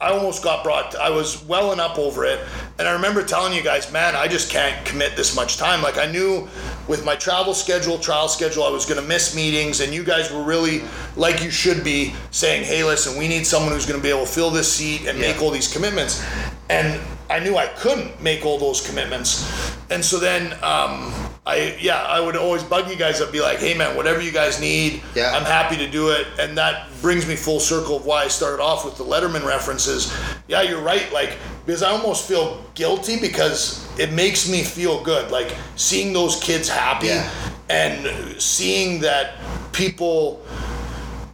i 0.01 0.11
almost 0.11 0.43
got 0.43 0.65
brought 0.65 0.95
i 0.97 1.11
was 1.11 1.45
welling 1.45 1.81
up 1.81 1.99
over 1.99 2.25
it 2.25 2.41
and 2.79 2.89
i 2.89 2.93
remember 2.93 3.23
telling 3.23 3.53
you 3.53 3.63
guys 3.63 3.93
man 3.93 4.17
i 4.17 4.27
just 4.27 4.51
can't 4.51 4.85
commit 4.87 5.17
this 5.17 5.37
much 5.37 5.57
time. 5.57 5.83
Like 5.83 5.99
i 5.99 6.11
knew 6.11 6.49
with 6.89 7.05
my 7.05 7.15
travel 7.17 7.55
schedule 7.55 7.99
trial 7.99 8.29
schedule 8.29 8.65
i 8.65 8.71
was 8.71 8.87
going 8.87 9.01
to 9.01 9.07
miss 9.07 9.35
meetings 9.35 9.81
and 9.81 9.93
you 9.93 10.03
guys 10.05 10.33
were 10.33 10.43
really 10.43 10.83
like 11.17 11.43
you 11.43 11.51
should 11.51 11.85
be 11.85 12.15
saying 12.31 12.65
hey 12.65 12.83
listen 12.85 13.19
we 13.19 13.29
need 13.29 13.47
someone 13.47 13.73
who's 13.73 13.87
going 13.87 13.99
to 13.99 14.03
be 14.03 14.11
able 14.11 14.27
to 14.27 14.33
fill 14.33 14.51
this 14.51 14.73
seat 14.73 15.07
and 15.07 15.19
make 15.19 15.43
all 15.43 15.51
these 15.51 15.73
commitments. 15.73 16.25
And 16.69 17.01
i 17.29 17.39
knew 17.39 17.57
i 17.57 17.67
couldn't 17.67 18.21
make 18.23 18.45
all 18.45 18.59
those 18.59 18.87
commitments. 18.87 19.77
And 19.91 20.05
so 20.05 20.19
then 20.19 20.53
um, 20.63 21.13
I 21.47 21.77
yeah, 21.81 22.03
I 22.03 22.21
would 22.21 22.37
always 22.37 22.63
bug 22.63 22.91
you 22.91 22.97
guys 22.97 23.21
up, 23.21 23.33
be 23.33 23.41
like, 23.41 23.59
hey 23.59 23.75
man, 23.77 23.97
whatever 23.97 24.21
you 24.21 24.31
guys 24.31 24.61
need, 24.61 25.03
Yeah. 25.15 25.33
I'm 25.35 25.45
happy 25.45 25.77
to 25.79 25.89
do 25.91 26.11
it. 26.11 26.27
And 26.39 26.57
that 26.59 26.87
brings 27.01 27.27
me 27.27 27.35
full 27.35 27.61
circle 27.61 27.97
of 27.97 28.05
why 28.05 28.25
I 28.25 28.29
started 28.29 28.63
off 28.63 28.85
with 28.85 28.97
the 28.99 29.05
Letterman 29.05 29.45
references. 29.47 30.13
Yeah, 30.49 30.63
you're 30.63 30.83
right. 30.83 31.11
Like 31.13 31.39
because 31.65 31.83
I 31.83 31.91
almost 31.91 32.29
feel 32.29 32.63
guilty 32.75 33.19
because 33.19 33.87
it 33.99 34.13
makes 34.13 34.49
me 34.51 34.63
feel 34.63 35.03
good. 35.03 35.31
Like 35.31 35.55
seeing 35.77 36.13
those 36.13 36.37
kids 36.43 36.69
happy 36.69 37.07
Yeah. 37.09 37.31
and 37.71 38.41
seeing 38.41 39.01
that 39.01 39.35
people 39.73 40.43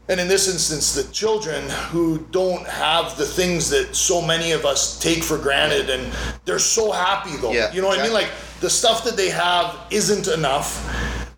and 0.08 0.20
in 0.20 0.28
this 0.28 0.48
instance 0.48 0.94
the 0.94 1.10
children 1.12 1.68
who 1.90 2.18
don't 2.30 2.64
have 2.68 3.16
the 3.18 3.24
things 3.26 3.68
that 3.70 3.96
so 3.96 4.22
many 4.22 4.52
of 4.52 4.64
us 4.64 5.00
take 5.00 5.24
for 5.24 5.36
granted 5.36 5.90
and 5.90 6.12
they're 6.44 6.60
so 6.60 6.92
happy 6.92 7.36
though 7.38 7.50
Yeah, 7.52 7.72
you 7.72 7.80
know 7.82 7.88
what 7.88 7.98
i 7.98 8.02
mean 8.04 8.12
like 8.12 8.28
the 8.60 8.70
stuff 8.70 9.04
that 9.04 9.16
they 9.16 9.30
have 9.30 9.76
isn't 9.90 10.28
enough 10.28 10.84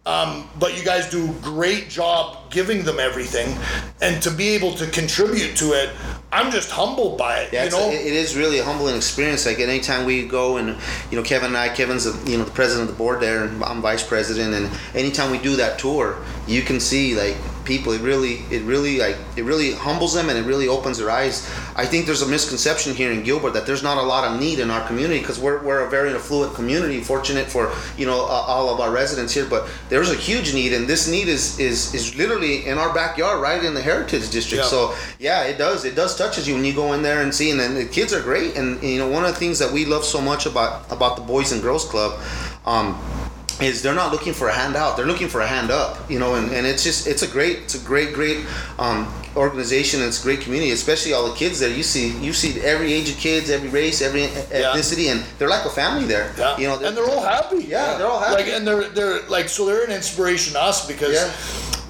um, 0.06 0.48
but 0.58 0.78
you 0.78 0.84
guys 0.84 1.10
do 1.10 1.30
a 1.30 1.34
great 1.42 1.90
job 1.90 2.50
giving 2.50 2.82
them 2.82 2.98
everything 2.98 3.54
and 4.00 4.22
to 4.22 4.30
be 4.30 4.48
able 4.48 4.72
to 4.72 4.86
contribute 4.86 5.54
to 5.56 5.72
it 5.72 5.90
i'm 6.32 6.50
just 6.50 6.70
humbled 6.70 7.18
by 7.18 7.40
it 7.40 7.52
Yeah, 7.52 7.64
you 7.64 7.70
know 7.70 7.90
a, 7.90 7.92
it 7.92 8.12
is 8.12 8.36
really 8.36 8.58
a 8.58 8.64
humbling 8.64 8.96
experience. 8.96 9.46
Like 9.46 9.58
anytime 9.58 10.04
we 10.06 10.26
go 10.26 10.56
and 10.58 10.76
you 11.10 11.16
know 11.16 11.22
Kevin 11.22 11.48
and 11.48 11.56
I, 11.56 11.68
Kevin's 11.68 12.04
the, 12.04 12.30
you 12.30 12.38
know 12.38 12.44
the 12.44 12.50
president 12.50 12.88
of 12.88 12.94
the 12.94 12.98
board 12.98 13.20
there, 13.20 13.44
and 13.44 13.62
I'm 13.64 13.80
vice 13.80 14.06
president. 14.06 14.54
And 14.54 14.70
anytime 14.94 15.30
we 15.30 15.38
do 15.38 15.56
that 15.56 15.78
tour, 15.78 16.16
you 16.46 16.62
can 16.62 16.80
see 16.80 17.14
like 17.14 17.36
people. 17.68 17.92
It 17.92 18.00
really, 18.00 18.42
it 18.50 18.62
really 18.62 18.98
like 18.98 19.16
it 19.36 19.44
really 19.44 19.72
humbles 19.72 20.14
them 20.14 20.28
and 20.30 20.36
it 20.36 20.42
really 20.42 20.66
opens 20.66 20.98
their 20.98 21.10
eyes. 21.10 21.48
I 21.76 21.86
think 21.86 22.06
there's 22.06 22.22
a 22.22 22.26
misconception 22.26 22.94
here 22.94 23.12
in 23.12 23.22
Gilbert 23.22 23.52
that 23.52 23.66
there's 23.66 23.84
not 23.84 23.98
a 23.98 24.02
lot 24.02 24.24
of 24.24 24.40
need 24.40 24.58
in 24.58 24.70
our 24.70 24.84
community 24.88 25.20
because 25.20 25.38
we're, 25.38 25.62
we're 25.62 25.86
a 25.86 25.90
very 25.90 26.12
affluent 26.12 26.54
community. 26.54 27.00
Fortunate 27.00 27.46
for 27.46 27.72
you 27.96 28.06
know 28.06 28.20
uh, 28.24 28.52
all 28.52 28.70
of 28.74 28.80
our 28.80 28.90
residents 28.90 29.32
here, 29.34 29.46
but 29.46 29.68
there's 29.88 30.10
a 30.10 30.16
huge 30.16 30.52
need, 30.52 30.72
and 30.72 30.88
this 30.88 31.06
need 31.06 31.28
is 31.28 31.60
is 31.60 31.94
is 31.94 32.16
literally 32.16 32.66
in 32.66 32.78
our 32.78 32.92
backyard, 32.92 33.40
right 33.40 33.62
in 33.62 33.74
the 33.74 33.82
Heritage 33.82 34.30
District. 34.30 34.64
Yeah. 34.64 34.70
So 34.70 34.94
yeah, 35.20 35.44
it 35.44 35.58
does. 35.58 35.84
It 35.84 35.94
does 35.94 36.16
touches 36.16 36.48
you 36.48 36.54
when 36.54 36.64
you 36.64 36.74
go 36.74 36.94
in 36.94 37.02
there 37.02 37.22
and 37.22 37.32
see. 37.32 37.50
And 37.50 37.60
then 37.60 37.74
the 37.74 37.84
kids 37.84 38.12
are 38.12 38.22
great. 38.22 38.56
And 38.56 38.82
you 38.82 38.98
know, 38.98 39.08
one 39.08 39.24
of 39.24 39.32
the 39.32 39.38
things 39.38 39.58
that 39.58 39.70
we 39.70 39.84
love 39.84 40.04
so 40.04 40.20
much 40.20 40.46
about 40.46 40.90
about 40.90 41.16
the 41.16 41.22
Boys 41.22 41.52
and 41.52 41.62
Girls 41.62 41.84
Club. 41.84 42.18
Um, 42.66 42.98
is 43.60 43.82
they're 43.82 43.94
not 43.94 44.12
looking 44.12 44.32
for 44.32 44.48
a 44.48 44.52
handout 44.52 44.96
they're 44.96 45.06
looking 45.06 45.28
for 45.28 45.40
a 45.40 45.46
hand 45.46 45.70
up 45.70 46.08
you 46.10 46.18
know 46.18 46.34
and, 46.36 46.52
and 46.52 46.66
it's 46.66 46.84
just 46.84 47.06
it's 47.06 47.22
a 47.22 47.26
great 47.26 47.58
it's 47.58 47.74
a 47.74 47.84
great 47.84 48.12
great 48.14 48.44
um, 48.78 49.12
organization 49.36 50.00
and 50.00 50.08
it's 50.08 50.20
a 50.20 50.22
great 50.22 50.40
community 50.40 50.70
especially 50.72 51.12
all 51.12 51.28
the 51.28 51.34
kids 51.34 51.58
there 51.58 51.70
you 51.70 51.82
see 51.82 52.16
you 52.24 52.32
see 52.32 52.60
every 52.60 52.92
age 52.92 53.10
of 53.10 53.16
kids 53.16 53.50
every 53.50 53.68
race 53.68 54.00
every 54.00 54.26
ethnicity 54.26 55.10
and 55.10 55.22
they're 55.38 55.48
like 55.48 55.64
a 55.64 55.70
family 55.70 56.04
there 56.04 56.32
Yeah. 56.38 56.56
you 56.56 56.68
know 56.68 56.78
and 56.78 56.96
they're 56.96 57.08
all 57.08 57.22
happy. 57.22 57.64
Yeah, 57.64 57.98
they're 57.98 58.06
all 58.06 58.20
happy. 58.20 58.42
Like, 58.42 58.52
and 58.52 58.66
they're 58.66 58.88
they're 58.88 59.22
like 59.28 59.48
so 59.48 59.66
they're 59.66 59.84
an 59.84 59.90
inspiration 59.90 60.52
to 60.54 60.62
us 60.62 60.86
because, 60.86 61.14
Yeah. 61.14 61.32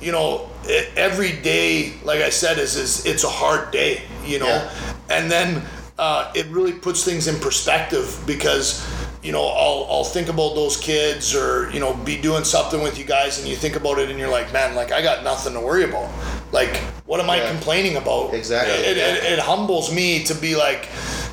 you 0.00 0.12
know, 0.12 0.48
every 0.96 1.32
day, 1.32 1.92
like 2.04 2.20
I 2.20 2.30
said, 2.30 2.58
is 2.58 2.76
is 2.76 3.04
it's 3.06 3.24
a 3.24 3.28
hard 3.28 3.70
day, 3.70 4.02
you 4.24 4.38
know, 4.38 4.46
Yeah. 4.46 4.70
and 5.10 5.30
then 5.30 5.62
uh, 5.98 6.30
it 6.34 6.46
really 6.46 6.72
puts 6.72 7.04
things 7.04 7.26
in 7.28 7.38
perspective 7.40 8.18
because. 8.26 8.82
You 9.22 9.32
know, 9.32 9.44
I'll, 9.44 9.86
I'll 9.90 10.04
think 10.04 10.28
about 10.28 10.54
those 10.54 10.76
kids 10.76 11.34
or, 11.34 11.70
you 11.72 11.80
know, 11.80 11.94
be 11.94 12.16
doing 12.20 12.44
something 12.44 12.82
with 12.82 12.98
you 12.98 13.04
guys 13.04 13.38
and 13.38 13.48
you 13.48 13.56
think 13.56 13.74
about 13.74 13.98
it 13.98 14.10
and 14.10 14.18
you're 14.18 14.30
like, 14.30 14.52
man, 14.52 14.76
like 14.76 14.92
I 14.92 15.02
got 15.02 15.24
nothing 15.24 15.54
to 15.54 15.60
worry 15.60 15.84
about. 15.84 16.10
Like, 16.52 16.76
what 17.04 17.20
am 17.20 17.28
I 17.28 17.40
complaining 17.50 17.96
about? 17.96 18.32
Exactly. 18.32 18.74
It, 18.74 18.96
it, 18.96 19.24
it 19.24 19.38
humbles 19.40 19.92
me 19.92 20.22
to 20.24 20.34
be 20.34 20.54
like, 20.54 20.88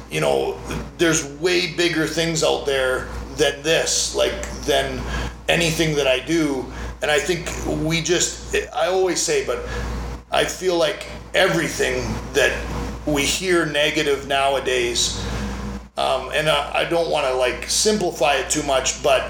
you 0.10 0.20
know, 0.20 0.60
there's 0.98 1.26
way 1.40 1.74
bigger 1.74 2.08
things 2.08 2.44
out 2.44 2.66
there 2.66 3.08
than 3.36 3.62
this, 3.62 4.16
like 4.16 4.50
than 4.62 5.02
anything 5.48 5.96
that 5.96 6.08
I 6.08 6.20
do. 6.20 6.66
And 7.02 7.12
I 7.12 7.20
think 7.20 7.52
we 7.86 8.02
just, 8.02 8.56
I 8.74 8.88
always 8.88 9.22
say, 9.22 9.46
but 9.46 9.60
I 10.32 10.46
feel 10.46 10.76
like 10.78 11.06
everything 11.34 12.02
that 12.34 12.52
we 13.06 13.24
hear 13.24 13.66
negative 13.66 14.28
nowadays, 14.28 15.24
um, 15.98 16.32
and 16.34 16.50
I, 16.50 16.80
I 16.82 16.84
don't 16.90 17.10
want 17.10 17.26
to 17.28 17.34
like 17.34 17.70
simplify 17.70 18.36
it 18.36 18.50
too 18.50 18.64
much, 18.64 19.02
but 19.04 19.22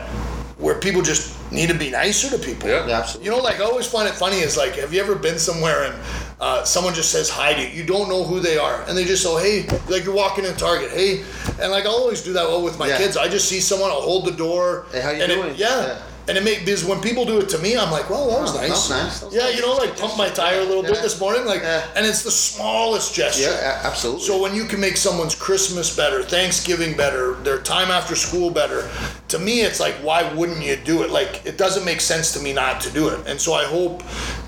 where 0.57 0.75
people 0.79 1.01
just 1.01 1.33
need 1.51 1.69
to 1.69 1.75
be 1.75 1.91
nicer 1.91 2.29
to 2.35 2.43
people. 2.43 2.69
Yeah. 2.69 2.87
Yeah, 2.87 2.99
absolutely. 2.99 3.25
You 3.29 3.31
know, 3.37 3.43
like 3.43 3.59
I 3.59 3.63
always 3.65 3.85
find 3.87 4.07
it 4.07 4.15
funny 4.15 4.37
is 4.37 4.57
like, 4.57 4.73
have 4.75 4.93
you 4.93 4.99
ever 5.01 5.15
been 5.15 5.37
somewhere 5.37 5.83
and 5.85 5.95
uh, 6.39 6.63
someone 6.63 6.93
just 6.93 7.11
says 7.11 7.29
hi 7.29 7.53
to 7.53 7.61
you? 7.61 7.67
You 7.67 7.83
don't 7.85 8.09
know 8.09 8.23
who 8.23 8.39
they 8.39 8.57
are, 8.57 8.83
and 8.87 8.97
they 8.97 9.05
just 9.05 9.23
say, 9.23 9.63
"Hey," 9.63 9.77
like 9.89 10.03
you're 10.05 10.15
walking 10.15 10.43
in 10.45 10.53
Target, 10.55 10.91
"Hey," 10.91 11.23
and 11.61 11.71
like 11.71 11.85
I'll 11.85 11.91
always 11.95 12.21
do 12.23 12.33
that 12.33 12.45
with 12.61 12.77
my 12.79 12.87
Yeah. 12.87 12.97
kids. 12.97 13.15
I 13.15 13.27
just 13.29 13.47
see 13.47 13.59
someone, 13.59 13.89
I'll 13.91 14.01
hold 14.01 14.25
the 14.25 14.31
door. 14.31 14.85
Hey, 14.91 15.01
how 15.01 15.11
you 15.11 15.23
and 15.23 15.31
it- 15.31 15.35
doing? 15.35 15.55
yeah. 15.55 15.85
Yeah. 15.87 16.01
And 16.27 16.37
it 16.37 16.43
make 16.43 16.65
because 16.65 16.83
when 16.83 17.01
people 17.01 17.23
do 17.25 17.39
it 17.39 17.49
to 17.49 17.57
me, 17.59 17.77
I'm 17.77 17.91
like, 17.91 18.09
well, 18.09 18.27
that 18.29 18.41
was 18.41 18.51
Oh, 18.51 18.53
that 18.59 18.61
nice. 18.69 18.69
was 18.71 18.89
nice. 18.89 19.19
That 19.19 19.25
was 19.27 19.35
yeah, 19.35 19.41
nice. 19.43 19.55
you 19.55 19.61
know, 19.61 19.73
like 19.75 19.97
pump 19.99 20.17
my 20.17 20.27
tire 20.29 20.59
a 20.59 20.63
little 20.63 20.81
bit 20.81 20.95
this 21.01 21.19
morning, 21.19 21.45
like, 21.45 21.61
Yeah. 21.61 21.85
and 21.95 22.05
it's 22.05 22.23
the 22.23 22.31
smallest 22.31 23.13
gesture. 23.13 23.43
yeah 23.43 23.81
absolutely 23.83 24.23
So 24.23 24.41
when 24.41 24.55
you 24.55 24.65
can 24.65 24.79
make 24.79 24.97
someone's 24.97 25.35
Christmas 25.35 25.95
better, 25.95 26.23
Thanksgiving 26.23 26.97
better, 26.97 27.35
their 27.43 27.59
time 27.59 27.91
after 27.91 28.15
school 28.15 28.49
better, 28.49 28.89
to 29.27 29.37
me 29.39 29.61
it's 29.61 29.79
like 29.79 29.93
why 29.95 30.31
wouldn't 30.33 30.63
you 30.65 30.75
do 30.77 31.03
it? 31.03 31.09
Like 31.11 31.45
it 31.45 31.57
doesn't 31.57 31.85
make 31.85 32.01
sense 32.01 32.31
to 32.33 32.39
me 32.39 32.53
not 32.53 32.81
to 32.81 32.89
do 32.91 33.09
it. 33.09 33.19
And 33.27 33.39
so 33.39 33.53
I 33.53 33.65
hope, 33.65 34.01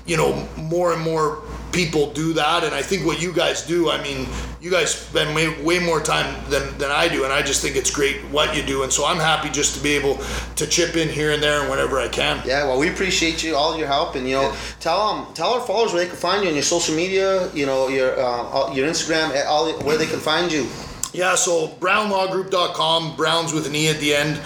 you 0.06 0.16
know, 0.16 0.48
more 0.56 0.92
and 0.92 1.00
more 1.02 1.42
people 1.72 2.12
do 2.12 2.32
that 2.34 2.64
and 2.64 2.74
I 2.74 2.82
think 2.82 3.06
what 3.06 3.20
you 3.22 3.32
guys 3.32 3.66
do, 3.66 3.90
I 3.90 4.02
mean, 4.02 4.26
you 4.60 4.70
guys 4.70 4.94
spend 4.94 5.34
way, 5.34 5.62
way 5.62 5.78
more 5.78 6.00
time 6.00 6.34
than, 6.50 6.76
than 6.78 6.90
I 6.90 7.08
do 7.08 7.24
and 7.24 7.32
I 7.32 7.42
just 7.42 7.62
think 7.62 7.76
it's 7.76 7.90
great 7.90 8.16
what 8.26 8.56
you 8.56 8.62
do 8.62 8.82
and 8.82 8.92
so 8.92 9.06
I'm 9.06 9.18
happy 9.18 9.50
just 9.50 9.76
to 9.76 9.82
be 9.82 9.90
able 9.90 10.18
to 10.56 10.66
chip 10.66 10.96
in 10.96 11.08
here 11.08 11.32
and 11.32 11.42
there 11.42 11.60
and 11.60 11.70
whenever 11.70 11.98
I 11.98 12.08
can. 12.08 12.42
Yeah, 12.46 12.64
well, 12.64 12.78
we 12.78 12.88
appreciate 12.88 13.42
you 13.42 13.56
all 13.56 13.76
your 13.78 13.86
help, 13.86 14.14
and 14.14 14.28
you 14.28 14.34
know, 14.34 14.54
tell 14.80 15.14
them, 15.14 15.34
tell 15.34 15.54
our 15.54 15.60
followers 15.60 15.92
where 15.92 16.02
they 16.02 16.08
can 16.08 16.18
find 16.18 16.42
you 16.42 16.48
on 16.48 16.54
your 16.54 16.62
social 16.62 16.94
media, 16.94 17.52
you 17.52 17.66
know, 17.66 17.88
your 17.88 18.18
uh, 18.18 18.72
your 18.72 18.88
Instagram, 18.88 19.34
eh, 19.34 19.44
all 19.44 19.72
where 19.82 19.98
they 19.98 20.06
can 20.06 20.20
find 20.20 20.50
you. 20.50 20.66
Yeah, 21.12 21.36
so 21.36 21.68
brownlawgroup.com, 21.68 23.16
Browns 23.16 23.52
with 23.52 23.66
an 23.66 23.74
E 23.74 23.88
at 23.88 23.98
the 23.98 24.14
end. 24.14 24.40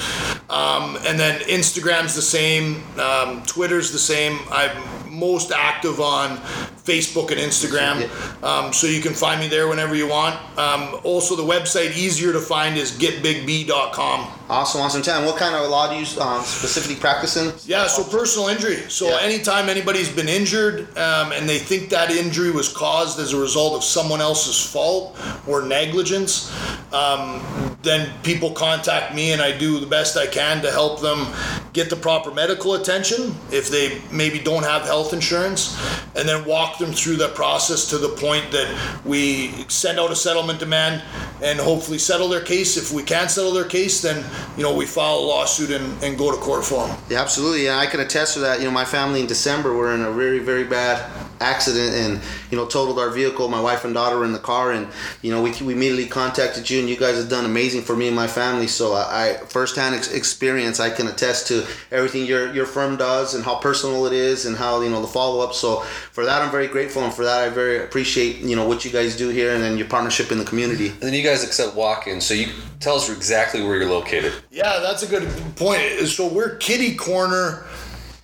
Um, 0.49 0.97
and 1.07 1.19
then 1.19 1.41
Instagram's 1.43 2.15
the 2.15 2.23
same, 2.23 2.83
um, 2.99 3.43
Twitter's 3.45 3.91
the 3.91 3.99
same. 3.99 4.39
I'm 4.51 5.12
most 5.13 5.53
active 5.53 6.01
on 6.01 6.39
Facebook 6.87 7.31
and 7.31 7.39
Instagram. 7.39 8.09
Um, 8.43 8.73
so 8.73 8.87
you 8.87 9.01
can 9.01 9.13
find 9.13 9.41
me 9.41 9.47
there 9.49 9.69
whenever 9.69 9.95
you 9.95 10.09
want. 10.09 10.35
Um, 10.59 10.99
also, 11.05 11.37
the 11.37 11.43
website 11.45 11.97
easier 11.97 12.33
to 12.33 12.41
find 12.41 12.77
is 12.77 12.91
getbigb.com. 12.93 14.29
Awesome, 14.49 14.81
awesome 14.81 15.03
time. 15.03 15.25
What 15.25 15.37
kind 15.37 15.55
of 15.55 15.69
law 15.71 15.91
do 15.93 15.97
you 15.99 16.21
um, 16.21 16.43
specifically 16.43 16.97
practice 16.97 17.37
in? 17.37 17.53
Yeah, 17.65 17.87
so 17.87 18.03
personal 18.05 18.49
injury. 18.49 18.77
So 18.89 19.09
Yeah. 19.09 19.19
anytime 19.21 19.69
anybody's 19.69 20.09
been 20.11 20.29
injured 20.29 20.89
um, 20.99 21.33
and 21.33 21.49
they 21.49 21.59
think 21.59 21.91
that 21.91 22.11
injury 22.11 22.51
was 22.51 22.69
caused 22.69 23.19
as 23.21 23.33
a 23.33 23.41
result 23.41 23.75
of 23.75 23.85
someone 23.85 24.21
else's 24.21 24.61
fault 24.65 25.17
or 25.47 25.63
negligence, 25.63 26.51
um, 26.93 27.43
then 27.83 28.11
people 28.23 28.51
contact 28.53 29.15
me 29.15 29.33
and 29.33 29.41
I 29.43 29.57
do 29.57 29.81
the 29.81 29.87
best 29.87 30.17
I 30.17 30.27
can 30.27 30.63
to 30.63 30.71
help 30.71 31.01
them 31.01 31.27
get 31.73 31.89
the 31.91 31.97
proper 31.97 32.31
medical 32.31 32.75
attention 32.75 33.35
if 33.51 33.71
they 33.71 34.01
maybe 34.13 34.39
don't 34.39 34.63
have 34.65 34.83
health 34.83 35.02
insurance, 35.11 35.77
and 36.15 36.29
then 36.29 36.45
walk 36.45 36.79
them 36.79 36.93
through 36.93 37.17
that 37.17 37.35
process 37.35 37.89
to 37.91 37.99
the 37.99 38.11
point 38.11 38.51
that 38.53 38.69
we 39.05 39.51
send 39.69 39.99
out 39.99 40.11
a 40.13 40.17
settlement 40.17 40.59
demand 40.59 41.03
and 41.43 41.59
hopefully 41.59 41.99
settle 41.99 42.29
their 42.29 42.41
case. 42.41 42.77
If 42.77 42.93
we 42.93 43.03
can't 43.03 43.31
settle 43.31 43.53
their 43.53 43.65
case, 43.65 44.03
then 44.03 44.25
you 44.57 44.63
know 44.63 44.75
we 44.77 44.87
file 44.87 45.19
a 45.19 45.27
lawsuit 45.27 45.71
and, 45.71 46.05
and 46.05 46.17
go 46.17 46.31
to 46.31 46.37
court 46.37 46.65
for 46.65 46.87
them. 46.87 46.97
Yeah, 47.09 47.21
absolutely. 47.21 47.65
Yeah, 47.65 47.79
I 47.79 47.87
can 47.87 48.01
attest 48.01 48.35
to 48.35 48.41
that. 48.41 48.61
You 48.61 48.67
know, 48.67 48.71
my 48.71 48.85
family 48.85 49.21
in 49.21 49.27
December 49.27 49.73
were 49.73 49.95
in 49.95 50.03
a 50.03 50.13
very, 50.13 50.39
very 50.39 50.65
bad 50.65 51.11
accident 51.41 51.95
and, 51.95 52.21
you 52.51 52.57
know, 52.57 52.67
totaled 52.67 52.99
our 52.99 53.11
vehicle. 53.11 53.49
My 53.49 53.61
wife 53.61 53.85
and 53.85 53.93
daughter 53.93 54.19
were 54.19 54.25
in 54.25 54.33
the 54.33 54.39
car 54.39 54.73
and, 54.73 54.87
you 55.23 55.31
know, 55.31 55.43
we, 55.43 55.51
we 55.63 55.73
immediately 55.73 56.07
contacted 56.07 56.71
you 56.71 56.79
and 56.81 56.89
you 56.89 56.97
guys 56.97 57.17
have 57.17 57.29
done 57.29 57.45
amazing 57.45 57.83
for 57.83 57.97
me 57.97 58.07
and 58.07 58.17
my 58.17 58.29
family. 58.29 58.69
So 58.69 58.93
I, 58.93 59.31
I 59.31 59.37
firsthand 59.47 59.95
ex- 59.95 60.13
experience, 60.13 60.79
I 60.79 60.91
can 60.91 61.09
attest 61.09 61.49
to 61.49 61.67
everything 61.91 62.27
your, 62.27 62.55
your 62.55 62.67
firm 62.67 62.97
does 62.97 63.35
and 63.35 63.45
how 63.45 63.57
personal 63.57 64.07
it 64.07 64.13
is 64.13 64.47
and 64.47 64.57
how, 64.57 64.81
you 64.83 64.91
know, 64.91 64.92
the 65.01 65.09
follow 65.09 65.41
up. 65.43 65.55
So 65.55 65.81
for 66.13 66.25
that, 66.25 66.43
I'm 66.43 66.51
very 66.51 66.67
grateful. 66.67 67.03
And 67.03 67.15
for 67.15 67.25
that, 67.25 67.43
I 67.43 67.49
very 67.49 67.83
appreciate, 67.83 68.39
you 68.39 68.57
know, 68.57 68.67
what 68.67 68.85
you 68.85 68.91
guys 68.91 69.17
do 69.17 69.29
here 69.29 69.55
and 69.55 69.63
then 69.63 69.79
your 69.79 69.89
partnership 69.89 70.31
in 70.33 70.39
the 70.39 70.45
community. 70.45 70.89
And 70.89 71.01
then 71.01 71.15
you 71.15 71.23
guys 71.23 71.45
accept 71.45 71.75
walk-ins, 71.75 72.27
so 72.27 72.35
you 72.35 72.49
tell 72.81 72.97
us 72.97 73.09
exactly 73.09 73.63
where 73.63 73.77
you're 73.77 73.91
located. 73.91 74.33
Yeah, 74.51 74.81
that's 74.81 75.03
a 75.03 75.07
good 75.07 75.29
point. 75.57 75.81
So 76.09 76.29
we're 76.29 76.57
kitty 76.57 76.95
corner 76.97 77.65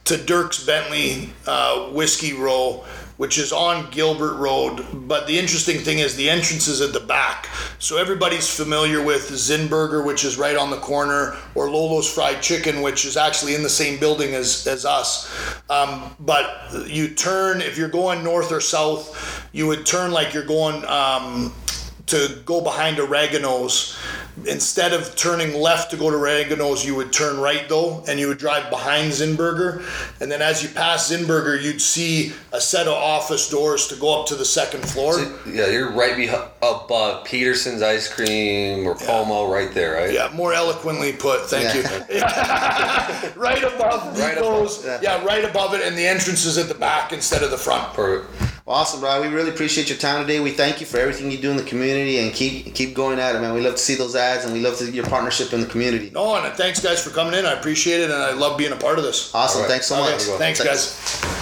to 0.05 0.15
Dierks 0.15 0.67
Bentley 0.67 1.31
uh, 1.47 1.91
Whiskey 1.91 2.33
Row, 2.33 2.85
which 3.19 3.37
is 3.37 3.53
on 3.53 3.91
Gilbert 3.91 4.37
Road. 4.37 4.87
But 4.93 5.27
the 5.27 5.39
interesting 5.39 5.79
thing 5.81 5.99
is 5.99 6.17
the 6.17 6.31
entrance 6.31 6.69
is 6.69 6.81
at 6.81 6.93
the 6.93 7.01
back. 7.01 7.49
So 7.79 7.99
everybody's 7.99 8.49
familiar 8.49 9.03
with 9.03 9.29
Zinburger, 9.29 10.07
which 10.07 10.25
is 10.25 10.39
right 10.39 10.57
on 10.57 10.71
the 10.71 10.79
corner, 10.79 11.37
or 11.55 11.69
Lolo's 11.69 12.13
Fried 12.13 12.41
Chicken, 12.41 12.81
which 12.81 13.05
is 13.05 13.17
actually 13.17 13.55
in 13.55 13.63
the 13.63 13.69
same 13.69 13.99
building 13.99 14.35
as, 14.35 14.67
as 14.67 14.85
us. 14.85 15.31
Um, 15.69 16.17
but 16.21 16.87
you 16.87 17.09
turn, 17.09 17.61
if 17.61 17.77
you're 17.77 17.89
going 17.89 18.23
north 18.23 18.53
or 18.53 18.61
south, 18.61 19.49
you 19.53 19.67
would 19.67 19.85
turn 19.85 20.13
like 20.13 20.33
you're 20.33 20.47
going. 20.47 20.85
Um, 20.87 21.53
to 22.09 22.39
go 22.45 22.61
behind 22.61 22.99
oregano's 22.99 23.97
instead 24.47 24.93
of 24.93 25.15
turning 25.17 25.61
left 25.61 25.91
to 25.91 25.97
go 25.97 26.11
to 26.11 26.17
Ragueneau's, 26.17 26.85
you 26.87 26.95
would 26.95 27.13
turn 27.13 27.39
right 27.41 27.69
though, 27.69 28.05
and 28.09 28.21
you 28.21 28.29
would 28.29 28.39
drive 28.39 28.71
behind 28.71 29.13
Zinburger. 29.13 29.83
And 30.21 30.31
then 30.31 30.43
as 30.43 30.63
you 30.63 30.69
pass 30.69 31.11
Zinburger, 31.11 31.61
you'd 31.61 31.81
see 31.81 32.33
a 32.53 32.61
set 32.61 32.87
of 32.87 32.95
office 32.95 33.49
doors 33.49 33.87
to 33.89 33.97
go 33.97 34.21
up 34.21 34.27
to 34.29 34.35
the 34.35 34.45
second 34.45 34.89
floor. 34.89 35.19
yeah, 35.47 35.67
you're 35.67 35.93
right 35.93 36.17
behind, 36.17 36.49
above 36.59 36.91
uh, 36.91 37.23
Peterson's 37.25 37.83
Ice 37.83 38.13
Cream 38.13 38.87
or 38.87 38.95
Pomo, 38.95 39.51
right 39.53 39.73
there, 39.73 39.95
right? 39.95 40.13
Yeah, 40.13 40.31
more 40.35 40.53
eloquently 40.53 41.13
put. 41.13 41.47
Thank 41.47 41.75
you. 41.75 41.83
right 43.41 43.63
above 43.63 44.19
Right 44.19 44.35
Nico's. 44.37 44.85
above, 44.85 45.03
yeah. 45.03 45.25
right 45.25 45.45
above 45.45 45.75
it, 45.75 45.83
and 45.83 45.97
the 45.97 46.07
entrance 46.07 46.45
is 46.45 46.59
at 46.59 46.69
the 46.69 46.75
back 46.75 47.13
instead 47.13 47.43
of 47.43 47.51
the 47.51 47.59
front. 47.59 47.99
Or 47.99 48.27
Awesome, 48.69 49.01
bro. 49.01 49.23
We 49.23 49.29
really 49.29 49.49
appreciate 49.49 49.89
your 49.89 49.97
time 49.97 50.21
today. 50.21 50.41
We 50.41 50.51
thank 50.51 50.79
you 50.79 50.87
for 50.87 50.99
everything 50.99 51.31
you 51.31 51.39
do 51.39 51.51
in 51.51 51.57
the 51.57 51.63
community 51.63 52.19
and 52.19 52.35
keep 52.35 52.75
keep 52.75 52.93
going 52.95 53.19
at 53.19 53.35
it, 53.35 53.41
man. 53.41 53.55
We 53.55 53.63
love 53.63 53.77
to 53.77 53.81
see 53.81 53.95
those 53.95 54.15
ads 54.15 54.45
and 54.45 54.53
we 54.53 54.61
love 54.61 54.77
to, 54.79 54.91
your 54.91 55.07
partnership 55.07 55.55
in 55.55 55.63
the 55.63 55.67
community. 55.67 56.11
No, 56.11 56.35
and 56.37 56.55
thanks 56.55 56.79
guys 56.79 57.03
for 57.03 57.09
coming 57.09 57.33
in. 57.33 57.47
I 57.47 57.55
appreciate 57.55 58.01
it, 58.01 58.11
and 58.11 58.23
I 58.23 58.33
love 58.33 58.59
being 58.59 58.73
a 58.73 58.77
part 58.77 58.99
of 58.99 59.05
this. 59.05 59.35
Awesome. 59.35 59.63
Right. 59.63 59.71
Thanks 59.71 59.87
so 59.87 60.03
Okay, 60.03 60.13
much. 60.13 60.23
thanks 60.39 60.63
guys. 60.63 61.38